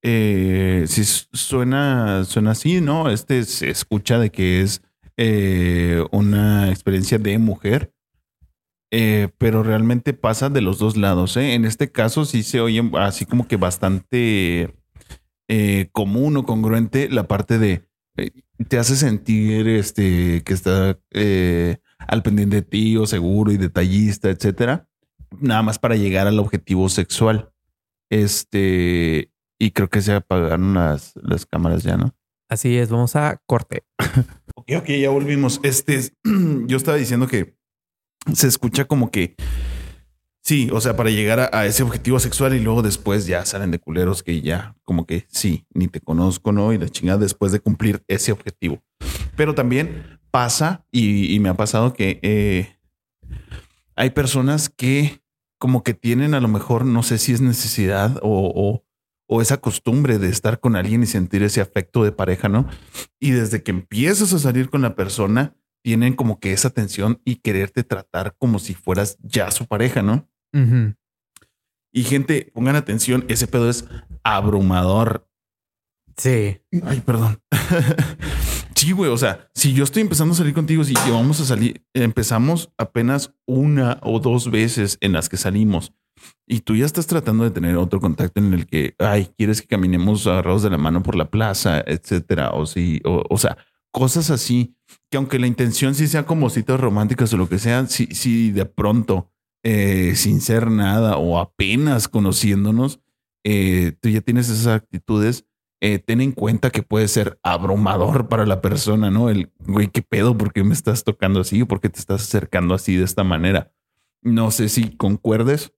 eh, 0.04 0.86
sí 0.88 1.04
su- 1.04 1.26
suena, 1.34 2.24
suena 2.26 2.52
así, 2.52 2.82
¿no? 2.82 3.10
Este 3.10 3.44
se 3.44 3.70
escucha 3.70 4.20
de 4.20 4.32
que 4.32 4.62
es 4.62 4.82
eh, 5.18 6.04
una 6.12 6.70
experiencia 6.70 7.18
de 7.18 7.38
mujer, 7.38 7.91
eh, 8.91 9.30
pero 9.38 9.63
realmente 9.63 10.13
pasa 10.13 10.50
de 10.50 10.62
los 10.62 10.78
dos 10.78 10.98
lados. 10.98 11.38
¿eh? 11.38 11.54
En 11.54 11.65
este 11.65 11.91
caso 11.91 12.26
sí 12.26 12.43
se 12.43 12.62
oye 12.62 12.82
así 13.00 13.26
como 13.26 13.48
que 13.48 13.58
bastante 13.58 14.76
eh, 15.48 15.89
común 15.91 16.38
o 16.38 16.43
congruente 16.43 17.10
la 17.10 17.28
parte 17.28 17.58
de 17.58 17.88
te 18.69 18.78
hace 18.78 18.95
sentir 18.95 19.67
este 19.67 20.41
que 20.43 20.54
está 20.54 20.98
al 21.12 22.24
pendiente 22.24 22.58
de 22.58 22.62
ti 22.62 22.95
o 22.95 23.06
seguro 23.06 23.52
y 23.52 23.58
detallista, 23.58 24.30
etcétera 24.30 24.88
nada 25.41 25.62
más 25.62 25.80
para 25.80 25.95
llegar 25.95 26.28
al 26.28 26.39
objetivo 26.39 26.89
sexual. 26.89 27.52
Este, 28.10 29.32
y 29.60 29.71
creo 29.71 29.89
que 29.89 30.02
se 30.02 30.13
apagaron 30.13 30.74
las, 30.74 31.13
las 31.15 31.45
cámaras 31.45 31.84
ya, 31.84 31.98
¿no? 31.98 32.15
Así 32.48 32.78
es, 32.78 32.89
vamos 32.89 33.15
a 33.15 33.41
corte. 33.45 33.84
Ok, 34.58 34.71
ok, 34.78 34.89
ya 35.00 35.10
volvimos. 35.12 35.60
Este, 35.62 36.00
yo 36.65 36.78
estaba 36.78 36.98
diciendo 36.98 37.28
que 37.28 37.56
se 38.34 38.48
escucha 38.48 38.86
como 38.86 39.12
que 39.12 39.36
sí, 40.42 40.70
o 40.72 40.80
sea, 40.80 40.96
para 40.96 41.10
llegar 41.10 41.50
a, 41.52 41.66
ese 41.66 41.84
objetivo 41.84 42.20
sexual 42.20 42.54
y 42.54 42.60
luego 42.60 42.84
después 42.84 43.26
ya 43.26 43.46
salen 43.46 43.72
de 43.72 43.80
culeros 43.80 44.22
que 44.22 44.42
ya 44.42 44.76
como 44.84 45.06
que 45.06 45.26
sí, 45.30 45.66
ni 45.74 45.88
te 45.88 46.00
conozco, 46.00 46.52
¿no? 46.52 46.72
Y 46.72 46.78
la 46.78 46.88
chingada 46.88 47.18
después 47.18 47.52
de 47.52 47.60
cumplir 47.60 48.04
ese 48.08 48.32
objetivo. 48.32 48.84
Pero 49.36 49.56
también 49.56 50.20
pasa 50.32 50.86
y, 50.92 51.40
me 51.40 51.50
ha 51.50 51.56
pasado 51.56 51.94
que 51.94 52.20
eh, 52.22 52.78
hay 53.96 54.12
personas 54.12 54.70
que 54.70 55.22
como 55.58 55.84
que 55.84 55.94
tienen 55.94 56.36
a 56.36 56.42
lo 56.42 56.48
mejor, 56.48 56.86
no 56.86 57.02
sé 57.02 57.18
si 57.18 57.34
es 57.34 57.42
necesidad 57.42 58.20
o, 58.22 58.84
o 59.28 59.42
esa 59.42 59.58
costumbre 59.58 60.20
de 60.20 60.30
estar 60.30 60.60
con 60.60 60.76
alguien 60.76 61.02
y 61.02 61.08
sentir 61.08 61.42
ese 61.42 61.62
afecto 61.62 62.04
de 62.04 62.12
pareja, 62.12 62.50
¿no? 62.50 62.68
Y 63.20 63.32
desde 63.32 63.64
que 63.64 63.72
empiezas 63.72 64.34
a 64.34 64.40
salir 64.40 64.70
con 64.70 64.82
la 64.84 64.96
persona, 64.96 65.56
tienen 65.86 66.15
como 66.15 66.39
que 66.39 66.52
esa 66.52 66.71
tensión 66.71 67.21
y 67.26 67.36
quererte 67.36 67.84
tratar 67.84 68.36
como 68.39 68.58
si 68.58 68.74
fueras 68.74 69.19
ya 69.21 69.52
su 69.52 69.67
pareja, 69.67 70.02
¿no? 70.02 70.28
Y 71.93 72.04
gente, 72.06 72.52
pongan 72.56 72.76
atención, 72.76 73.24
ese 73.28 73.45
pedo 73.45 73.69
es 73.69 73.86
abrumador. 74.24 75.30
Sí. 76.17 76.60
Ay, 76.84 77.04
perdón. 77.06 77.39
sí, 78.76 78.93
güey, 78.93 79.12
o 79.12 79.17
sea, 79.17 79.48
si 79.54 79.74
yo 79.74 79.84
estoy 79.84 80.02
empezando 80.02 80.34
a 80.34 80.38
salir 80.38 80.56
contigo, 80.56 80.84
si 80.84 80.95
llevamos 81.06 81.39
a 81.39 81.45
salir, 81.45 81.86
empezamos 81.93 82.74
apenas 82.80 83.36
una 83.45 84.00
o 84.02 84.19
dos 84.19 84.50
veces 84.50 84.98
en 85.02 85.13
las 85.13 85.30
que 85.30 85.38
salimos 85.38 85.93
y 86.48 86.62
tú 86.62 86.76
ya 86.76 86.88
estás 86.88 87.06
tratando 87.06 87.43
de 87.43 87.52
tener 87.52 87.78
otro 87.78 88.00
contacto 88.00 88.39
en 88.39 88.56
el 88.56 88.65
que, 88.65 88.95
ay, 88.98 89.30
quieres 89.38 89.62
que 89.62 89.67
caminemos 89.67 90.26
agarrados 90.26 90.63
de 90.63 90.71
la 90.71 90.80
mano 90.80 91.04
por 91.04 91.15
la 91.15 91.30
plaza, 91.30 91.84
etcétera, 91.86 92.54
o 92.54 92.65
sí, 92.65 93.02
o, 93.06 93.24
o 93.30 93.38
sea, 93.38 93.56
cosas 93.96 94.30
así 94.30 94.76
que 95.10 95.16
aunque 95.16 95.40
la 95.40 95.48
intención 95.48 95.96
sí 95.96 96.10
sea 96.10 96.26
como 96.26 96.50
citas 96.50 96.78
románticas 96.78 97.34
o 97.34 97.38
lo 97.38 97.48
que 97.48 97.60
sea, 97.60 97.88
si, 97.88 98.08
si 98.08 98.52
de 98.52 98.66
pronto, 98.66 99.32
eh, 99.64 100.16
sin 100.16 100.42
ser 100.42 100.70
nada 100.70 101.16
o 101.16 101.40
apenas 101.40 102.10
conociéndonos, 102.10 103.00
eh, 103.46 103.94
tú 104.02 104.10
ya 104.10 104.20
tienes 104.20 104.50
esas 104.50 104.68
actitudes, 104.68 105.46
eh, 105.80 106.00
ten 106.00 106.20
en 106.20 106.34
cuenta 106.34 106.72
que 106.72 106.84
puede 106.84 107.08
ser 107.08 107.40
abrumador 107.42 108.28
para 108.28 108.46
la 108.46 108.60
persona, 108.60 109.10
¿no? 109.12 109.30
El 109.30 109.54
güey, 109.60 109.88
¿qué 109.88 110.02
pedo? 110.02 110.38
¿Por 110.38 110.52
qué 110.52 110.66
me 110.66 110.74
estás 110.74 111.06
tocando 111.06 111.40
así? 111.40 111.64
¿Por 111.64 111.80
qué 111.80 111.88
te 111.88 112.00
estás 112.00 112.22
acercando 112.22 112.76
así 112.76 112.98
de 112.98 113.06
esta 113.06 113.24
manera? 113.24 113.72
No 114.22 114.52
sé 114.52 114.68
si 114.68 114.90
concuerdes. 114.98 115.72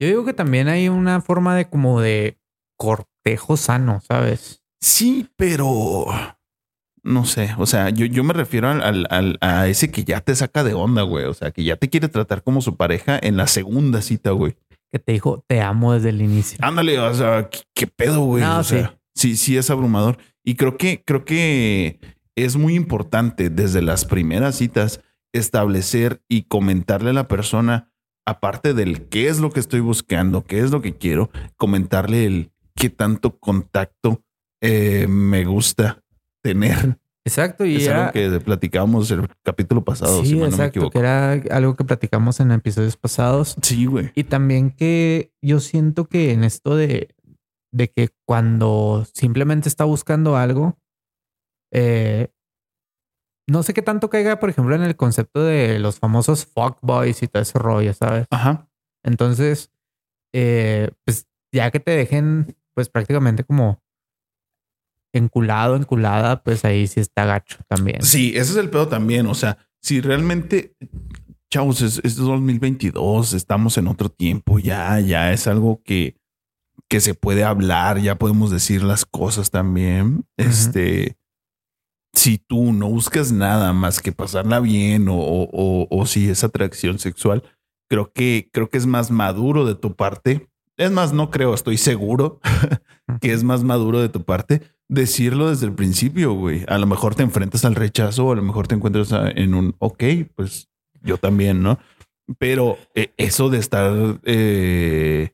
Yo 0.00 0.08
digo 0.08 0.24
que 0.24 0.34
también 0.34 0.66
hay 0.66 0.88
una 0.88 1.20
forma 1.20 1.54
de 1.54 1.70
como 1.70 2.00
de 2.00 2.36
cortejo 2.76 3.56
sano, 3.56 4.00
¿sabes? 4.00 4.64
Sí, 4.80 5.30
pero 5.36 6.06
no 7.04 7.24
sé. 7.26 7.54
O 7.58 7.66
sea, 7.66 7.90
yo, 7.90 8.06
yo 8.06 8.24
me 8.24 8.32
refiero 8.32 8.68
al, 8.68 8.82
al- 8.82 9.06
al- 9.10 9.38
a 9.40 9.68
ese 9.68 9.90
que 9.90 10.04
ya 10.04 10.20
te 10.20 10.34
saca 10.34 10.64
de 10.64 10.74
onda, 10.74 11.02
güey. 11.02 11.26
O 11.26 11.34
sea, 11.34 11.50
que 11.52 11.62
ya 11.62 11.76
te 11.76 11.88
quiere 11.88 12.08
tratar 12.08 12.42
como 12.42 12.60
su 12.62 12.76
pareja 12.76 13.18
en 13.22 13.36
la 13.36 13.46
segunda 13.46 14.02
cita, 14.02 14.30
güey. 14.32 14.56
Que 14.90 14.98
te 14.98 15.12
dijo 15.12 15.44
te 15.46 15.60
amo 15.60 15.92
desde 15.92 16.08
el 16.10 16.22
inicio. 16.22 16.58
Ándale, 16.62 16.98
o 16.98 17.14
sea, 17.14 17.48
¿qué, 17.50 17.60
qué 17.74 17.86
pedo, 17.86 18.20
güey? 18.24 18.42
No, 18.42 18.58
o 18.58 18.64
sea, 18.64 18.98
sí, 19.14 19.36
sí 19.36 19.56
es 19.56 19.70
abrumador. 19.70 20.18
Y 20.44 20.54
creo 20.56 20.76
que, 20.76 21.02
creo 21.04 21.24
que 21.24 21.98
es 22.36 22.56
muy 22.56 22.74
importante 22.74 23.50
desde 23.50 23.82
las 23.82 24.04
primeras 24.04 24.56
citas 24.56 25.00
establecer 25.32 26.22
y 26.28 26.42
comentarle 26.44 27.10
a 27.10 27.14
la 27.14 27.28
persona, 27.28 27.90
aparte 28.26 28.72
del 28.72 29.08
qué 29.08 29.28
es 29.28 29.40
lo 29.40 29.50
que 29.50 29.60
estoy 29.60 29.80
buscando, 29.80 30.44
qué 30.44 30.60
es 30.60 30.70
lo 30.70 30.80
que 30.80 30.96
quiero, 30.96 31.30
comentarle 31.56 32.24
el 32.26 32.50
qué 32.76 32.88
tanto 32.88 33.36
contacto 33.38 34.22
eh, 34.62 35.06
me 35.08 35.44
gusta 35.44 36.02
tener. 36.44 36.98
Exacto. 37.26 37.64
Y 37.64 37.76
es 37.76 37.86
era, 37.86 38.08
algo 38.08 38.12
que 38.12 38.40
platicábamos 38.40 39.10
el 39.10 39.26
capítulo 39.42 39.82
pasado, 39.82 40.20
sí, 40.20 40.28
si 40.28 40.34
mal 40.34 40.42
no 40.42 40.44
me 40.44 40.50
exacto, 40.50 40.78
equivoco. 40.78 40.90
que 40.90 40.98
era 40.98 41.32
algo 41.56 41.74
que 41.74 41.84
platicamos 41.84 42.38
en 42.40 42.52
episodios 42.52 42.98
pasados. 42.98 43.56
Sí, 43.62 43.86
güey. 43.86 44.12
Y 44.14 44.24
también 44.24 44.70
que 44.70 45.32
yo 45.42 45.58
siento 45.60 46.04
que 46.04 46.32
en 46.32 46.44
esto 46.44 46.76
de, 46.76 47.14
de 47.72 47.88
que 47.88 48.10
cuando 48.26 49.06
simplemente 49.14 49.70
está 49.70 49.84
buscando 49.84 50.36
algo, 50.36 50.78
eh, 51.72 52.28
no 53.48 53.62
sé 53.62 53.72
qué 53.72 53.80
tanto 53.80 54.10
caiga, 54.10 54.38
por 54.38 54.50
ejemplo, 54.50 54.74
en 54.74 54.82
el 54.82 54.96
concepto 54.96 55.42
de 55.42 55.78
los 55.78 55.98
famosos 55.98 56.44
fuckboys 56.44 57.22
y 57.22 57.28
todo 57.28 57.42
ese 57.42 57.58
rollo, 57.58 57.94
¿sabes? 57.94 58.26
Ajá. 58.30 58.68
Entonces, 59.02 59.70
eh, 60.34 60.90
pues 61.06 61.26
ya 61.52 61.70
que 61.70 61.80
te 61.80 61.92
dejen, 61.92 62.54
pues 62.74 62.90
prácticamente 62.90 63.44
como 63.44 63.83
enculado, 65.14 65.76
enculada, 65.76 66.42
pues 66.42 66.64
ahí 66.64 66.86
sí 66.86 67.00
está 67.00 67.24
gacho 67.24 67.58
también. 67.68 68.02
Sí, 68.02 68.30
ese 68.36 68.52
es 68.52 68.56
el 68.56 68.70
pedo 68.70 68.88
también. 68.88 69.26
O 69.26 69.34
sea, 69.34 69.58
si 69.80 70.00
realmente, 70.00 70.74
chavos, 71.50 71.80
es, 71.82 72.00
es 72.04 72.16
2022, 72.16 73.32
estamos 73.32 73.78
en 73.78 73.86
otro 73.88 74.08
tiempo, 74.08 74.58
ya, 74.58 74.98
ya 75.00 75.32
es 75.32 75.46
algo 75.46 75.82
que, 75.84 76.16
que 76.88 77.00
se 77.00 77.14
puede 77.14 77.44
hablar, 77.44 77.98
ya 78.00 78.16
podemos 78.18 78.50
decir 78.50 78.82
las 78.82 79.04
cosas 79.04 79.50
también. 79.50 80.24
Este, 80.36 81.16
si 82.12 82.38
tú 82.38 82.72
no 82.72 82.88
buscas 82.88 83.32
nada 83.32 83.72
más 83.72 84.00
que 84.00 84.12
pasarla 84.12 84.60
bien 84.60 85.08
o, 85.08 85.16
o, 85.16 85.48
o- 85.52 85.88
o 85.90 86.06
si 86.06 86.28
es 86.30 86.44
atracción 86.44 86.98
sexual, 86.98 87.42
creo 87.90 88.12
que, 88.12 88.48
creo 88.52 88.68
que 88.70 88.78
es 88.78 88.86
más 88.86 89.10
maduro 89.10 89.64
de 89.66 89.74
tu 89.74 89.94
parte. 89.94 90.48
Es 90.76 90.90
más, 90.90 91.12
no 91.12 91.30
creo, 91.30 91.54
estoy 91.54 91.76
seguro 91.76 92.40
que 93.20 93.32
es 93.32 93.44
más 93.44 93.62
maduro 93.62 94.00
de 94.00 94.08
tu 94.08 94.24
parte 94.24 94.62
decirlo 94.88 95.50
desde 95.50 95.66
el 95.66 95.72
principio, 95.74 96.34
güey. 96.34 96.64
A 96.68 96.78
lo 96.78 96.86
mejor 96.86 97.14
te 97.14 97.22
enfrentas 97.22 97.64
al 97.64 97.74
rechazo, 97.74 98.26
o 98.26 98.32
a 98.32 98.36
lo 98.36 98.42
mejor 98.42 98.66
te 98.68 98.74
encuentras 98.74 99.12
en 99.34 99.54
un, 99.54 99.74
ok, 99.78 100.04
pues 100.34 100.68
yo 101.02 101.18
también, 101.18 101.62
¿no? 101.62 101.78
Pero 102.38 102.78
eh, 102.94 103.12
eso 103.16 103.50
de 103.50 103.58
estar 103.58 103.92
eh, 104.24 105.30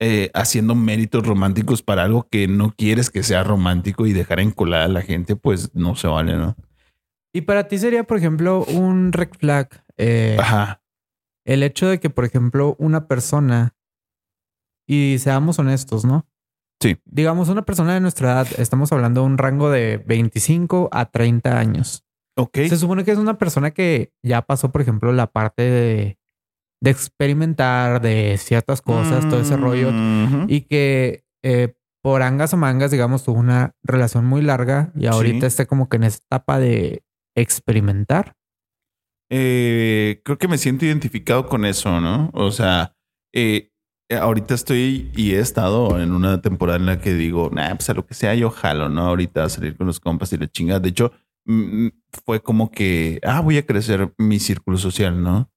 eh, 0.00 0.30
haciendo 0.34 0.74
méritos 0.74 1.26
románticos 1.26 1.82
para 1.82 2.04
algo 2.04 2.26
que 2.30 2.48
no 2.48 2.74
quieres 2.76 3.10
que 3.10 3.22
sea 3.22 3.42
romántico 3.44 4.06
y 4.06 4.12
dejar 4.12 4.40
encolada 4.40 4.84
a 4.84 4.88
la 4.88 5.02
gente, 5.02 5.36
pues 5.36 5.74
no 5.74 5.94
se 5.96 6.08
vale, 6.08 6.36
¿no? 6.36 6.56
Y 7.32 7.42
para 7.42 7.68
ti 7.68 7.78
sería, 7.78 8.04
por 8.04 8.16
ejemplo, 8.18 8.64
un 8.64 9.12
red 9.12 9.30
flag. 9.38 9.84
eh, 9.96 10.36
Ajá. 10.40 10.82
el 11.44 11.62
hecho 11.62 11.86
de 11.88 12.00
que, 12.00 12.10
por 12.10 12.24
ejemplo, 12.24 12.76
una 12.78 13.06
persona, 13.06 13.74
y 14.88 15.16
seamos 15.18 15.58
honestos, 15.58 16.04
¿no? 16.04 16.26
Sí. 16.82 16.96
Digamos, 17.04 17.48
una 17.48 17.62
persona 17.66 17.94
de 17.94 18.00
nuestra 18.00 18.32
edad, 18.32 18.48
estamos 18.58 18.90
hablando 18.92 19.20
de 19.20 19.26
un 19.26 19.38
rango 19.38 19.70
de 19.70 19.98
25 19.98 20.88
a 20.92 21.10
30 21.10 21.58
años. 21.58 22.04
Ok. 22.38 22.56
Se 22.68 22.76
supone 22.78 23.04
que 23.04 23.10
es 23.10 23.18
una 23.18 23.36
persona 23.38 23.70
que 23.72 24.12
ya 24.24 24.42
pasó, 24.42 24.72
por 24.72 24.80
ejemplo, 24.80 25.12
la 25.12 25.26
parte 25.26 25.62
de, 25.62 26.18
de 26.82 26.90
experimentar 26.90 28.00
de 28.00 28.36
ciertas 28.38 28.80
cosas, 28.80 29.28
todo 29.28 29.40
ese 29.40 29.56
rollo, 29.58 29.88
Ujú. 29.90 30.46
y 30.48 30.62
que 30.62 31.24
eh, 31.44 31.74
por 32.02 32.22
angas 32.22 32.54
o 32.54 32.56
mangas, 32.56 32.90
digamos, 32.90 33.24
tuvo 33.24 33.38
una 33.38 33.74
relación 33.82 34.24
muy 34.24 34.40
larga 34.40 34.90
y 34.96 35.06
ahorita 35.06 35.40
Sí. 35.40 35.46
está 35.46 35.66
como 35.66 35.90
que 35.90 35.96
en 35.98 36.04
esa 36.04 36.20
etapa 36.24 36.58
de 36.58 37.02
experimentar. 37.36 38.36
Eh, 39.30 40.22
creo 40.24 40.38
que 40.38 40.48
me 40.48 40.58
siento 40.58 40.86
identificado 40.86 41.46
con 41.46 41.64
eso, 41.64 42.00
¿no? 42.00 42.30
O 42.32 42.50
sea, 42.50 42.96
eh, 43.34 43.70
ahorita 44.16 44.54
estoy 44.54 45.10
y 45.14 45.32
he 45.32 45.40
estado 45.40 46.00
en 46.00 46.12
una 46.12 46.40
temporada 46.42 46.78
en 46.78 46.86
la 46.86 47.00
que 47.00 47.14
digo, 47.14 47.50
nah, 47.52 47.74
pues 47.74 47.88
a 47.90 47.94
lo 47.94 48.06
que 48.06 48.14
sea 48.14 48.34
yo 48.34 48.50
jalo, 48.50 48.88
¿no? 48.88 49.02
Ahorita 49.02 49.44
a 49.44 49.48
salir 49.48 49.76
con 49.76 49.86
los 49.86 50.00
compas 50.00 50.32
y 50.32 50.38
la 50.38 50.48
chingada. 50.48 50.80
De 50.80 50.88
hecho, 50.88 51.12
mm, 51.44 51.88
fue 52.24 52.42
como 52.42 52.70
que, 52.70 53.20
ah, 53.24 53.40
voy 53.40 53.58
a 53.58 53.66
crecer 53.66 54.12
mi 54.18 54.38
círculo 54.40 54.78
social, 54.78 55.22
¿no? 55.22 55.50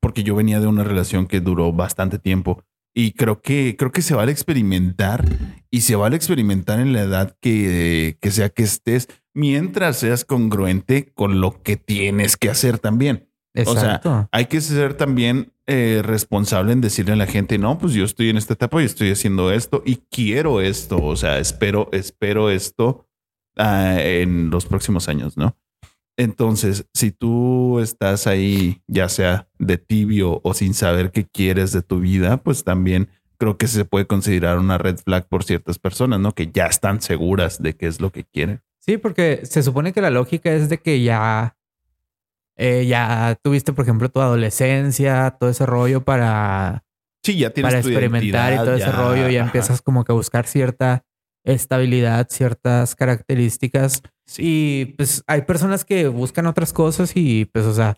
Porque 0.00 0.22
yo 0.22 0.34
venía 0.34 0.60
de 0.60 0.66
una 0.66 0.84
relación 0.84 1.26
que 1.26 1.40
duró 1.40 1.72
bastante 1.72 2.18
tiempo. 2.18 2.62
Y 2.94 3.12
creo 3.12 3.40
que, 3.40 3.76
creo 3.78 3.90
que 3.90 4.02
se 4.02 4.14
vale 4.14 4.32
experimentar 4.32 5.24
y 5.70 5.80
se 5.80 5.96
vale 5.96 6.16
experimentar 6.16 6.78
en 6.78 6.92
la 6.92 7.02
edad 7.02 7.36
que, 7.40 8.18
que 8.20 8.30
sea 8.30 8.50
que 8.50 8.64
estés, 8.64 9.08
mientras 9.32 9.98
seas 9.98 10.24
congruente 10.24 11.10
con 11.14 11.40
lo 11.40 11.62
que 11.62 11.76
tienes 11.76 12.36
que 12.36 12.50
hacer 12.50 12.78
también. 12.78 13.30
O 13.54 13.64
sea, 13.64 13.72
Exacto. 13.72 14.28
Hay 14.32 14.46
que 14.46 14.60
ser 14.60 14.94
también 14.94 15.52
eh, 15.66 16.00
responsable 16.04 16.72
en 16.72 16.80
decirle 16.80 17.12
a 17.12 17.16
la 17.16 17.26
gente, 17.26 17.58
no, 17.58 17.78
pues 17.78 17.92
yo 17.92 18.04
estoy 18.04 18.30
en 18.30 18.36
esta 18.36 18.54
etapa 18.54 18.82
y 18.82 18.86
estoy 18.86 19.10
haciendo 19.10 19.52
esto 19.52 19.82
y 19.84 19.96
quiero 20.10 20.60
esto. 20.60 21.02
O 21.02 21.16
sea, 21.16 21.38
espero, 21.38 21.88
espero 21.92 22.50
esto 22.50 23.06
ah, 23.56 23.96
en 24.00 24.50
los 24.50 24.66
próximos 24.66 25.08
años, 25.08 25.36
¿no? 25.36 25.56
Entonces, 26.16 26.86
si 26.92 27.10
tú 27.10 27.80
estás 27.80 28.26
ahí, 28.26 28.82
ya 28.86 29.08
sea 29.08 29.48
de 29.58 29.78
tibio 29.78 30.40
o 30.44 30.54
sin 30.54 30.74
saber 30.74 31.10
qué 31.10 31.26
quieres 31.26 31.72
de 31.72 31.82
tu 31.82 32.00
vida, 32.00 32.36
pues 32.36 32.64
también 32.64 33.08
creo 33.38 33.56
que 33.56 33.66
se 33.66 33.84
puede 33.84 34.06
considerar 34.06 34.58
una 34.58 34.78
red 34.78 34.98
flag 34.98 35.26
por 35.26 35.42
ciertas 35.42 35.78
personas, 35.78 36.20
¿no? 36.20 36.32
Que 36.32 36.50
ya 36.52 36.66
están 36.66 37.00
seguras 37.00 37.62
de 37.62 37.74
qué 37.74 37.86
es 37.86 38.00
lo 38.00 38.10
que 38.10 38.24
quieren. 38.24 38.62
Sí, 38.78 38.98
porque 38.98 39.40
se 39.44 39.62
supone 39.62 39.92
que 39.92 40.00
la 40.00 40.10
lógica 40.10 40.52
es 40.52 40.68
de 40.68 40.78
que 40.78 41.02
ya, 41.02 41.56
eh, 42.56 42.86
ya 42.86 43.36
tuviste, 43.42 43.72
por 43.72 43.84
ejemplo, 43.84 44.08
tu 44.10 44.20
adolescencia, 44.20 45.36
todo 45.38 45.50
ese 45.50 45.66
rollo 45.66 46.04
para, 46.04 46.84
Sí, 47.24 47.36
ya 47.38 47.50
tienes 47.50 47.72
para 47.72 47.80
experimentar 47.80 48.52
y 48.52 48.56
todo 48.56 48.74
ese 48.74 48.90
rollo. 48.92 49.28
Ya 49.28 49.40
ajá. 49.40 49.46
empiezas 49.48 49.80
como 49.82 50.04
que 50.04 50.12
a 50.12 50.14
buscar 50.14 50.46
cierta 50.46 51.04
estabilidad, 51.44 52.26
ciertas 52.30 52.94
características. 52.96 54.02
Sí. 54.26 54.42
Y 54.44 54.84
pues 54.96 55.22
hay 55.26 55.42
personas 55.42 55.84
que 55.84 56.08
buscan 56.08 56.46
otras 56.46 56.72
cosas 56.72 57.12
y 57.14 57.44
pues, 57.46 57.64
o 57.66 57.74
sea, 57.74 57.96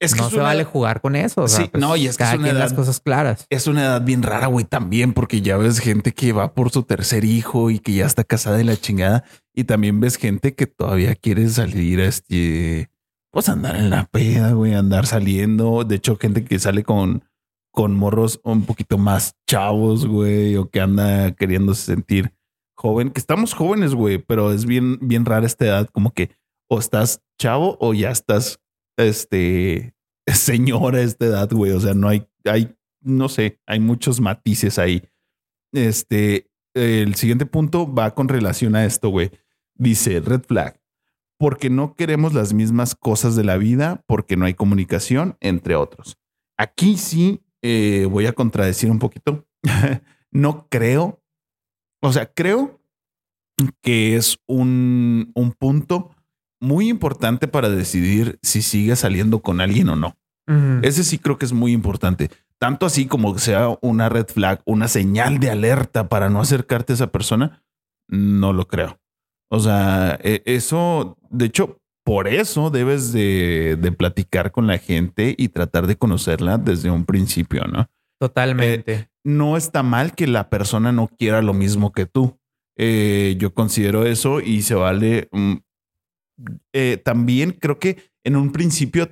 Es 0.00 0.14
que 0.14 0.20
no 0.20 0.26
es 0.26 0.30
se 0.30 0.36
una- 0.36 0.44
vale 0.44 0.64
jugar 0.64 1.00
con 1.00 1.16
eso. 1.16 1.42
O 1.42 1.48
sea, 1.48 1.64
Sí, 1.64 1.68
pues, 1.70 1.80
no, 1.80 1.96
y 1.96 2.06
es 2.06 2.16
que 2.16 2.24
es 2.24 2.34
una 2.34 2.42
quien 2.44 2.58
las 2.58 2.70
edad- 2.70 2.76
cosas 2.76 3.00
claras. 3.00 3.46
es 3.50 3.66
una 3.66 3.84
edad 3.84 4.02
bien 4.02 4.22
rara, 4.22 4.46
güey, 4.46 4.64
también, 4.64 5.12
porque 5.12 5.42
ya 5.42 5.56
ves 5.56 5.80
gente 5.80 6.12
que 6.12 6.32
va 6.32 6.54
por 6.54 6.70
su 6.70 6.82
tercer 6.82 7.24
hijo 7.24 7.70
y 7.70 7.78
que 7.78 7.92
ya 7.94 8.06
está 8.06 8.24
casada 8.24 8.60
y 8.60 8.64
la 8.64 8.76
chingada. 8.76 9.24
Y 9.54 9.64
también 9.64 10.00
ves 10.00 10.16
gente 10.16 10.54
que 10.54 10.66
todavía 10.66 11.14
quiere 11.14 11.48
salir 11.48 12.00
a 12.00 12.06
este, 12.06 12.90
pues 13.36 13.50
andar 13.50 13.76
en 13.76 13.90
la 13.90 14.06
peda, 14.06 14.52
güey, 14.52 14.72
andar 14.72 15.04
saliendo. 15.04 15.84
De 15.84 15.96
hecho, 15.96 16.16
gente 16.16 16.42
que 16.42 16.58
sale 16.58 16.84
con, 16.84 17.22
con 17.70 17.94
morros 17.94 18.40
un 18.44 18.64
poquito 18.64 18.96
más 18.96 19.36
chavos, 19.46 20.06
güey, 20.06 20.56
o 20.56 20.70
que 20.70 20.80
anda 20.80 21.32
queriéndose 21.32 21.82
sentir 21.82 22.32
joven, 22.78 23.10
que 23.10 23.20
estamos 23.20 23.52
jóvenes, 23.52 23.94
güey, 23.94 24.16
pero 24.16 24.54
es 24.54 24.64
bien, 24.64 24.98
bien 25.02 25.26
rara 25.26 25.44
esta 25.44 25.66
edad, 25.66 25.86
como 25.92 26.12
que 26.12 26.30
o 26.70 26.78
estás 26.78 27.20
chavo 27.38 27.76
o 27.78 27.92
ya 27.92 28.10
estás, 28.10 28.58
este, 28.96 29.94
señora 30.26 31.02
esta 31.02 31.26
edad, 31.26 31.50
güey. 31.52 31.72
O 31.72 31.80
sea, 31.80 31.92
no 31.92 32.08
hay, 32.08 32.26
hay, 32.46 32.74
no 33.02 33.28
sé, 33.28 33.60
hay 33.66 33.80
muchos 33.80 34.18
matices 34.18 34.78
ahí. 34.78 35.02
Este, 35.74 36.50
el 36.72 37.16
siguiente 37.16 37.44
punto 37.44 37.92
va 37.92 38.14
con 38.14 38.28
relación 38.28 38.76
a 38.76 38.86
esto, 38.86 39.10
güey. 39.10 39.30
Dice 39.74 40.20
red 40.20 40.40
flag. 40.40 40.80
Porque 41.38 41.70
no 41.70 41.94
queremos 41.94 42.32
las 42.32 42.52
mismas 42.52 42.94
cosas 42.94 43.36
de 43.36 43.44
la 43.44 43.56
vida, 43.56 44.02
porque 44.06 44.36
no 44.36 44.46
hay 44.46 44.54
comunicación, 44.54 45.36
entre 45.40 45.76
otros. 45.76 46.16
Aquí 46.56 46.96
sí 46.96 47.42
eh, 47.62 48.06
voy 48.10 48.26
a 48.26 48.32
contradecir 48.32 48.90
un 48.90 48.98
poquito. 48.98 49.46
no 50.30 50.66
creo. 50.70 51.22
O 52.00 52.12
sea, 52.12 52.32
creo 52.32 52.80
que 53.82 54.16
es 54.16 54.38
un, 54.46 55.32
un 55.34 55.52
punto 55.52 56.10
muy 56.60 56.88
importante 56.88 57.48
para 57.48 57.68
decidir 57.68 58.38
si 58.42 58.62
sigue 58.62 58.96
saliendo 58.96 59.40
con 59.40 59.60
alguien 59.60 59.88
o 59.88 59.96
no. 59.96 60.16
Ese 60.82 61.02
sí 61.02 61.18
creo 61.18 61.38
que 61.38 61.44
es 61.44 61.52
muy 61.52 61.72
importante. 61.72 62.30
Tanto 62.58 62.86
así 62.86 63.06
como 63.06 63.36
sea 63.36 63.76
una 63.80 64.08
red 64.08 64.26
flag, 64.28 64.62
una 64.64 64.86
señal 64.86 65.40
de 65.40 65.50
alerta 65.50 66.08
para 66.08 66.30
no 66.30 66.40
acercarte 66.40 66.92
a 66.92 66.94
esa 66.94 67.10
persona, 67.10 67.64
no 68.08 68.52
lo 68.52 68.68
creo. 68.68 69.00
O 69.48 69.60
sea, 69.60 70.18
e- 70.22 70.42
eso, 70.44 71.16
de 71.30 71.46
hecho, 71.46 71.78
por 72.04 72.28
eso 72.28 72.70
debes 72.70 73.12
de, 73.12 73.76
de 73.80 73.92
platicar 73.92 74.52
con 74.52 74.66
la 74.66 74.78
gente 74.78 75.34
y 75.36 75.48
tratar 75.48 75.86
de 75.86 75.96
conocerla 75.96 76.58
desde 76.58 76.90
un 76.90 77.04
principio, 77.04 77.64
¿no? 77.64 77.88
Totalmente. 78.18 79.08
no 79.24 79.56
está 79.56 79.82
mal 79.82 80.14
que 80.14 80.26
la 80.26 80.48
persona 80.48 80.90
no 80.92 81.08
quiera 81.08 81.42
lo 81.42 81.52
mismo 81.52 81.92
que 81.92 82.06
tú. 82.06 82.38
Eh, 82.78 83.34
yo 83.38 83.52
considero 83.54 84.06
eso 84.06 84.40
y 84.40 84.62
se 84.62 84.74
vale. 84.74 85.28
mm, 85.32 85.54
eh, 86.72 87.00
también 87.04 87.52
creo 87.52 87.78
que 87.78 87.96
en 88.24 88.36
un 88.36 88.52
principio 88.52 89.08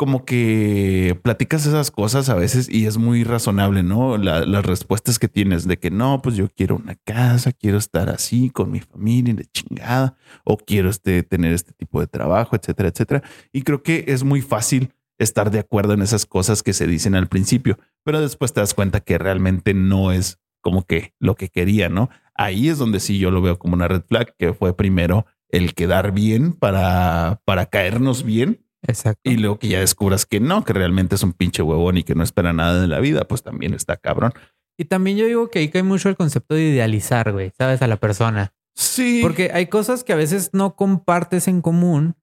como 0.00 0.24
que 0.24 1.20
platicas 1.22 1.66
esas 1.66 1.90
cosas 1.90 2.30
a 2.30 2.34
veces 2.34 2.70
y 2.70 2.86
es 2.86 2.96
muy 2.96 3.22
razonable, 3.22 3.82
¿no? 3.82 4.16
La- 4.16 4.46
las 4.46 4.64
respuestas 4.64 5.18
que 5.18 5.28
tienes 5.28 5.68
de 5.68 5.78
que 5.78 5.90
no, 5.90 6.22
pues 6.22 6.36
yo 6.36 6.48
quiero 6.48 6.76
una 6.76 6.94
casa, 7.04 7.52
quiero 7.52 7.76
estar 7.76 8.08
así 8.08 8.48
con 8.48 8.70
mi 8.70 8.80
familia, 8.80 9.34
de 9.34 9.44
chingada, 9.44 10.16
o 10.42 10.56
quiero 10.56 10.88
este, 10.88 11.22
tener 11.22 11.52
este 11.52 11.74
tipo 11.74 12.00
de 12.00 12.06
trabajo, 12.06 12.56
etcétera, 12.56 12.88
etcétera. 12.88 13.22
Y 13.52 13.60
creo 13.60 13.82
que 13.82 14.06
es 14.08 14.24
muy 14.24 14.40
fácil 14.40 14.94
estar 15.18 15.50
de 15.50 15.58
acuerdo 15.58 15.92
en 15.92 16.00
esas 16.00 16.24
cosas 16.24 16.62
que 16.62 16.72
se 16.72 16.86
dicen 16.86 17.14
al 17.14 17.28
principio, 17.28 17.78
pero 18.02 18.22
después 18.22 18.54
te 18.54 18.60
das 18.60 18.72
cuenta 18.72 19.00
que 19.00 19.18
realmente 19.18 19.74
no 19.74 20.12
es 20.12 20.38
como 20.62 20.86
que 20.86 21.12
lo 21.18 21.34
que 21.34 21.50
quería, 21.50 21.90
¿no? 21.90 22.08
Ahí 22.34 22.70
es 22.70 22.78
donde 22.78 23.00
sí 23.00 23.18
yo 23.18 23.30
lo 23.30 23.42
veo 23.42 23.58
como 23.58 23.74
una 23.74 23.86
red 23.86 24.00
flag, 24.08 24.34
que 24.38 24.54
fue 24.54 24.74
primero 24.74 25.26
el 25.50 25.74
quedar 25.74 26.12
bien 26.12 26.54
para, 26.54 27.42
para 27.44 27.66
caernos 27.66 28.24
bien 28.24 28.64
Exacto. 28.86 29.20
y 29.30 29.36
luego 29.36 29.58
que 29.58 29.68
ya 29.68 29.80
descubras 29.80 30.24
que 30.26 30.40
no, 30.40 30.64
que 30.64 30.72
realmente 30.72 31.14
es 31.14 31.22
un 31.22 31.32
pinche 31.32 31.62
huevón 31.62 31.98
y 31.98 32.02
que 32.02 32.14
no 32.14 32.22
espera 32.22 32.52
nada 32.52 32.80
de 32.80 32.86
la 32.86 33.00
vida, 33.00 33.24
pues 33.26 33.42
también 33.42 33.74
está 33.74 33.96
cabrón. 33.96 34.32
Y 34.78 34.86
también 34.86 35.18
yo 35.18 35.26
digo 35.26 35.50
que 35.50 35.58
ahí 35.58 35.68
cae 35.68 35.82
mucho 35.82 36.08
el 36.08 36.16
concepto 36.16 36.54
de 36.54 36.62
idealizar, 36.70 37.32
güey, 37.32 37.52
sabes, 37.58 37.82
a 37.82 37.86
la 37.86 37.96
persona. 37.98 38.54
Sí. 38.74 39.20
Porque 39.22 39.50
hay 39.52 39.66
cosas 39.66 40.04
que 40.04 40.14
a 40.14 40.16
veces 40.16 40.50
no 40.54 40.74
compartes 40.76 41.48
en 41.48 41.60
común. 41.60 42.16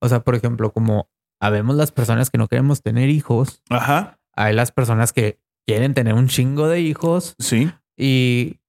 O 0.00 0.08
sea, 0.08 0.20
por 0.24 0.34
ejemplo, 0.36 0.72
como 0.72 1.08
habemos 1.40 1.74
las 1.76 1.90
personas 1.92 2.30
que 2.30 2.38
no 2.38 2.46
queremos 2.48 2.82
tener 2.82 3.08
hijos, 3.10 3.62
Ajá. 3.70 4.18
hay 4.34 4.54
las 4.54 4.70
personas 4.72 5.12
que 5.12 5.40
quieren 5.66 5.94
tener 5.94 6.14
un 6.14 6.28
chingo 6.28 6.68
de 6.68 6.80
hijos 6.80 7.34
Sí. 7.40 7.70
y, 7.98 8.60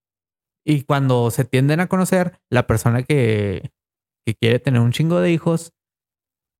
y 0.66 0.82
cuando 0.84 1.30
se 1.32 1.45
tienden 1.45 1.80
a 1.80 1.88
conocer, 1.88 2.39
la 2.52 2.66
persona 2.68 3.04
que, 3.04 3.72
que 4.26 4.34
quiere 4.36 4.60
tener 4.60 4.82
un 4.82 4.91
chingo 4.91 5.20
de 5.20 5.32
hijos, 5.32 5.74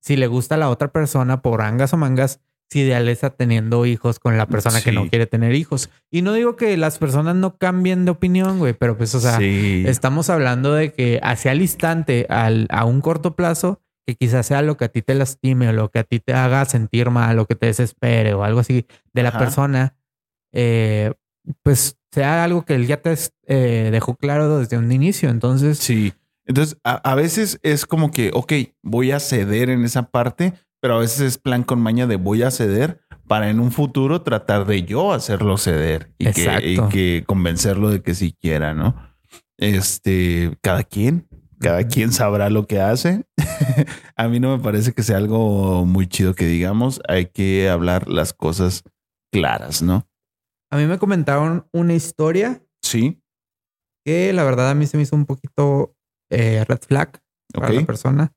si 0.08 0.16
le 0.16 0.28
gusta 0.28 0.55
a 0.55 0.58
la 0.58 0.70
otra 0.70 0.88
persona 0.88 1.41
por 1.41 1.62
angas 1.62 1.91
o 1.93 1.97
mangas, 1.97 2.39
se 2.70 2.80
idealiza 2.80 3.30
teniendo 3.30 3.86
hijos 3.86 4.20
con 4.20 4.38
la 4.38 4.45
persona 4.45 4.82
que 4.82 4.93
no 4.93 5.10
quiere 5.10 5.26
tener 5.26 5.53
hijos. 5.53 5.89
Y 6.10 6.22
no 6.22 6.32
digo 6.32 6.55
que 6.55 6.78
las 6.78 6.97
personas 6.97 7.36
no 7.36 7.58
cambien 7.58 8.05
de 8.05 8.12
opinión, 8.12 8.58
güey, 8.60 8.74
pero 8.74 8.97
pues, 8.97 9.14
o 9.16 9.20
sea, 9.20 9.38
sí. 9.38 9.84
Estamos 9.86 10.30
hablando 10.30 10.74
de 10.74 10.93
que 10.93 11.20
hacia 11.24 11.51
el 11.51 11.62
instante, 11.62 12.26
al, 12.30 12.68
a 12.70 12.86
un 12.86 13.01
corto 13.01 13.36
plazo, 13.36 13.82
que 14.05 14.16
quizás 14.16 14.45
sea 14.45 14.62
lo 14.62 14.78
que 14.78 14.86
a 14.86 14.88
ti 14.89 15.01
te 15.01 15.14
lastime 15.14 15.68
o 15.68 15.74
lo 15.74 15.91
que 15.91 15.99
a 15.99 16.03
ti 16.05 16.20
te 16.20 16.34
haga 16.34 16.64
sentir 16.64 17.10
mal 17.10 17.38
o 17.39 17.45
que 17.45 17.55
te 17.55 17.66
desespere 17.66 18.34
o 18.34 18.45
algo 18.45 18.62
así 18.62 18.86
de 19.14 19.24
la 19.24 19.30
Ajá. 19.30 19.39
persona, 19.39 19.97
eh, 20.53 21.14
pues 21.64 21.97
sea 22.14 22.45
algo 22.45 22.64
que 22.64 22.76
él 22.76 22.88
ya 22.88 23.01
te 23.01 23.14
eh, 23.47 23.89
dejó 23.91 24.16
claro 24.16 24.60
desde 24.60 24.78
un 24.78 24.89
inicio. 24.91 25.30
Entonces, 25.30 25.78
Sí. 25.80 26.14
Entonces, 26.48 26.78
a, 26.84 26.95
a 26.95 27.16
veces 27.16 27.60
es 27.62 27.86
como 27.86 28.12
que, 28.12 28.32
ok, 28.34 28.54
voy 28.82 29.12
a 29.12 29.20
ceder 29.20 29.70
en 29.70 29.84
esa 29.84 30.10
parte, 30.10 30.54
pero 30.82 30.95
a 30.95 31.00
veces 31.00 31.22
es 31.22 31.38
plan 31.38 31.64
con 31.64 31.80
maña 31.80 32.08
de 32.08 32.16
voy 32.16 32.43
a 32.43 32.52
ceder 32.52 33.02
para 33.28 33.50
en 33.50 33.60
un 33.60 33.72
futuro 33.72 34.22
tratar 34.22 34.66
de 34.66 34.84
yo 34.84 35.12
hacerlo 35.14 35.58
ceder 35.58 36.14
y, 36.18 36.32
que, 36.32 36.62
y 36.64 36.89
que 36.89 37.24
convencerlo 37.28 37.89
de 37.89 38.02
que 38.02 38.16
sí 38.16 38.34
quiera, 38.39 38.74
¿no? 38.74 38.95
Este, 39.58 40.58
cada 40.62 40.84
quien, 40.84 41.28
cada 41.60 41.86
quien 41.88 42.12
sabrá 42.14 42.50
lo 42.50 42.68
que 42.68 42.80
hace. 42.80 43.26
A 44.16 44.28
mí 44.30 44.39
no 44.39 44.56
me 44.56 44.64
parece 44.64 44.93
que 44.93 45.04
sea 45.04 45.18
algo 45.18 45.86
muy 45.86 46.08
chido 46.08 46.34
que 46.34 46.45
digamos, 46.45 47.02
hay 47.08 47.28
que 47.28 47.70
hablar 47.70 48.08
las 48.08 48.34
cosas 48.34 48.84
claras, 49.32 49.82
¿no? 49.82 50.08
A 50.72 50.78
mí 50.78 50.86
me 50.86 50.98
comentaron 50.98 51.68
una 51.72 51.93
historia 51.93 52.62
Sí, 52.82 53.22
que 54.06 54.32
la 54.32 54.45
verdad 54.45 54.70
a 54.70 54.76
mí 54.76 54.86
se 54.88 54.95
me 54.95 55.04
hizo 55.04 55.16
un 55.16 55.26
poquito 55.26 55.97
eh, 56.30 56.63
red 56.67 56.80
flag 56.88 57.19
para 57.53 57.69
la 57.71 57.86
persona. 57.86 58.34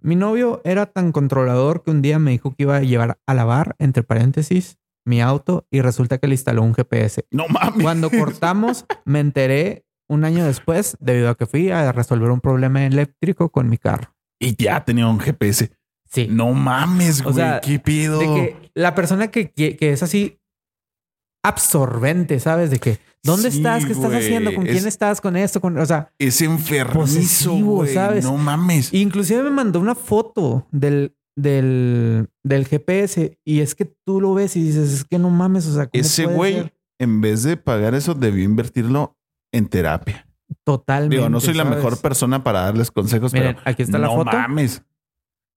Mi 0.00 0.14
novio 0.14 0.60
era 0.64 0.86
tan 0.86 1.10
controlador 1.12 1.82
que 1.82 1.90
un 1.90 2.02
día 2.02 2.18
me 2.18 2.30
dijo 2.32 2.50
que 2.54 2.64
iba 2.64 2.76
a 2.76 2.80
llevar 2.82 3.18
a 3.26 3.34
lavar, 3.34 3.74
entre 3.78 4.02
paréntesis, 4.02 4.78
mi 5.04 5.20
auto 5.22 5.66
y 5.70 5.80
resulta 5.80 6.18
que 6.18 6.26
le 6.26 6.34
instaló 6.34 6.62
un 6.62 6.74
GPS. 6.74 7.24
no 7.30 7.46
mames. 7.48 7.82
Cuando 7.82 8.10
cortamos, 8.10 8.84
me 9.04 9.20
enteré 9.20 9.84
un 10.08 10.24
año 10.24 10.44
después 10.44 10.96
debido 11.00 11.30
a 11.30 11.34
que 11.36 11.46
fui 11.46 11.70
a 11.70 11.90
resolver 11.92 12.30
un 12.30 12.40
problema 12.40 12.84
eléctrico 12.84 13.50
con 13.50 13.68
mi 13.68 13.78
carro. 13.78 14.14
Y 14.38 14.54
ya 14.62 14.84
tenía 14.84 15.06
un 15.08 15.18
GPS. 15.18 15.72
Sí. 16.08 16.28
No 16.30 16.52
mames, 16.52 17.20
O 17.22 17.24
güey. 17.24 17.34
sea, 17.36 17.60
¿Qué 17.60 17.78
pido? 17.80 18.18
De 18.20 18.26
que 18.26 18.70
la 18.74 18.94
persona 18.94 19.28
que, 19.32 19.50
que, 19.50 19.76
que 19.76 19.92
es 19.92 20.02
así 20.02 20.38
absorbente, 21.42 22.38
¿sabes? 22.40 22.70
De 22.70 22.78
que, 22.78 22.98
¿dónde 23.26 23.50
Sí, 23.50 23.58
estás? 23.58 23.84
¿Qué 23.84 23.92
estás 23.92 24.12
haciendo? 24.14 24.54
¿Con 24.54 24.64
quién 24.64 24.76
Es- 24.78 24.86
estás? 24.86 25.20
¿Con 25.20 25.36
esto? 25.36 25.60
Con... 25.60 25.76
O 25.78 25.84
sea, 25.86 26.10
Es 26.18 26.40
enfermizo, 26.40 27.54
güey. 27.56 27.92
¿sabes? 27.92 28.24
No 28.24 28.36
mames. 28.36 28.92
inclusive 28.94 29.42
me 29.42 29.50
mandó 29.50 29.80
una 29.80 29.94
foto 29.94 30.66
del, 30.70 31.14
del, 31.36 32.28
del 32.44 32.66
GPS 32.66 33.38
y 33.44 33.60
es 33.60 33.74
que 33.74 33.84
tú 34.06 34.20
lo 34.20 34.32
ves 34.34 34.56
y 34.56 34.62
dices, 34.62 34.92
es 34.92 35.04
que 35.04 35.18
no 35.18 35.28
mames, 35.30 35.66
o 35.66 35.74
sea, 35.74 35.86
¿cómo 35.86 36.00
Ese 36.00 36.26
güey, 36.26 36.72
en 36.98 37.20
vez 37.20 37.42
de 37.42 37.56
pagar 37.56 37.94
eso, 37.94 38.14
debió 38.14 38.44
invertirlo 38.44 39.16
en 39.52 39.66
terapia. 39.68 40.26
Totalmente. 40.64 41.16
Digo, 41.16 41.28
no 41.28 41.40
soy 41.40 41.54
la 41.54 41.64
mejor 41.64 42.00
persona 42.00 42.42
para 42.44 42.60
darles 42.62 42.90
consejos, 42.90 43.32
Miren, 43.32 43.56
pero 43.56 43.70
aquí 43.70 43.82
está 43.82 43.98
la 43.98 44.06
no 44.06 44.14
foto. 44.16 44.30
mames. 44.36 44.82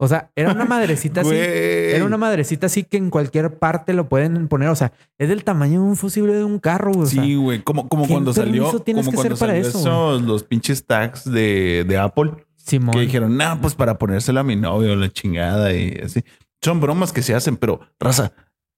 O 0.01 0.07
sea, 0.07 0.31
era 0.35 0.53
una 0.53 0.63
madrecita 0.63 1.21
así. 1.21 1.31
Era 1.33 2.05
una 2.05 2.15
madrecita 2.17 2.67
así 2.67 2.83
que 2.85 2.95
en 2.95 3.09
cualquier 3.09 3.59
parte 3.59 3.93
lo 3.93 4.07
pueden 4.07 4.47
poner. 4.47 4.69
O 4.69 4.75
sea, 4.75 4.93
es 5.17 5.27
del 5.27 5.43
tamaño 5.43 5.81
de 5.81 5.87
un 5.87 5.97
fusible 5.97 6.33
de 6.33 6.45
un 6.45 6.57
carro. 6.59 6.91
O 6.97 7.05
sea, 7.05 7.21
Sí, 7.21 7.35
güey. 7.35 7.61
Como, 7.63 7.89
como 7.89 8.07
¿qué 8.07 8.13
cuando 8.13 8.31
salió, 8.33 8.79
tienes 8.79 9.05
como 9.05 9.11
que 9.11 9.15
cuando 9.17 9.35
hacer 9.35 9.39
para 9.47 9.53
salió 9.61 9.67
eso, 9.67 9.79
esos, 9.79 10.21
los 10.21 10.43
pinches 10.45 10.85
tags 10.85 11.25
de, 11.29 11.83
de 11.85 11.97
Apple 11.97 12.31
Simón. 12.55 12.93
que 12.95 13.01
dijeron, 13.01 13.35
no, 13.35 13.59
pues 13.59 13.75
para 13.75 13.97
ponérselo 13.97 14.39
a 14.39 14.43
mi 14.43 14.55
novio, 14.55 14.95
la 14.95 15.09
chingada 15.11 15.73
y 15.73 15.91
así. 16.01 16.23
Son 16.63 16.79
bromas 16.79 17.11
que 17.11 17.21
se 17.21 17.35
hacen, 17.35 17.57
pero 17.57 17.81
raza, 17.99 18.31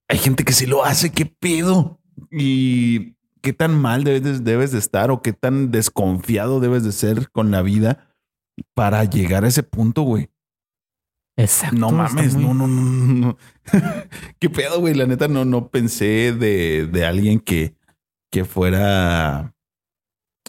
hay 0.08 0.18
gente 0.18 0.44
que 0.44 0.52
sí 0.52 0.66
lo 0.66 0.84
hace. 0.84 1.10
¿Qué 1.12 1.26
pedo? 1.26 2.00
Y 2.32 3.14
qué 3.42 3.52
tan 3.52 3.80
mal 3.80 4.02
debes, 4.02 4.22
de- 4.24 4.38
debes 4.40 4.72
de 4.72 4.78
estar 4.80 5.12
o 5.12 5.22
qué 5.22 5.32
tan 5.32 5.70
desconfiado 5.70 6.58
debes 6.58 6.82
de 6.82 6.90
ser 6.90 7.30
con 7.30 7.52
la 7.52 7.62
vida 7.62 8.08
para 8.74 9.04
llegar 9.04 9.44
a 9.44 9.48
ese 9.48 9.62
punto, 9.62 10.02
güey. 10.02 10.28
Exacto. 11.36 11.76
No 11.76 11.90
mames, 11.90 12.34
muy- 12.34 12.44
no, 12.44 12.54
no, 12.54 12.66
no, 12.66 13.14
no. 13.14 13.38
¿Qué 14.38 14.50
pedo, 14.50 14.80
güey? 14.80 14.94
La 14.94 15.06
neta 15.06 15.28
no, 15.28 15.44
no 15.44 15.68
pensé 15.68 16.32
de, 16.32 16.86
de 16.86 17.04
alguien 17.06 17.40
que, 17.40 17.74
que 18.30 18.44
fuera, 18.44 19.54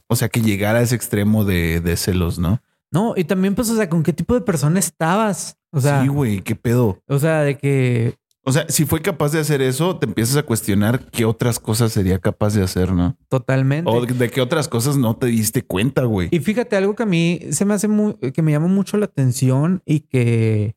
o 0.07 0.15
sea, 0.15 0.29
que 0.29 0.41
llegara 0.41 0.79
a 0.79 0.81
ese 0.81 0.95
extremo 0.95 1.45
de, 1.45 1.79
de 1.79 1.95
celos, 1.97 2.37
¿no? 2.39 2.61
No, 2.91 3.13
y 3.17 3.23
también, 3.23 3.55
pues, 3.55 3.69
o 3.69 3.75
sea, 3.75 3.89
¿con 3.89 4.03
qué 4.03 4.13
tipo 4.13 4.35
de 4.35 4.41
persona 4.41 4.77
estabas? 4.79 5.57
O 5.71 5.79
sea, 5.81 6.01
sí, 6.03 6.07
güey, 6.09 6.41
qué 6.41 6.55
pedo. 6.55 7.01
o 7.07 7.17
sea, 7.17 7.41
de 7.41 7.57
que 7.57 8.15
O 8.45 8.51
sea, 8.51 8.65
si 8.67 8.85
fue 8.85 9.01
capaz 9.01 9.31
de 9.31 9.39
hacer 9.39 9.61
eso, 9.61 9.97
te 9.97 10.05
empiezas 10.05 10.35
a 10.35 10.43
cuestionar 10.43 11.05
qué 11.11 11.23
otras 11.23 11.59
cosas 11.59 11.93
sería 11.93 12.19
capaz 12.19 12.53
de 12.53 12.63
hacer, 12.63 12.91
¿no? 12.91 13.15
totalmente. 13.29 13.89
O 13.89 14.05
de, 14.05 14.29
qué 14.29 14.41
otras 14.41 14.67
cosas 14.67 14.97
no 14.97 15.15
te 15.15 15.27
diste 15.27 15.61
cuenta, 15.65 16.03
güey. 16.03 16.27
Y 16.31 16.39
fíjate, 16.39 16.75
algo 16.75 16.93
que 16.93 17.03
a 17.03 17.05
mí 17.05 17.39
se 17.51 17.63
me 17.63 17.73
hace 17.73 17.87
muy, 17.87 18.15
que 18.15 18.41
me 18.41 18.51
llama 18.51 18.67
mucho 18.67 18.97
la 18.97 19.05
atención 19.05 19.81
y 19.85 20.01
que 20.01 20.75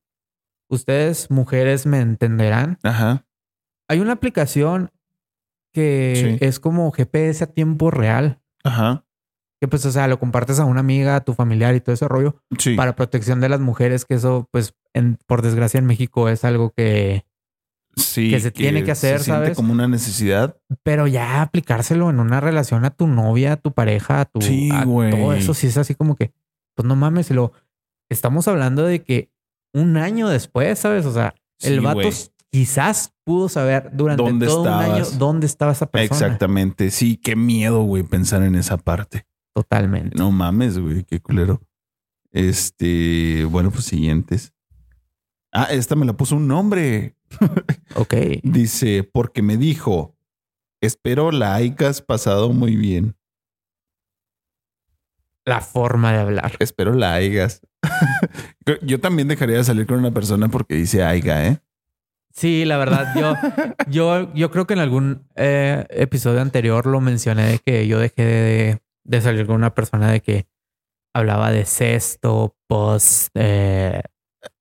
ustedes, 0.70 1.28
mujeres, 1.30 1.86
me 1.86 2.00
entenderán. 2.00 2.78
Ajá. 2.84 3.26
Hay 3.88 3.98
una 4.00 4.12
aplicación 4.12 4.90
que 5.74 6.38
Sí. 6.38 6.44
es 6.46 6.60
como 6.60 6.90
GPS 6.92 7.44
a 7.44 7.46
tiempo 7.48 7.90
real. 7.90 8.40
Ajá. 8.64 9.04
Que 9.60 9.68
pues, 9.68 9.84
o 9.86 9.90
sea, 9.92 10.06
lo 10.06 10.18
compartes 10.20 10.60
a 10.60 10.64
una 10.66 10.80
amiga, 10.80 11.16
a 11.16 11.24
tu 11.24 11.34
familiar 11.34 11.74
y 11.74 11.80
todo 11.80 11.94
ese 11.94 12.06
rollo 12.08 12.36
Sí. 12.58 12.74
para 12.76 12.94
protección 12.96 13.40
de 13.40 13.48
las 13.48 13.60
mujeres, 13.60 14.04
que 14.04 14.14
eso, 14.14 14.48
pues, 14.52 14.74
en, 14.94 15.18
por 15.26 15.42
desgracia 15.42 15.78
en 15.78 15.86
México 15.86 16.28
es 16.28 16.44
algo 16.44 16.70
que, 16.70 17.25
sí. 17.96 18.30
que 18.30 18.40
se 18.40 18.50
tiene 18.50 18.84
que 18.84 18.92
hacer, 18.92 19.18
se 19.20 19.26
¿sabes? 19.26 19.56
como 19.56 19.72
una 19.72 19.88
necesidad. 19.88 20.56
pero 20.82 21.06
ya 21.06 21.42
aplicárselo 21.42 22.10
en 22.10 22.20
una 22.20 22.40
relación 22.40 22.84
a 22.84 22.90
tu 22.90 23.06
novia, 23.06 23.54
a 23.54 23.56
tu 23.56 23.72
pareja, 23.72 24.20
a 24.20 24.24
tu, 24.26 24.40
Sí, 24.40 24.70
a 24.72 24.84
todo 24.84 25.32
eso, 25.32 25.54
sí 25.54 25.66
es 25.66 25.76
así 25.76 25.94
como 25.94 26.16
que, 26.16 26.32
pues 26.74 26.86
no 26.86 26.96
mames, 26.96 27.30
lo 27.30 27.52
estamos 28.10 28.46
hablando 28.48 28.84
de 28.84 29.02
que 29.02 29.30
un 29.74 29.96
año 29.96 30.28
después, 30.28 30.78
¿sabes? 30.78 31.04
O 31.06 31.12
sea, 31.12 31.34
el 31.60 31.80
vato 31.80 32.08
quizás 32.50 33.12
pudo 33.24 33.48
saber 33.48 33.90
durante 33.92 34.22
¿Dónde 34.22 34.46
todo 34.46 34.62
un 34.62 34.68
año 34.68 35.04
dónde 35.18 35.46
estaba 35.46 35.72
esa 35.72 35.86
persona. 35.86 36.14
Exactamente. 36.14 36.90
Sí, 36.90 37.16
qué 37.16 37.36
miedo, 37.36 37.82
güey, 37.82 38.02
pensar 38.02 38.42
en 38.42 38.54
esa 38.54 38.76
parte. 38.78 39.26
Totalmente. 39.54 40.16
No 40.16 40.30
mames, 40.30 40.78
güey, 40.78 41.04
qué 41.04 41.20
culero. 41.20 41.60
Este, 42.32 43.44
bueno, 43.50 43.70
pues 43.70 43.84
siguientes. 43.84 44.52
Ah, 45.56 45.68
esta 45.70 45.96
me 45.96 46.04
la 46.04 46.12
puso 46.12 46.36
un 46.36 46.46
nombre. 46.46 47.16
Ok. 47.96 48.14
Dice, 48.42 49.08
porque 49.10 49.40
me 49.40 49.56
dijo, 49.56 50.14
espero 50.82 51.32
la 51.32 51.54
hayas 51.54 52.02
pasado 52.02 52.52
muy 52.52 52.76
bien. 52.76 53.16
La 55.46 55.62
forma 55.62 56.12
de 56.12 56.18
hablar. 56.18 56.52
Espero 56.58 56.92
la 56.92 57.14
hayas. 57.14 57.62
Yo 58.82 59.00
también 59.00 59.28
dejaría 59.28 59.56
de 59.56 59.64
salir 59.64 59.86
con 59.86 59.98
una 59.98 60.12
persona 60.12 60.48
porque 60.48 60.74
dice 60.74 61.02
aiga, 61.02 61.46
¿eh? 61.46 61.60
Sí, 62.34 62.66
la 62.66 62.76
verdad, 62.76 63.14
yo, 63.16 63.32
yo, 63.90 64.34
yo 64.34 64.50
creo 64.50 64.66
que 64.66 64.74
en 64.74 64.80
algún 64.80 65.26
eh, 65.36 65.86
episodio 65.88 66.42
anterior 66.42 66.84
lo 66.84 67.00
mencioné 67.00 67.46
de 67.46 67.58
que 67.60 67.86
yo 67.86 67.98
dejé 67.98 68.24
de, 68.26 68.82
de 69.04 69.20
salir 69.22 69.46
con 69.46 69.56
una 69.56 69.74
persona 69.74 70.10
de 70.10 70.20
que 70.20 70.46
hablaba 71.14 71.50
de 71.50 71.64
sexto, 71.64 72.54
post, 72.68 73.30
eh, 73.34 74.02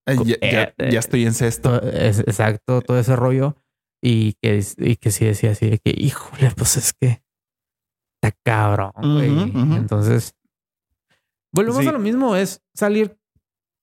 ya, 0.08 0.38
ya- 0.42 0.74
Eh, 0.78 0.92
ya 0.92 1.00
estoy 1.00 1.26
en 1.26 1.34
sexto. 1.34 1.82
es- 1.82 2.20
exacto, 2.20 2.82
todo 2.82 3.00
ese 3.00 3.16
rollo. 3.16 3.56
Y 4.04 4.34
que, 4.42 4.64
y 4.78 4.98
que 4.98 5.10
sí 5.12 5.26
decía 5.26 5.52
así 5.52 5.70
de 5.70 5.80
que, 5.80 5.92
híjole, 5.98 6.52
pues 6.56 6.78
es 6.78 6.94
que 6.94 7.24
está 8.22 8.38
cabrón, 8.46 8.92
güey. 8.96 9.30
Entonces, 9.78 10.36
volvemos 11.54 11.82
Sí. 11.82 11.88
a 11.88 11.92
lo 11.92 12.00
mismo, 12.00 12.36
es 12.36 12.62
salir 12.76 13.18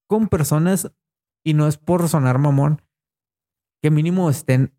con 0.09 0.29
personas 0.29 0.93
y 1.45 1.55
no 1.55 1.67
es 1.67 1.77
por 1.79 2.09
sonar 2.09 2.39
mamón, 2.39 2.83
que 3.83 3.91
mínimo 3.91 4.31
estén 4.31 4.73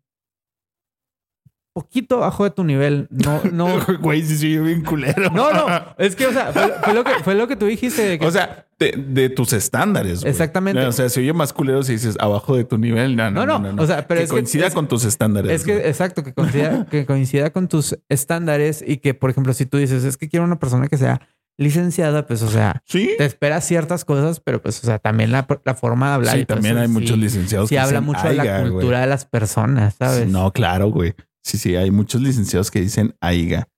poquito 1.74 2.16
abajo 2.16 2.44
de 2.44 2.50
tu 2.50 2.64
nivel. 2.64 3.08
No, 3.10 3.42
no, 3.52 3.66
Güey, 4.00 4.22
sí 4.22 4.38
soy 4.38 4.56
bien 4.58 4.82
culero. 4.82 5.28
no, 5.30 5.52
no. 5.52 5.66
Es 5.98 6.16
que, 6.16 6.26
o 6.26 6.32
sea, 6.32 6.52
fue, 6.52 6.72
fue 6.82 6.94
lo 6.94 7.04
que, 7.04 7.10
fue 7.22 7.34
lo 7.34 7.46
que 7.48 7.56
tú 7.56 7.66
dijiste 7.66 8.02
de 8.02 8.18
que 8.18 8.24
O 8.26 8.30
sea, 8.30 8.66
de, 8.78 8.92
de 8.96 9.28
tus 9.28 9.52
estándares. 9.52 10.20
güey. 10.20 10.30
Exactamente. 10.30 10.82
O 10.86 10.92
sea, 10.92 11.08
se 11.10 11.20
oye 11.20 11.32
más 11.32 11.52
culero 11.52 11.82
si 11.82 11.92
dices 11.92 12.16
abajo 12.20 12.56
de 12.56 12.64
tu 12.64 12.78
nivel. 12.78 13.16
No, 13.16 13.30
no, 13.30 13.44
No, 13.44 13.58
no. 13.58 13.72
no. 13.72 13.82
O 13.82 13.86
sea, 13.86 14.06
pero 14.06 14.20
que 14.20 14.24
es 14.24 14.30
que- 14.30 14.34
coincida 14.36 14.66
es- 14.68 14.74
con 14.74 14.88
tus 14.88 15.04
estándares. 15.04 15.50
Es 15.52 15.64
que, 15.64 15.74
güey. 15.74 15.86
exacto, 15.86 16.22
que 16.24 16.32
coincida, 16.32 16.86
que 16.90 17.04
coincida 17.04 17.50
con 17.50 17.68
tus 17.68 17.98
estándares 18.08 18.82
y 18.86 18.96
que, 18.98 19.12
por 19.14 19.28
ejemplo, 19.30 19.52
si 19.52 19.66
tú 19.66 19.76
dices, 19.76 20.04
es 20.04 20.16
que 20.16 20.28
quiero 20.28 20.44
una 20.46 20.58
persona 20.58 20.86
que 20.88 20.96
sea 20.96 21.20
licenciada, 21.56 22.26
pues, 22.26 22.42
o 22.42 22.48
sea, 22.50 22.82
sí. 22.84 23.10
te 23.16 23.24
esperas 23.24 23.64
ciertas 23.64 24.04
cosas, 24.04 24.40
pero 24.40 24.60
pues, 24.60 24.82
o 24.82 24.86
sea, 24.86 24.98
también 24.98 25.30
la, 25.30 25.46
la 25.64 25.74
forma 25.74 26.08
de 26.08 26.14
hablar. 26.14 26.34
Sí, 26.34 26.40
y 26.40 26.46
también 26.46 26.76
hay 26.78 26.88
sí- 26.88 26.92
muchos 26.92 27.16
licenciados 27.18 27.68
Sí, 27.68 27.76
que 27.76 27.78
habla 27.78 28.00
mucho 28.00 28.26
de 28.26 28.34
la 28.34 28.62
cultura 28.62 29.00
de 29.00 29.06
las 29.06 29.24
personas, 29.24 29.94
¿sabes? 29.96 30.26
No, 30.28 30.52
claro, 30.52 30.88
güey. 30.90 31.14
Sí, 31.44 31.58
sí, 31.58 31.76
hay 31.76 31.90
muchos 31.90 32.22
licenciados 32.22 32.70
que 32.70 32.80
dicen 32.80 33.14
aiga. 33.20 33.68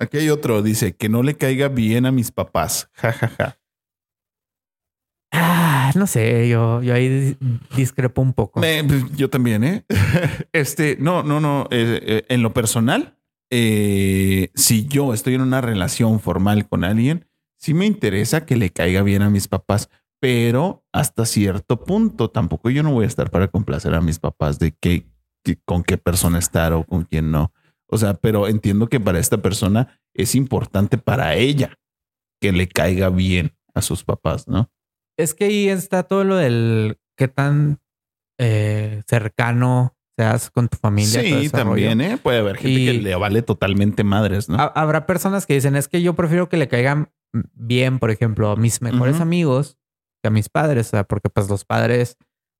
Aquí 0.00 0.18
hay 0.18 0.28
otro, 0.28 0.60
dice 0.60 0.96
que 0.96 1.08
no 1.08 1.22
le 1.22 1.36
caiga 1.36 1.68
bien 1.68 2.04
a 2.04 2.10
mis 2.12 2.32
papás. 2.32 2.90
Ja, 2.94 3.12
ja, 3.12 3.28
ja. 3.28 3.58
Ah, 5.32 5.92
no 5.96 6.06
sé, 6.06 6.48
yo, 6.48 6.82
yo 6.82 6.94
ahí 6.94 7.08
dis- 7.08 7.38
discrepo 7.76 8.22
un 8.22 8.32
poco. 8.32 8.60
Me- 8.60 8.84
pues, 8.84 9.04
yo 9.16 9.30
también, 9.30 9.64
¿eh? 9.64 9.84
este, 10.52 10.96
no, 11.00 11.22
no, 11.22 11.40
no. 11.40 11.66
eh, 11.70 12.00
eh, 12.02 12.24
en 12.28 12.42
lo 12.42 12.52
personal, 12.52 13.18
eh, 13.50 14.50
si 14.54 14.86
yo 14.86 15.12
estoy 15.14 15.34
en 15.34 15.40
una 15.42 15.60
relación 15.60 16.20
formal 16.20 16.68
con 16.68 16.84
alguien, 16.84 17.26
sí 17.56 17.74
me 17.74 17.86
interesa 17.86 18.46
que 18.46 18.56
le 18.56 18.70
caiga 18.70 19.02
bien 19.02 19.22
a 19.22 19.30
mis 19.30 19.48
papás, 19.48 19.90
pero 20.20 20.84
hasta 20.92 21.26
cierto 21.26 21.84
punto 21.84 22.30
tampoco 22.30 22.70
yo 22.70 22.82
no 22.82 22.92
voy 22.92 23.04
a 23.04 23.08
estar 23.08 23.30
para 23.30 23.48
complacer 23.48 23.94
a 23.94 24.00
mis 24.00 24.18
papás 24.18 24.58
de 24.58 24.72
qué, 24.72 25.06
con 25.64 25.82
qué 25.82 25.98
persona 25.98 26.38
estar 26.38 26.72
o 26.72 26.84
con 26.84 27.04
quién 27.04 27.30
no. 27.30 27.52
O 27.86 27.98
sea, 27.98 28.14
pero 28.14 28.48
entiendo 28.48 28.88
que 28.88 28.98
para 29.00 29.18
esta 29.18 29.38
persona 29.42 30.00
es 30.14 30.34
importante 30.34 30.98
para 30.98 31.34
ella 31.36 31.78
que 32.40 32.52
le 32.52 32.68
caiga 32.68 33.10
bien 33.10 33.52
a 33.74 33.82
sus 33.82 34.04
papás, 34.04 34.48
¿no? 34.48 34.70
Es 35.18 35.34
que 35.34 35.44
ahí 35.44 35.68
está 35.68 36.02
todo 36.04 36.24
lo 36.24 36.36
del 36.36 36.98
qué 37.16 37.28
tan 37.28 37.78
eh, 38.38 39.02
cercano 39.06 39.96
seas 40.18 40.50
con 40.50 40.68
tu 40.68 40.76
familia. 40.76 41.20
Sí, 41.22 41.48
también, 41.50 41.98
rollo. 41.98 42.14
¿eh? 42.14 42.18
Puede 42.22 42.38
haber 42.38 42.56
gente 42.56 42.80
Y- 42.80 42.86
que 42.86 42.92
le 42.94 43.14
vale 43.16 43.42
totalmente 43.42 44.04
madres, 44.04 44.48
¿no? 44.48 44.56
Ha- 44.56 44.72
Habrá 44.74 45.06
personas 45.06 45.46
que 45.46 45.54
dicen, 45.54 45.76
es 45.76 45.88
que 45.88 46.02
yo 46.02 46.14
prefiero 46.14 46.48
que 46.48 46.56
le 46.56 46.68
caigan 46.68 47.10
bien, 47.52 47.98
por 47.98 48.10
ejemplo, 48.10 48.50
a 48.50 48.56
mis 48.56 48.80
mejores 48.82 49.20
amigos 49.20 49.76
que 50.22 50.28
a 50.28 50.30
mis 50.30 50.48
padres, 50.48 50.86
o 50.88 50.90
sea, 50.90 51.04
porque 51.04 51.28
pues 51.30 51.48
los 51.48 51.64
padres 51.64 52.16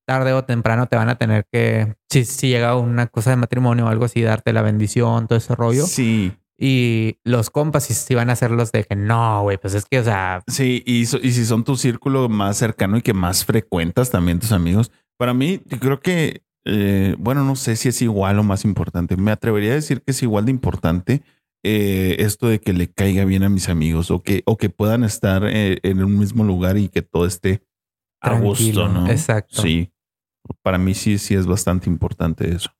tarde 0.06 0.32
o 0.32 0.44
temprano 0.44 0.86
te 0.86 0.96
van 0.96 1.08
a 1.08 1.16
tener 1.16 1.46
que, 1.50 1.94
si, 2.10 2.24
si 2.24 2.48
llega 2.48 2.76
una 2.76 3.06
cosa 3.06 3.30
de 3.30 3.36
matrimonio 3.36 3.86
o 3.86 3.88
algo 3.88 4.04
así, 4.04 4.22
darte 4.22 4.52
la 4.52 4.62
bendición, 4.62 5.26
todo 5.26 5.38
ese 5.38 5.54
rollo. 5.54 5.86
Sí, 5.86 6.32
Y 6.58 7.18
los 7.24 7.50
compas 7.50 7.84
si, 7.84 8.14
van 8.14 8.30
a 8.30 8.36
ser 8.36 8.50
los 8.50 8.70
de 8.72 8.84
que 8.84 8.94
no, 8.96 9.42
güey, 9.42 9.58
pues 9.58 9.74
es 9.74 9.84
que, 9.86 9.98
o 10.00 10.04
sea, 10.04 10.42
sí. 10.46 10.82
Y, 10.86 11.06
so- 11.06 11.18
y 11.22 11.32
si 11.32 11.44
son 11.44 11.64
tu 11.64 11.76
círculo 11.76 12.28
más 12.28 12.56
cercano 12.56 12.96
y 12.96 13.02
que 13.02 13.12
más 13.14 13.44
frecuentas 13.44 14.10
también 14.10 14.38
tus 14.38 14.52
amigos, 14.52 14.92
para 15.18 15.34
mí, 15.34 15.60
yo 15.66 15.78
creo 15.80 16.00
que, 16.00 16.42
eh, 16.66 17.14
bueno, 17.18 17.44
no 17.44 17.56
sé 17.56 17.76
si 17.76 17.88
es 17.88 18.00
igual 18.02 18.38
o 18.38 18.42
más 18.44 18.64
importante. 18.64 19.16
Me 19.16 19.30
atrevería 19.32 19.72
a 19.72 19.74
decir 19.76 20.00
que 20.02 20.12
es 20.12 20.22
igual 20.22 20.44
de 20.46 20.50
importante 20.52 21.22
eh, 21.64 22.16
esto 22.18 22.46
de 22.48 22.60
que 22.60 22.72
le 22.72 22.88
caiga 22.92 23.24
bien 23.24 23.42
a 23.42 23.48
mis 23.48 23.68
amigos 23.68 24.10
o 24.10 24.22
que, 24.22 24.42
o 24.44 24.56
que 24.56 24.68
puedan 24.70 25.02
estar 25.02 25.44
eh, 25.46 25.78
en 25.82 26.02
un 26.04 26.18
mismo 26.18 26.44
lugar 26.44 26.76
y 26.76 26.88
que 26.88 27.02
todo 27.02 27.26
esté 27.26 27.62
a 28.20 28.38
gusto, 28.38 28.64
Tranquilo, 28.64 28.88
¿no? 28.88 29.10
exacto. 29.10 29.62
Sí. 29.62 29.90
Para 30.62 30.78
mí 30.78 30.94
sí, 30.94 31.18
sí 31.18 31.34
es 31.34 31.46
bastante 31.46 31.88
importante 31.88 32.54
eso. 32.54 32.70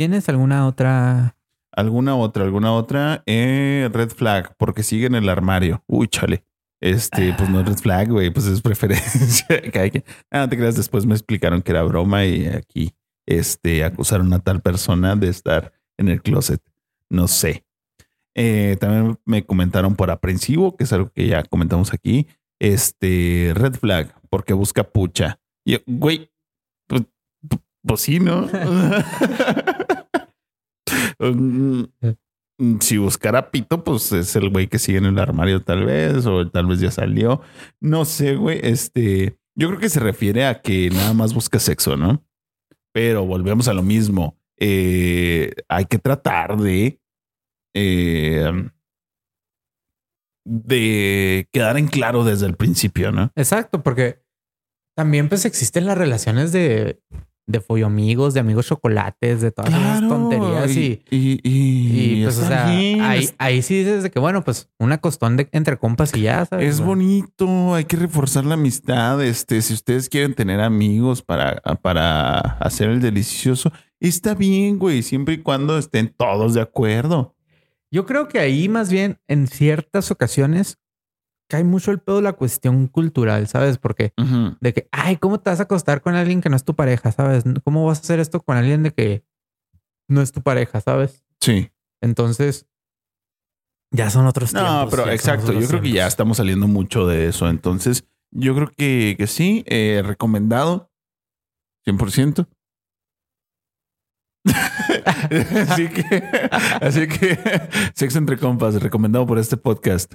¿tienes 0.00 0.30
alguna 0.30 0.66
otra? 0.66 1.36
¿Alguna 1.72 2.16
otra? 2.16 2.44
¿Alguna 2.44 2.72
otra? 2.72 3.22
Eh, 3.26 3.86
red 3.92 4.08
flag, 4.08 4.56
porque 4.56 4.82
sigue 4.82 5.04
en 5.04 5.14
el 5.14 5.28
armario. 5.28 5.84
Uy, 5.86 6.08
chale. 6.08 6.42
Este, 6.80 7.34
pues 7.34 7.50
no 7.50 7.60
es 7.60 7.68
red 7.68 7.76
flag, 7.76 8.08
güey, 8.08 8.30
pues 8.30 8.46
es 8.46 8.62
preferencia. 8.62 9.46
Ah, 10.30 10.38
no 10.38 10.48
te 10.48 10.56
creas, 10.56 10.76
después 10.76 11.04
me 11.04 11.12
explicaron 11.12 11.60
que 11.60 11.72
era 11.72 11.82
broma 11.82 12.24
y 12.24 12.46
aquí, 12.46 12.94
este, 13.26 13.84
acusaron 13.84 14.32
a 14.32 14.38
tal 14.38 14.62
persona 14.62 15.16
de 15.16 15.28
estar 15.28 15.74
en 15.98 16.08
el 16.08 16.22
closet. 16.22 16.62
No 17.10 17.28
sé. 17.28 17.66
Eh, 18.34 18.78
también 18.80 19.18
me 19.26 19.44
comentaron 19.44 19.96
por 19.96 20.10
aprensivo, 20.10 20.78
que 20.78 20.84
es 20.84 20.92
algo 20.94 21.10
que 21.10 21.26
ya 21.26 21.42
comentamos 21.42 21.92
aquí. 21.92 22.26
Este, 22.58 23.52
red 23.54 23.74
flag, 23.74 24.14
porque 24.30 24.54
busca 24.54 24.82
pucha. 24.82 25.38
Y 25.62 25.72
yo, 25.72 25.78
güey, 25.86 26.29
pues, 26.90 27.02
pu- 27.48 27.62
pues 27.86 28.00
sí, 28.02 28.20
¿no? 28.20 28.46
Si 32.80 32.98
buscara 32.98 33.50
pito, 33.50 33.82
pues 33.84 34.12
es 34.12 34.36
el 34.36 34.50
güey 34.50 34.66
que 34.66 34.78
sigue 34.78 34.98
en 34.98 35.06
el 35.06 35.18
armario, 35.18 35.62
tal 35.62 35.86
vez, 35.86 36.26
o 36.26 36.46
tal 36.50 36.66
vez 36.66 36.80
ya 36.80 36.90
salió. 36.90 37.40
No 37.80 38.04
sé, 38.04 38.34
güey. 38.36 38.60
Este, 38.62 39.38
yo 39.54 39.68
creo 39.68 39.80
que 39.80 39.88
se 39.88 40.00
refiere 40.00 40.44
a 40.44 40.60
que 40.60 40.90
nada 40.90 41.14
más 41.14 41.32
busca 41.32 41.58
sexo, 41.58 41.96
¿no? 41.96 42.22
Pero 42.92 43.24
volvemos 43.24 43.66
a 43.68 43.72
lo 43.72 43.82
mismo. 43.82 44.36
Eh, 44.58 45.52
hay 45.68 45.86
que 45.86 45.98
tratar 45.98 46.58
de, 46.58 47.00
eh, 47.74 48.52
de 50.44 51.48
quedar 51.52 51.78
en 51.78 51.88
claro 51.88 52.24
desde 52.24 52.46
el 52.46 52.56
principio, 52.56 53.10
¿no? 53.10 53.32
Exacto, 53.36 53.82
porque 53.82 54.20
también 55.00 55.28
pues 55.28 55.44
existen 55.44 55.86
las 55.86 55.96
relaciones 55.96 56.52
de, 56.52 57.00
de 57.46 57.60
folloamigos, 57.60 58.34
de 58.34 58.40
amigos 58.40 58.66
chocolates, 58.66 59.40
de 59.40 59.50
todas 59.50 59.70
esas 59.72 60.08
tonterías 60.08 60.70
y, 60.76 61.02
y, 61.10 61.40
y- 61.42 62.20
y, 62.20 62.24
pues 62.24 62.38
o 62.38 62.46
sea, 62.46 62.66
ahí, 63.00 63.30
ahí 63.38 63.62
sí 63.62 63.78
dices 63.78 64.02
de 64.02 64.10
que 64.10 64.18
bueno, 64.20 64.44
pues 64.44 64.68
una 64.78 64.98
costón 64.98 65.36
de 65.36 65.48
entre 65.52 65.76
compas 65.78 66.14
y 66.14 66.20
ya, 66.22 66.44
¿sabes? 66.46 66.68
Es 66.74 66.80
bonito, 66.80 67.74
hay 67.74 67.84
que 67.84 67.96
reforzar 67.96 68.44
la 68.44 68.54
amistad. 68.54 69.22
Este, 69.24 69.62
si 69.62 69.74
ustedes 69.74 70.08
quieren 70.08 70.34
tener 70.34 70.60
amigos 70.60 71.22
para, 71.22 71.56
para 71.82 72.38
hacer 72.38 72.88
el 72.90 73.00
delicioso, 73.00 73.72
está 73.98 74.34
bien, 74.34 74.78
güey, 74.78 75.02
siempre 75.02 75.34
y 75.34 75.38
cuando 75.38 75.76
estén 75.78 76.14
todos 76.16 76.54
de 76.54 76.60
acuerdo. 76.60 77.34
Yo 77.92 78.06
creo 78.06 78.28
que 78.28 78.38
ahí 78.38 78.68
más 78.68 78.90
bien 78.92 79.18
en 79.26 79.48
ciertas 79.48 80.10
ocasiones 80.12 80.78
cae 81.50 81.64
mucho 81.64 81.90
el 81.90 81.98
pedo 81.98 82.22
la 82.22 82.32
cuestión 82.32 82.86
cultural, 82.86 83.48
¿sabes? 83.48 83.76
Porque 83.76 84.12
de 84.60 84.72
que, 84.72 84.88
ay, 84.92 85.16
¿cómo 85.16 85.40
te 85.40 85.50
vas 85.50 85.58
a 85.58 85.64
acostar 85.64 86.00
con 86.00 86.14
alguien 86.14 86.40
que 86.40 86.48
no 86.48 86.54
es 86.54 86.64
tu 86.64 86.76
pareja, 86.76 87.10
¿sabes? 87.10 87.42
¿Cómo 87.64 87.84
vas 87.84 87.98
a 87.98 88.02
hacer 88.02 88.20
esto 88.20 88.40
con 88.40 88.56
alguien 88.56 88.84
de 88.84 88.92
que 88.92 89.24
no 90.08 90.22
es 90.22 90.30
tu 90.30 90.42
pareja, 90.42 90.80
¿sabes? 90.80 91.24
Sí. 91.40 91.72
Entonces, 92.00 92.68
ya 93.92 94.10
son 94.10 94.26
otros 94.26 94.52
tiempos. 94.52 94.72
No, 94.72 94.88
pero 94.88 95.10
exacto. 95.10 95.52
Yo 95.52 95.66
creo 95.66 95.82
que 95.82 95.90
ya 95.90 96.06
estamos 96.06 96.36
saliendo 96.36 96.68
mucho 96.68 97.08
de 97.08 97.26
eso. 97.26 97.48
Entonces, 97.48 98.06
yo 98.30 98.54
creo 98.54 98.70
que, 98.70 99.16
que 99.18 99.26
sí, 99.26 99.64
eh, 99.66 100.02
recomendado 100.04 100.92
100%. 101.84 102.46
así 105.68 105.88
que, 105.88 106.48
así 106.80 107.08
que, 107.08 107.38
sexo 107.94 108.18
entre 108.18 108.38
compas, 108.38 108.80
recomendado 108.80 109.26
por 109.26 109.38
este 109.38 109.56
podcast. 109.56 110.14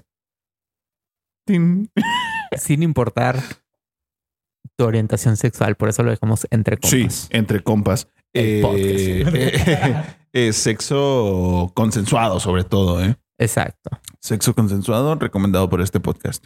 Tin. 1.46 1.90
Sin 2.58 2.84
importar 2.84 3.42
tu 4.78 4.86
orientación 4.86 5.38
sexual, 5.38 5.76
por 5.76 5.90
eso 5.90 6.04
lo 6.04 6.12
dejamos 6.12 6.48
entre 6.52 6.78
Sí, 6.82 7.02
compas. 7.02 7.28
entre 7.32 7.64
compas. 7.64 8.08
El 8.34 8.66
Eh, 8.66 9.24
eh, 9.34 10.04
eh, 10.34 10.54
sexo 10.54 11.72
consensuado, 11.76 12.40
sobre 12.40 12.64
todo, 12.64 13.04
¿eh? 13.04 13.16
Exacto. 13.38 13.92
Sexo 14.20 14.54
consensuado, 14.56 15.16
recomendado 15.16 15.70
por 15.70 15.82
este 15.82 16.00
podcast. 16.00 16.46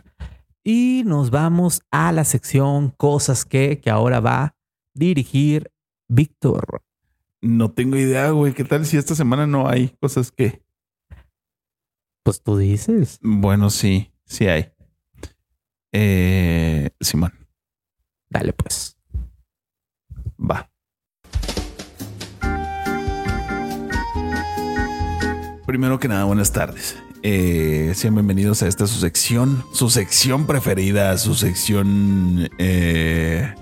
Y 0.64 1.04
nos 1.06 1.32
vamos 1.32 1.82
a 1.91 2.12
la 2.12 2.26
sección 2.26 2.89
Cosas 2.97 3.45
que, 3.45 3.80
que 3.80 3.89
ahora 3.89 4.20
va 4.20 4.43
a 4.43 4.56
dirigir 4.93 5.72
Víctor. 6.08 6.84
No 7.41 7.72
tengo 7.72 7.95
idea, 7.95 8.30
güey. 8.32 8.54
¿Qué 8.54 8.66
tal 8.66 8.86
si 8.86 8.97
esta 8.97 9.16
semana 9.16 9.47
no 9.47 9.68
hay 9.70 9.95
cosas 10.02 10.32
que? 10.32 10.62
Pues 12.24 12.43
tú 12.43 12.58
dices. 12.58 13.18
Bueno, 13.22 13.70
sí, 13.70 14.12
sí 14.26 14.47
hay. 14.47 14.72
Eh, 15.92 16.90
Simón, 17.02 17.34
Dale 18.30 18.54
pues. 18.54 18.96
va. 20.40 20.70
Primero 25.66 26.00
que 26.00 26.08
nada, 26.08 26.26
buenas 26.26 26.52
tardes. 26.52 26.98
Eh, 27.22 27.92
sean 27.96 28.14
bienvenidos 28.16 28.64
a 28.64 28.68
esta 28.68 28.88
su 28.88 29.00
sección, 29.00 29.66
su 29.74 29.90
sección 29.90 30.46
preferida, 30.46 31.18
su 31.18 31.36
sección 31.36 32.50
eh, 32.60 33.54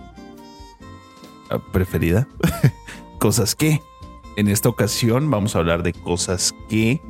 preferida. 1.71 2.27
cosas 3.19 3.55
que. 3.55 3.81
En 4.35 4.49
esta 4.49 4.69
ocasión 4.69 5.31
vamos 5.31 5.55
a 5.55 5.59
hablar 5.59 5.81
de 5.81 5.93
cosas 5.93 6.53
que 6.69 7.01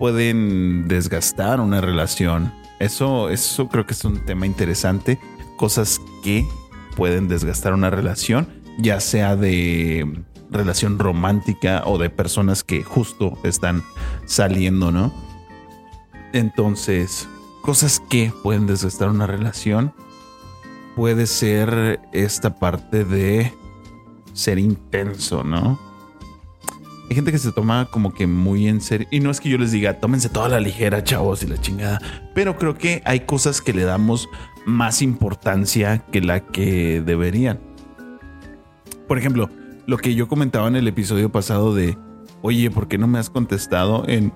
pueden 0.00 0.88
desgastar 0.88 1.60
una 1.60 1.80
relación. 1.80 2.59
Eso, 2.80 3.28
eso 3.28 3.68
creo 3.68 3.86
que 3.86 3.92
es 3.92 4.04
un 4.04 4.18
tema 4.24 4.46
interesante. 4.46 5.20
Cosas 5.56 6.00
que 6.24 6.48
pueden 6.96 7.28
desgastar 7.28 7.74
una 7.74 7.90
relación, 7.90 8.48
ya 8.78 9.00
sea 9.00 9.36
de 9.36 10.24
relación 10.50 10.98
romántica 10.98 11.82
o 11.86 11.98
de 11.98 12.10
personas 12.10 12.64
que 12.64 12.82
justo 12.82 13.38
están 13.44 13.84
saliendo, 14.24 14.90
¿no? 14.90 15.12
Entonces, 16.32 17.28
cosas 17.62 18.02
que 18.08 18.32
pueden 18.42 18.66
desgastar 18.66 19.10
una 19.10 19.26
relación 19.26 19.92
puede 20.96 21.26
ser 21.26 22.00
esta 22.12 22.56
parte 22.56 23.04
de 23.04 23.54
ser 24.32 24.58
intenso, 24.58 25.44
¿no? 25.44 25.78
Hay 27.10 27.16
gente 27.16 27.32
que 27.32 27.38
se 27.38 27.50
toma 27.50 27.86
como 27.86 28.14
que 28.14 28.28
muy 28.28 28.68
en 28.68 28.80
serio. 28.80 29.08
Y 29.10 29.18
no 29.18 29.32
es 29.32 29.40
que 29.40 29.48
yo 29.48 29.58
les 29.58 29.72
diga, 29.72 29.98
tómense 29.98 30.28
toda 30.28 30.48
la 30.48 30.60
ligera, 30.60 31.02
chavos, 31.02 31.42
y 31.42 31.48
la 31.48 31.60
chingada. 31.60 32.00
Pero 32.36 32.56
creo 32.56 32.78
que 32.78 33.02
hay 33.04 33.20
cosas 33.20 33.60
que 33.60 33.72
le 33.72 33.82
damos 33.82 34.28
más 34.64 35.02
importancia 35.02 36.04
que 36.12 36.20
la 36.20 36.38
que 36.38 37.02
deberían. 37.04 37.58
Por 39.08 39.18
ejemplo, 39.18 39.50
lo 39.86 39.98
que 39.98 40.14
yo 40.14 40.28
comentaba 40.28 40.68
en 40.68 40.76
el 40.76 40.86
episodio 40.86 41.32
pasado 41.32 41.74
de, 41.74 41.98
oye, 42.42 42.70
¿por 42.70 42.86
qué 42.86 42.96
no 42.96 43.08
me 43.08 43.18
has 43.18 43.28
contestado 43.28 44.04
en... 44.06 44.32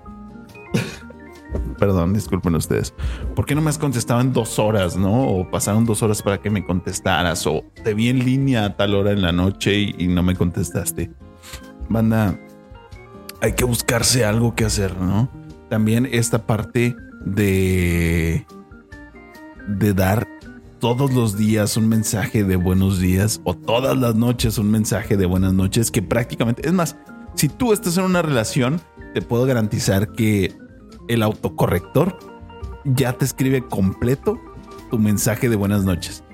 Perdón, 1.79 2.13
disculpen 2.13 2.57
ustedes. 2.57 2.93
¿Por 3.37 3.47
qué 3.47 3.55
no 3.55 3.61
me 3.61 3.71
has 3.71 3.79
contestado 3.79 4.21
en 4.21 4.33
dos 4.33 4.59
horas, 4.59 4.97
no? 4.97 5.29
O 5.29 5.49
pasaron 5.49 5.85
dos 5.85 6.03
horas 6.03 6.23
para 6.23 6.39
que 6.39 6.51
me 6.51 6.65
contestaras. 6.65 7.47
O 7.47 7.63
te 7.85 7.95
vi 7.95 8.09
en 8.09 8.25
línea 8.25 8.65
a 8.65 8.77
tal 8.77 8.97
hora 8.97 9.13
en 9.13 9.23
la 9.23 9.31
noche 9.31 9.79
y, 9.79 9.95
y 9.97 10.09
no 10.09 10.25
me 10.25 10.35
contestaste. 10.35 11.13
Banda, 11.89 12.37
hay 13.45 13.53
que 13.53 13.65
buscarse 13.65 14.25
algo 14.25 14.55
que 14.55 14.65
hacer, 14.65 14.97
¿no? 14.97 15.29
También 15.69 16.09
esta 16.11 16.47
parte 16.47 16.97
de 17.27 18.47
de 19.69 19.93
dar 19.93 20.27
todos 20.79 21.13
los 21.13 21.37
días 21.37 21.77
un 21.77 21.87
mensaje 21.87 22.43
de 22.43 22.57
buenos 22.57 23.01
días 23.01 23.43
o 23.45 23.55
todas 23.55 23.99
las 23.99 24.15
noches 24.15 24.57
un 24.57 24.71
mensaje 24.71 25.19
de 25.19 25.27
buenas 25.27 25.53
noches 25.53 25.91
que 25.91 26.01
prácticamente 26.01 26.67
es 26.67 26.73
más, 26.73 26.97
si 27.35 27.51
tú 27.51 27.75
estás 27.75 27.99
en 27.99 28.05
una 28.05 28.23
relación, 28.23 28.81
te 29.13 29.21
puedo 29.21 29.45
garantizar 29.45 30.13
que 30.13 30.57
el 31.09 31.23
autocorrector 31.23 32.19
ya 32.87 33.13
te 33.13 33.27
escribe 33.27 33.67
completo 33.67 34.41
tu 34.91 34.99
mensaje 34.99 35.51
de 35.51 35.57
buenas 35.57 35.85
noches. 35.85 36.25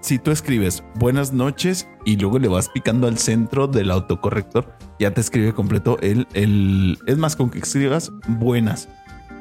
si 0.00 0.18
tú 0.18 0.32
escribes 0.32 0.82
buenas 0.96 1.32
noches 1.32 1.88
y 2.04 2.16
luego 2.16 2.40
le 2.40 2.48
vas 2.48 2.68
picando 2.70 3.06
al 3.06 3.18
centro 3.18 3.68
del 3.68 3.92
autocorrector, 3.92 4.76
ya 4.98 5.12
te 5.12 5.20
escribe 5.20 5.52
completo 5.54 5.98
el, 6.00 6.98
es 7.06 7.18
más 7.18 7.36
con 7.36 7.50
que 7.50 7.58
escribas 7.58 8.12
buenas. 8.26 8.88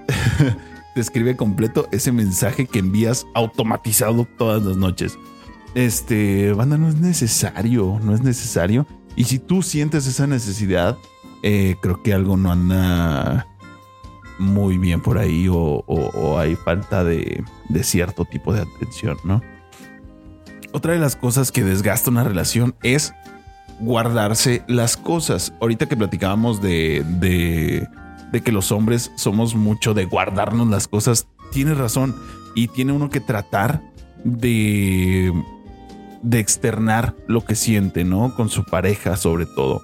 te 0.95 1.01
escribe 1.01 1.35
completo 1.35 1.87
ese 1.91 2.11
mensaje 2.11 2.65
que 2.65 2.79
envías 2.79 3.25
automatizado 3.35 4.25
todas 4.37 4.63
las 4.63 4.77
noches. 4.77 5.17
Este, 5.75 6.53
banda, 6.53 6.77
no 6.77 6.87
es 6.89 6.95
necesario, 6.95 7.99
no 8.03 8.13
es 8.15 8.21
necesario. 8.21 8.87
Y 9.15 9.25
si 9.25 9.39
tú 9.39 9.61
sientes 9.63 10.07
esa 10.07 10.27
necesidad, 10.27 10.97
eh, 11.43 11.75
creo 11.81 12.01
que 12.01 12.13
algo 12.13 12.37
no 12.37 12.51
anda 12.51 13.47
muy 14.39 14.77
bien 14.77 15.01
por 15.01 15.17
ahí 15.17 15.47
o, 15.47 15.55
o- 15.55 16.11
o 16.13 16.37
hay 16.39 16.55
falta 16.55 17.03
de, 17.03 17.43
de 17.69 17.83
cierto 17.83 18.25
tipo 18.25 18.53
de 18.53 18.61
atención, 18.61 19.17
¿no? 19.23 19.41
Otra 20.73 20.93
de 20.93 20.99
las 20.99 21.15
cosas 21.15 21.51
que 21.51 21.63
desgasta 21.63 22.11
una 22.11 22.23
relación 22.23 22.75
es 22.83 23.13
guardarse 23.79 24.63
las 24.67 24.97
cosas. 24.97 25.53
Ahorita 25.61 25.87
que 25.87 25.97
platicábamos 25.97 26.61
de, 26.61 27.05
de, 27.19 27.87
de 28.31 28.41
que 28.41 28.51
los 28.51 28.71
hombres 28.71 29.11
somos 29.15 29.55
mucho 29.55 29.93
de 29.93 30.05
guardarnos 30.05 30.67
las 30.67 30.87
cosas, 30.87 31.27
tiene 31.51 31.73
razón. 31.73 32.15
Y 32.55 32.69
tiene 32.69 32.91
uno 32.91 33.09
que 33.09 33.19
tratar 33.19 33.83
de, 34.23 35.31
de 36.23 36.39
externar 36.39 37.15
lo 37.27 37.45
que 37.45 37.53
siente, 37.53 38.03
¿no? 38.03 38.33
Con 38.35 38.49
su 38.49 38.63
pareja, 38.63 39.15
sobre 39.15 39.45
todo. 39.45 39.83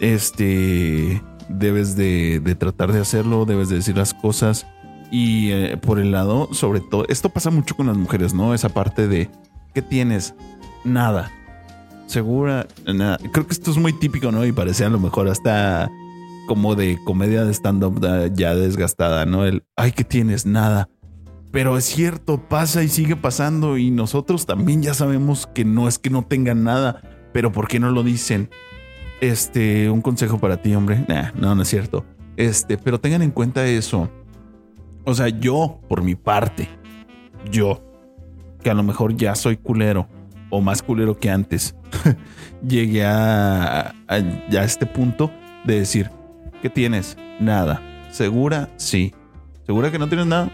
Este, 0.00 1.22
debes 1.50 1.96
de, 1.96 2.40
de 2.40 2.54
tratar 2.54 2.92
de 2.92 3.00
hacerlo, 3.00 3.44
debes 3.44 3.68
de 3.68 3.76
decir 3.76 3.96
las 3.96 4.14
cosas. 4.14 4.66
Y 5.10 5.50
eh, 5.50 5.76
por 5.76 5.98
el 5.98 6.12
lado, 6.12 6.48
sobre 6.52 6.80
todo, 6.80 7.04
esto 7.08 7.28
pasa 7.28 7.50
mucho 7.50 7.74
con 7.76 7.86
las 7.86 7.96
mujeres, 7.96 8.32
¿no? 8.32 8.54
Esa 8.54 8.70
parte 8.70 9.06
de, 9.06 9.30
¿qué 9.74 9.82
tienes? 9.82 10.34
Nada. 10.84 11.30
Segura, 12.08 12.66
nada. 12.86 13.18
Creo 13.32 13.46
que 13.46 13.52
esto 13.52 13.70
es 13.70 13.76
muy 13.76 13.92
típico, 13.92 14.32
¿no? 14.32 14.44
Y 14.46 14.52
parece 14.52 14.86
a 14.86 14.88
lo 14.88 14.98
mejor 14.98 15.28
hasta 15.28 15.90
como 16.46 16.74
de 16.74 16.98
comedia 17.04 17.44
de 17.44 17.52
stand-up 17.52 18.00
ya 18.34 18.54
desgastada, 18.54 19.26
¿no? 19.26 19.44
El, 19.44 19.64
ay, 19.76 19.92
¿qué 19.92 20.04
tienes? 20.04 20.46
Nada. 20.46 20.88
Pero 21.52 21.76
es 21.76 21.84
cierto, 21.84 22.48
pasa 22.48 22.82
y 22.82 22.88
sigue 22.88 23.14
pasando 23.14 23.76
y 23.76 23.90
nosotros 23.90 24.46
también 24.46 24.82
ya 24.82 24.94
sabemos 24.94 25.46
que 25.46 25.66
no 25.66 25.86
es 25.86 25.98
que 25.98 26.08
no 26.08 26.24
tengan 26.24 26.64
nada, 26.64 27.02
pero 27.34 27.52
¿por 27.52 27.68
qué 27.68 27.78
no 27.78 27.90
lo 27.90 28.02
dicen? 28.02 28.48
Este, 29.20 29.90
un 29.90 30.00
consejo 30.00 30.38
para 30.38 30.62
ti, 30.62 30.74
hombre. 30.74 31.04
Nah, 31.08 31.32
no, 31.34 31.54
no 31.54 31.60
es 31.60 31.68
cierto. 31.68 32.06
Este, 32.38 32.78
pero 32.78 32.98
tengan 32.98 33.20
en 33.20 33.32
cuenta 33.32 33.66
eso. 33.66 34.08
O 35.04 35.12
sea, 35.12 35.28
yo, 35.28 35.78
por 35.90 36.02
mi 36.02 36.14
parte, 36.14 36.70
yo, 37.50 37.82
que 38.62 38.70
a 38.70 38.74
lo 38.74 38.82
mejor 38.82 39.14
ya 39.14 39.34
soy 39.34 39.58
culero 39.58 40.08
o 40.50 40.60
más 40.60 40.82
culero 40.82 41.16
que 41.18 41.30
antes, 41.30 41.74
llegué 42.66 43.04
a, 43.04 43.94
a- 44.08 44.18
este 44.64 44.86
punto 44.86 45.30
de 45.64 45.80
decir, 45.80 46.10
¿qué 46.62 46.70
tienes? 46.70 47.16
Nada. 47.40 47.80
¿Segura? 48.10 48.68
Sí. 48.76 49.14
¿Segura 49.66 49.90
que 49.90 49.98
no 49.98 50.08
tienes 50.08 50.26
nada? 50.26 50.50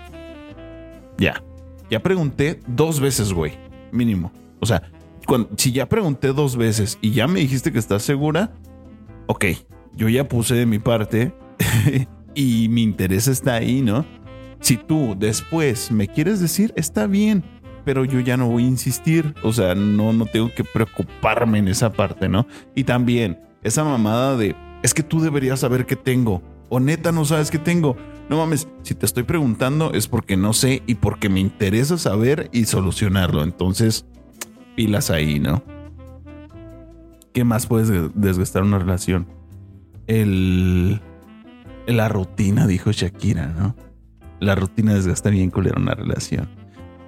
Ya. 1.18 1.42
Ya 1.90 2.00
pregunté 2.00 2.60
dos 2.66 2.98
veces, 3.00 3.32
güey. 3.32 3.52
Mínimo. 3.92 4.32
O 4.60 4.66
sea, 4.66 4.82
cuan- 5.26 5.48
si 5.56 5.72
ya 5.72 5.86
pregunté 5.88 6.28
dos 6.32 6.56
veces 6.56 6.98
y 7.00 7.12
ya 7.12 7.26
me 7.28 7.40
dijiste 7.40 7.70
que 7.72 7.78
estás 7.78 8.02
segura, 8.02 8.52
ok, 9.26 9.44
yo 9.94 10.08
ya 10.08 10.26
puse 10.28 10.54
de 10.54 10.66
mi 10.66 10.78
parte 10.78 11.32
y 12.34 12.68
mi 12.68 12.82
interés 12.82 13.28
está 13.28 13.54
ahí, 13.54 13.82
¿no? 13.82 14.04
Si 14.60 14.76
tú 14.76 15.14
después 15.18 15.90
me 15.92 16.08
quieres 16.08 16.40
decir, 16.40 16.72
está 16.76 17.06
bien, 17.06 17.44
pero 17.84 18.04
yo 18.04 18.20
ya 18.20 18.36
no 18.36 18.48
voy 18.48 18.64
a 18.64 18.68
insistir. 18.68 19.34
O 19.42 19.52
sea, 19.52 19.74
no, 19.74 20.12
no 20.12 20.26
tengo 20.26 20.50
que 20.54 20.64
preocuparme 20.64 21.58
en 21.58 21.68
esa 21.68 21.92
parte, 21.92 22.28
¿no? 22.28 22.46
Y 22.74 22.84
también 22.84 23.38
esa 23.62 23.84
mamada 23.84 24.36
de, 24.36 24.54
es 24.82 24.94
que 24.94 25.02
tú 25.02 25.20
deberías 25.20 25.60
saber 25.60 25.86
qué 25.86 25.96
tengo. 25.96 26.42
O 26.68 26.80
neta 26.80 27.12
no 27.12 27.24
sabes 27.24 27.50
qué 27.50 27.58
tengo. 27.58 27.96
No 28.28 28.38
mames, 28.38 28.68
si 28.82 28.94
te 28.94 29.04
estoy 29.04 29.22
preguntando 29.24 29.92
es 29.92 30.08
porque 30.08 30.36
no 30.36 30.54
sé 30.54 30.82
y 30.86 30.94
porque 30.94 31.28
me 31.28 31.40
interesa 31.40 31.98
saber 31.98 32.48
y 32.52 32.64
solucionarlo. 32.64 33.42
Entonces, 33.42 34.06
pilas 34.76 35.10
ahí, 35.10 35.40
¿no? 35.40 35.62
¿Qué 37.32 37.44
más 37.44 37.66
puedes 37.66 37.88
de- 37.88 38.10
desgastar 38.14 38.62
una 38.62 38.78
relación? 38.78 39.26
El, 40.06 41.00
la 41.86 42.08
rutina, 42.08 42.66
dijo 42.66 42.92
Shakira, 42.92 43.48
¿no? 43.48 43.74
La 44.40 44.54
rutina 44.54 44.94
desgasta 44.94 45.30
bien 45.30 45.50
culera 45.50 45.80
una 45.80 45.94
relación. 45.94 46.48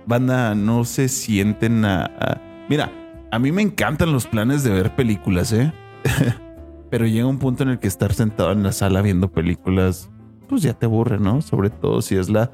Banda, 0.06 0.54
no 0.54 0.84
se 0.84 1.08
sienten 1.08 1.84
a, 1.84 2.40
Mira, 2.68 2.90
a 3.30 3.38
mí 3.38 3.52
me 3.52 3.62
encantan 3.62 4.12
los 4.12 4.26
planes 4.26 4.62
de 4.62 4.70
ver 4.70 4.94
películas, 4.94 5.52
¿eh? 5.52 5.72
Pero 6.90 7.06
llega 7.06 7.26
un 7.26 7.38
punto 7.38 7.64
en 7.64 7.70
el 7.70 7.78
que 7.78 7.88
estar 7.88 8.12
sentado 8.14 8.52
en 8.52 8.62
la 8.62 8.72
sala 8.72 9.02
viendo 9.02 9.30
películas, 9.30 10.10
pues 10.48 10.62
ya 10.62 10.74
te 10.74 10.86
aburre, 10.86 11.18
¿no? 11.18 11.42
Sobre 11.42 11.70
todo 11.70 12.02
si 12.02 12.16
es 12.16 12.28
la 12.28 12.50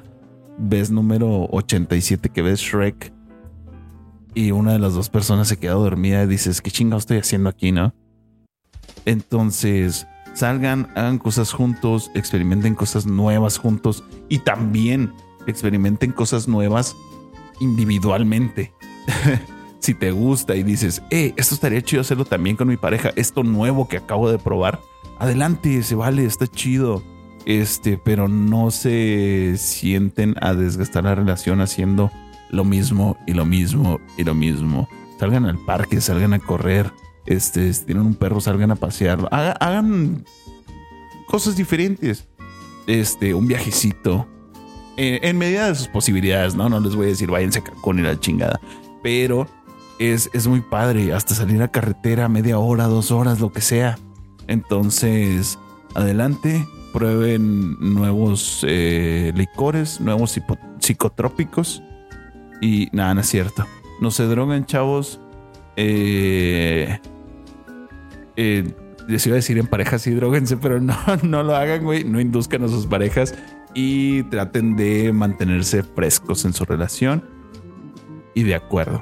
vez 0.58 0.90
número 0.90 1.46
87 1.50 2.30
que 2.30 2.42
ves 2.42 2.60
Shrek 2.60 3.12
y 4.34 4.50
una 4.50 4.72
de 4.72 4.78
las 4.78 4.94
dos 4.94 5.10
personas 5.10 5.48
se 5.48 5.58
queda 5.58 5.74
dormida 5.74 6.22
y 6.22 6.26
dices, 6.26 6.62
¿qué 6.62 6.70
chingado 6.70 6.98
estoy 6.98 7.18
haciendo 7.18 7.50
aquí, 7.50 7.72
no? 7.72 7.94
Entonces, 9.04 10.06
salgan, 10.34 10.88
hagan 10.94 11.18
cosas 11.18 11.52
juntos, 11.52 12.10
experimenten 12.14 12.74
cosas 12.74 13.06
nuevas 13.06 13.58
juntos 13.58 14.04
y 14.28 14.38
también 14.38 15.12
experimenten 15.46 16.12
cosas 16.12 16.48
nuevas 16.48 16.96
individualmente. 17.60 18.72
si 19.80 19.94
te 19.94 20.10
gusta 20.12 20.54
y 20.56 20.62
dices, 20.62 21.02
eh, 21.10 21.32
esto 21.36 21.54
estaría 21.54 21.82
chido 21.82 22.02
hacerlo 22.02 22.24
también 22.24 22.56
con 22.56 22.68
mi 22.68 22.76
pareja, 22.76 23.10
esto 23.16 23.42
nuevo 23.42 23.88
que 23.88 23.96
acabo 23.96 24.30
de 24.30 24.38
probar, 24.38 24.80
adelante, 25.18 25.82
se 25.82 25.94
vale, 25.94 26.24
está 26.24 26.46
chido. 26.46 27.02
Este, 27.44 27.98
pero 27.98 28.28
no 28.28 28.70
se 28.70 29.54
sienten 29.58 30.36
a 30.40 30.54
desgastar 30.54 31.02
la 31.02 31.16
relación 31.16 31.60
haciendo 31.60 32.12
lo 32.50 32.64
mismo 32.64 33.16
y 33.26 33.32
lo 33.32 33.44
mismo 33.44 33.98
y 34.16 34.22
lo 34.22 34.34
mismo. 34.34 34.88
Salgan 35.18 35.46
al 35.46 35.58
parque, 35.58 36.00
salgan 36.00 36.34
a 36.34 36.38
correr. 36.38 36.92
Este, 37.26 37.72
si 37.74 37.84
tienen 37.84 38.04
un 38.06 38.14
perro, 38.14 38.40
salgan 38.40 38.70
a 38.70 38.76
pasear. 38.76 39.26
Haga- 39.32 39.56
hagan 39.60 40.24
cosas 41.26 41.56
diferentes. 41.56 42.28
Este, 42.86 43.34
un 43.34 43.48
viajecito. 43.48 44.28
Eh, 44.96 45.20
en 45.22 45.38
medida 45.38 45.68
de 45.68 45.74
sus 45.74 45.88
posibilidades, 45.88 46.54
¿no? 46.54 46.68
No 46.68 46.80
les 46.80 46.94
voy 46.94 47.06
a 47.06 47.08
decir 47.08 47.30
váyanse 47.30 47.60
a 47.60 47.64
Cancún 47.64 47.98
y 47.98 48.02
la 48.02 48.18
chingada. 48.18 48.60
Pero 49.02 49.48
es, 49.98 50.30
es 50.32 50.46
muy 50.46 50.60
padre. 50.60 51.12
Hasta 51.12 51.34
salir 51.34 51.62
a 51.62 51.68
carretera 51.68 52.28
media 52.28 52.58
hora, 52.58 52.86
dos 52.86 53.10
horas, 53.10 53.40
lo 53.40 53.52
que 53.52 53.60
sea. 53.60 53.98
Entonces, 54.46 55.58
adelante. 55.94 56.66
Prueben 56.92 57.78
nuevos 57.80 58.66
eh, 58.68 59.32
licores, 59.34 59.98
nuevos 60.00 60.38
psicotrópicos. 60.78 61.82
Y 62.60 62.90
nada, 62.92 63.14
no 63.14 63.22
es 63.22 63.28
cierto. 63.28 63.66
No 64.00 64.10
se 64.10 64.24
droguen, 64.24 64.66
chavos. 64.66 65.18
Eh, 65.76 66.98
eh, 68.36 68.74
les 69.08 69.26
iba 69.26 69.34
a 69.34 69.36
decir 69.36 69.56
en 69.56 69.66
parejas 69.66 70.02
sí, 70.02 70.10
droguense, 70.10 70.58
pero 70.58 70.80
no, 70.80 70.96
no 71.22 71.42
lo 71.42 71.56
hagan, 71.56 71.82
güey. 71.82 72.04
No 72.04 72.20
induzcan 72.20 72.62
a 72.64 72.68
sus 72.68 72.86
parejas 72.86 73.34
y 73.74 74.22
traten 74.24 74.76
de 74.76 75.12
mantenerse 75.12 75.82
frescos 75.82 76.44
en 76.44 76.52
su 76.52 76.64
relación 76.64 77.24
y 78.34 78.42
de 78.42 78.54
acuerdo. 78.54 79.00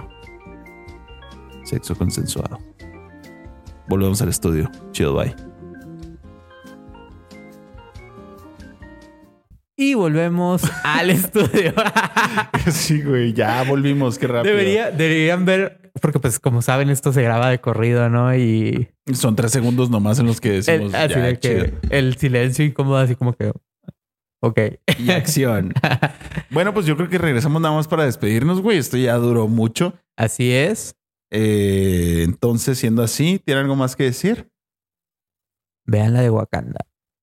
Sexo 1.64 1.95
consensuado. 1.95 2.59
Volvemos 3.89 4.21
al 4.23 4.29
estudio. 4.29 4.71
Chido, 4.93 5.14
bye. 5.14 5.35
Y 9.77 9.95
volvemos 9.95 10.62
al 10.85 11.11
estudio. 11.11 11.73
Sí, 12.71 13.01
güey, 13.03 13.33
ya 13.33 13.62
volvimos, 13.64 14.18
qué 14.18 14.27
rápido. 14.27 14.55
Debería, 14.55 14.91
deberían 14.91 15.45
ver, 15.47 15.91
porque 16.01 16.18
pues 16.21 16.39
como 16.39 16.61
saben, 16.61 16.91
esto 16.91 17.12
se 17.12 17.23
graba 17.23 17.49
de 17.49 17.59
corrido, 17.61 18.11
¿no? 18.11 18.37
Y 18.37 18.89
Son 19.14 19.35
tres 19.35 19.51
segundos 19.51 19.89
nomás 19.89 20.18
en 20.18 20.27
los 20.27 20.41
que 20.41 20.51
decimos 20.51 20.93
el, 20.93 20.95
así 20.95 21.14
ya, 21.14 21.21
de 21.23 21.39
que 21.39 21.64
chido. 21.64 21.79
el 21.89 22.16
silencio 22.16 22.64
incómodo, 22.64 22.99
así 22.99 23.16
como 23.16 23.33
que, 23.33 23.53
ok. 24.41 24.59
y 24.99 25.11
acción. 25.11 25.72
bueno, 26.51 26.74
pues 26.74 26.86
yo 26.86 26.97
creo 26.97 27.09
que 27.09 27.18
regresamos 27.18 27.61
nada 27.62 27.74
más 27.74 27.88
para 27.88 28.05
despedirnos, 28.05 28.61
güey. 28.61 28.78
Esto 28.78 28.97
ya 28.97 29.14
duró 29.16 29.49
mucho. 29.49 29.95
Así 30.16 30.53
es. 30.53 30.97
Eh, 31.30 32.22
entonces, 32.24 32.78
siendo 32.78 33.03
así, 33.03 33.41
¿tiene 33.45 33.61
algo 33.61 33.76
más 33.76 33.97
que 33.97 34.05
decir? 34.05 34.51
Vean 35.86 36.14
la 36.14 36.22
de 36.22 36.30
Wakanda. 36.30 36.80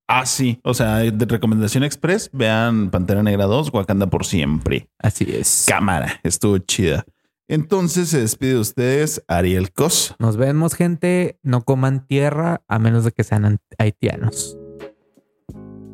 Ah, 0.07 0.25
sí. 0.25 0.59
O 0.63 0.73
sea, 0.73 0.97
de 0.99 1.25
recomendación 1.25 1.83
express, 1.83 2.29
vean 2.31 2.89
Pantera 2.89 3.23
Negra 3.23 3.45
2, 3.45 3.73
Wakanda 3.73 4.07
por 4.07 4.25
siempre. 4.25 4.89
Así 4.99 5.25
es. 5.29 5.65
Cámara, 5.67 6.19
estuvo 6.23 6.57
chida. 6.59 7.05
Entonces 7.49 8.09
se 8.09 8.19
despide 8.19 8.53
de 8.53 8.59
ustedes 8.59 9.23
Ariel 9.27 9.71
Cos. 9.71 10.15
Nos 10.19 10.37
vemos, 10.37 10.75
gente. 10.75 11.39
No 11.43 11.63
coman 11.63 12.05
tierra 12.05 12.61
a 12.67 12.79
menos 12.79 13.05
de 13.05 13.11
que 13.11 13.23
sean 13.23 13.59
haitianos. 13.77 14.57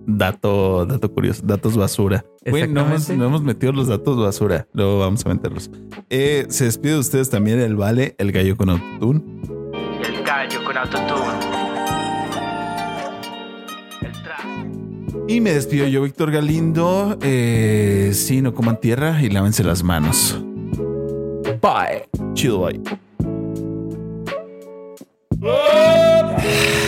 Dato, 0.06 0.86
dato 0.86 1.12
curioso, 1.12 1.42
datos 1.46 1.78
basura. 1.78 2.26
Güey, 2.46 2.68
no 2.68 2.82
hemos, 2.82 3.10
no 3.10 3.26
hemos 3.26 3.42
metido 3.42 3.72
los 3.72 3.88
datos 3.88 4.18
basura. 4.18 4.68
Luego 4.74 5.00
vamos 5.00 5.26
a 5.26 5.30
meterlos. 5.30 5.72
Eh, 6.10 6.46
se 6.50 6.66
despide 6.66 6.94
de 6.94 7.00
ustedes 7.00 7.30
también 7.30 7.60
el 7.60 7.76
Vale, 7.76 8.16
el 8.18 8.32
gallo 8.32 8.58
con 8.58 8.70
autotune. 8.70 9.22
El 10.04 10.24
gallo 10.24 10.64
con 10.66 10.78
autotune. 10.78 11.64
Y 15.28 15.40
me 15.40 15.54
despido 15.54 15.88
yo, 15.88 16.02
Víctor 16.04 16.32
Galindo. 16.32 17.18
Eh, 17.22 18.12
sí, 18.14 18.42
no 18.42 18.54
coman 18.54 18.80
tierra 18.80 19.22
y 19.22 19.30
lávense 19.30 19.64
las 19.64 19.82
manos. 19.82 20.38
Bye. 21.62 22.10
Chido, 22.34 22.60
bye. 22.60 22.82
¡Oh! 25.42 26.83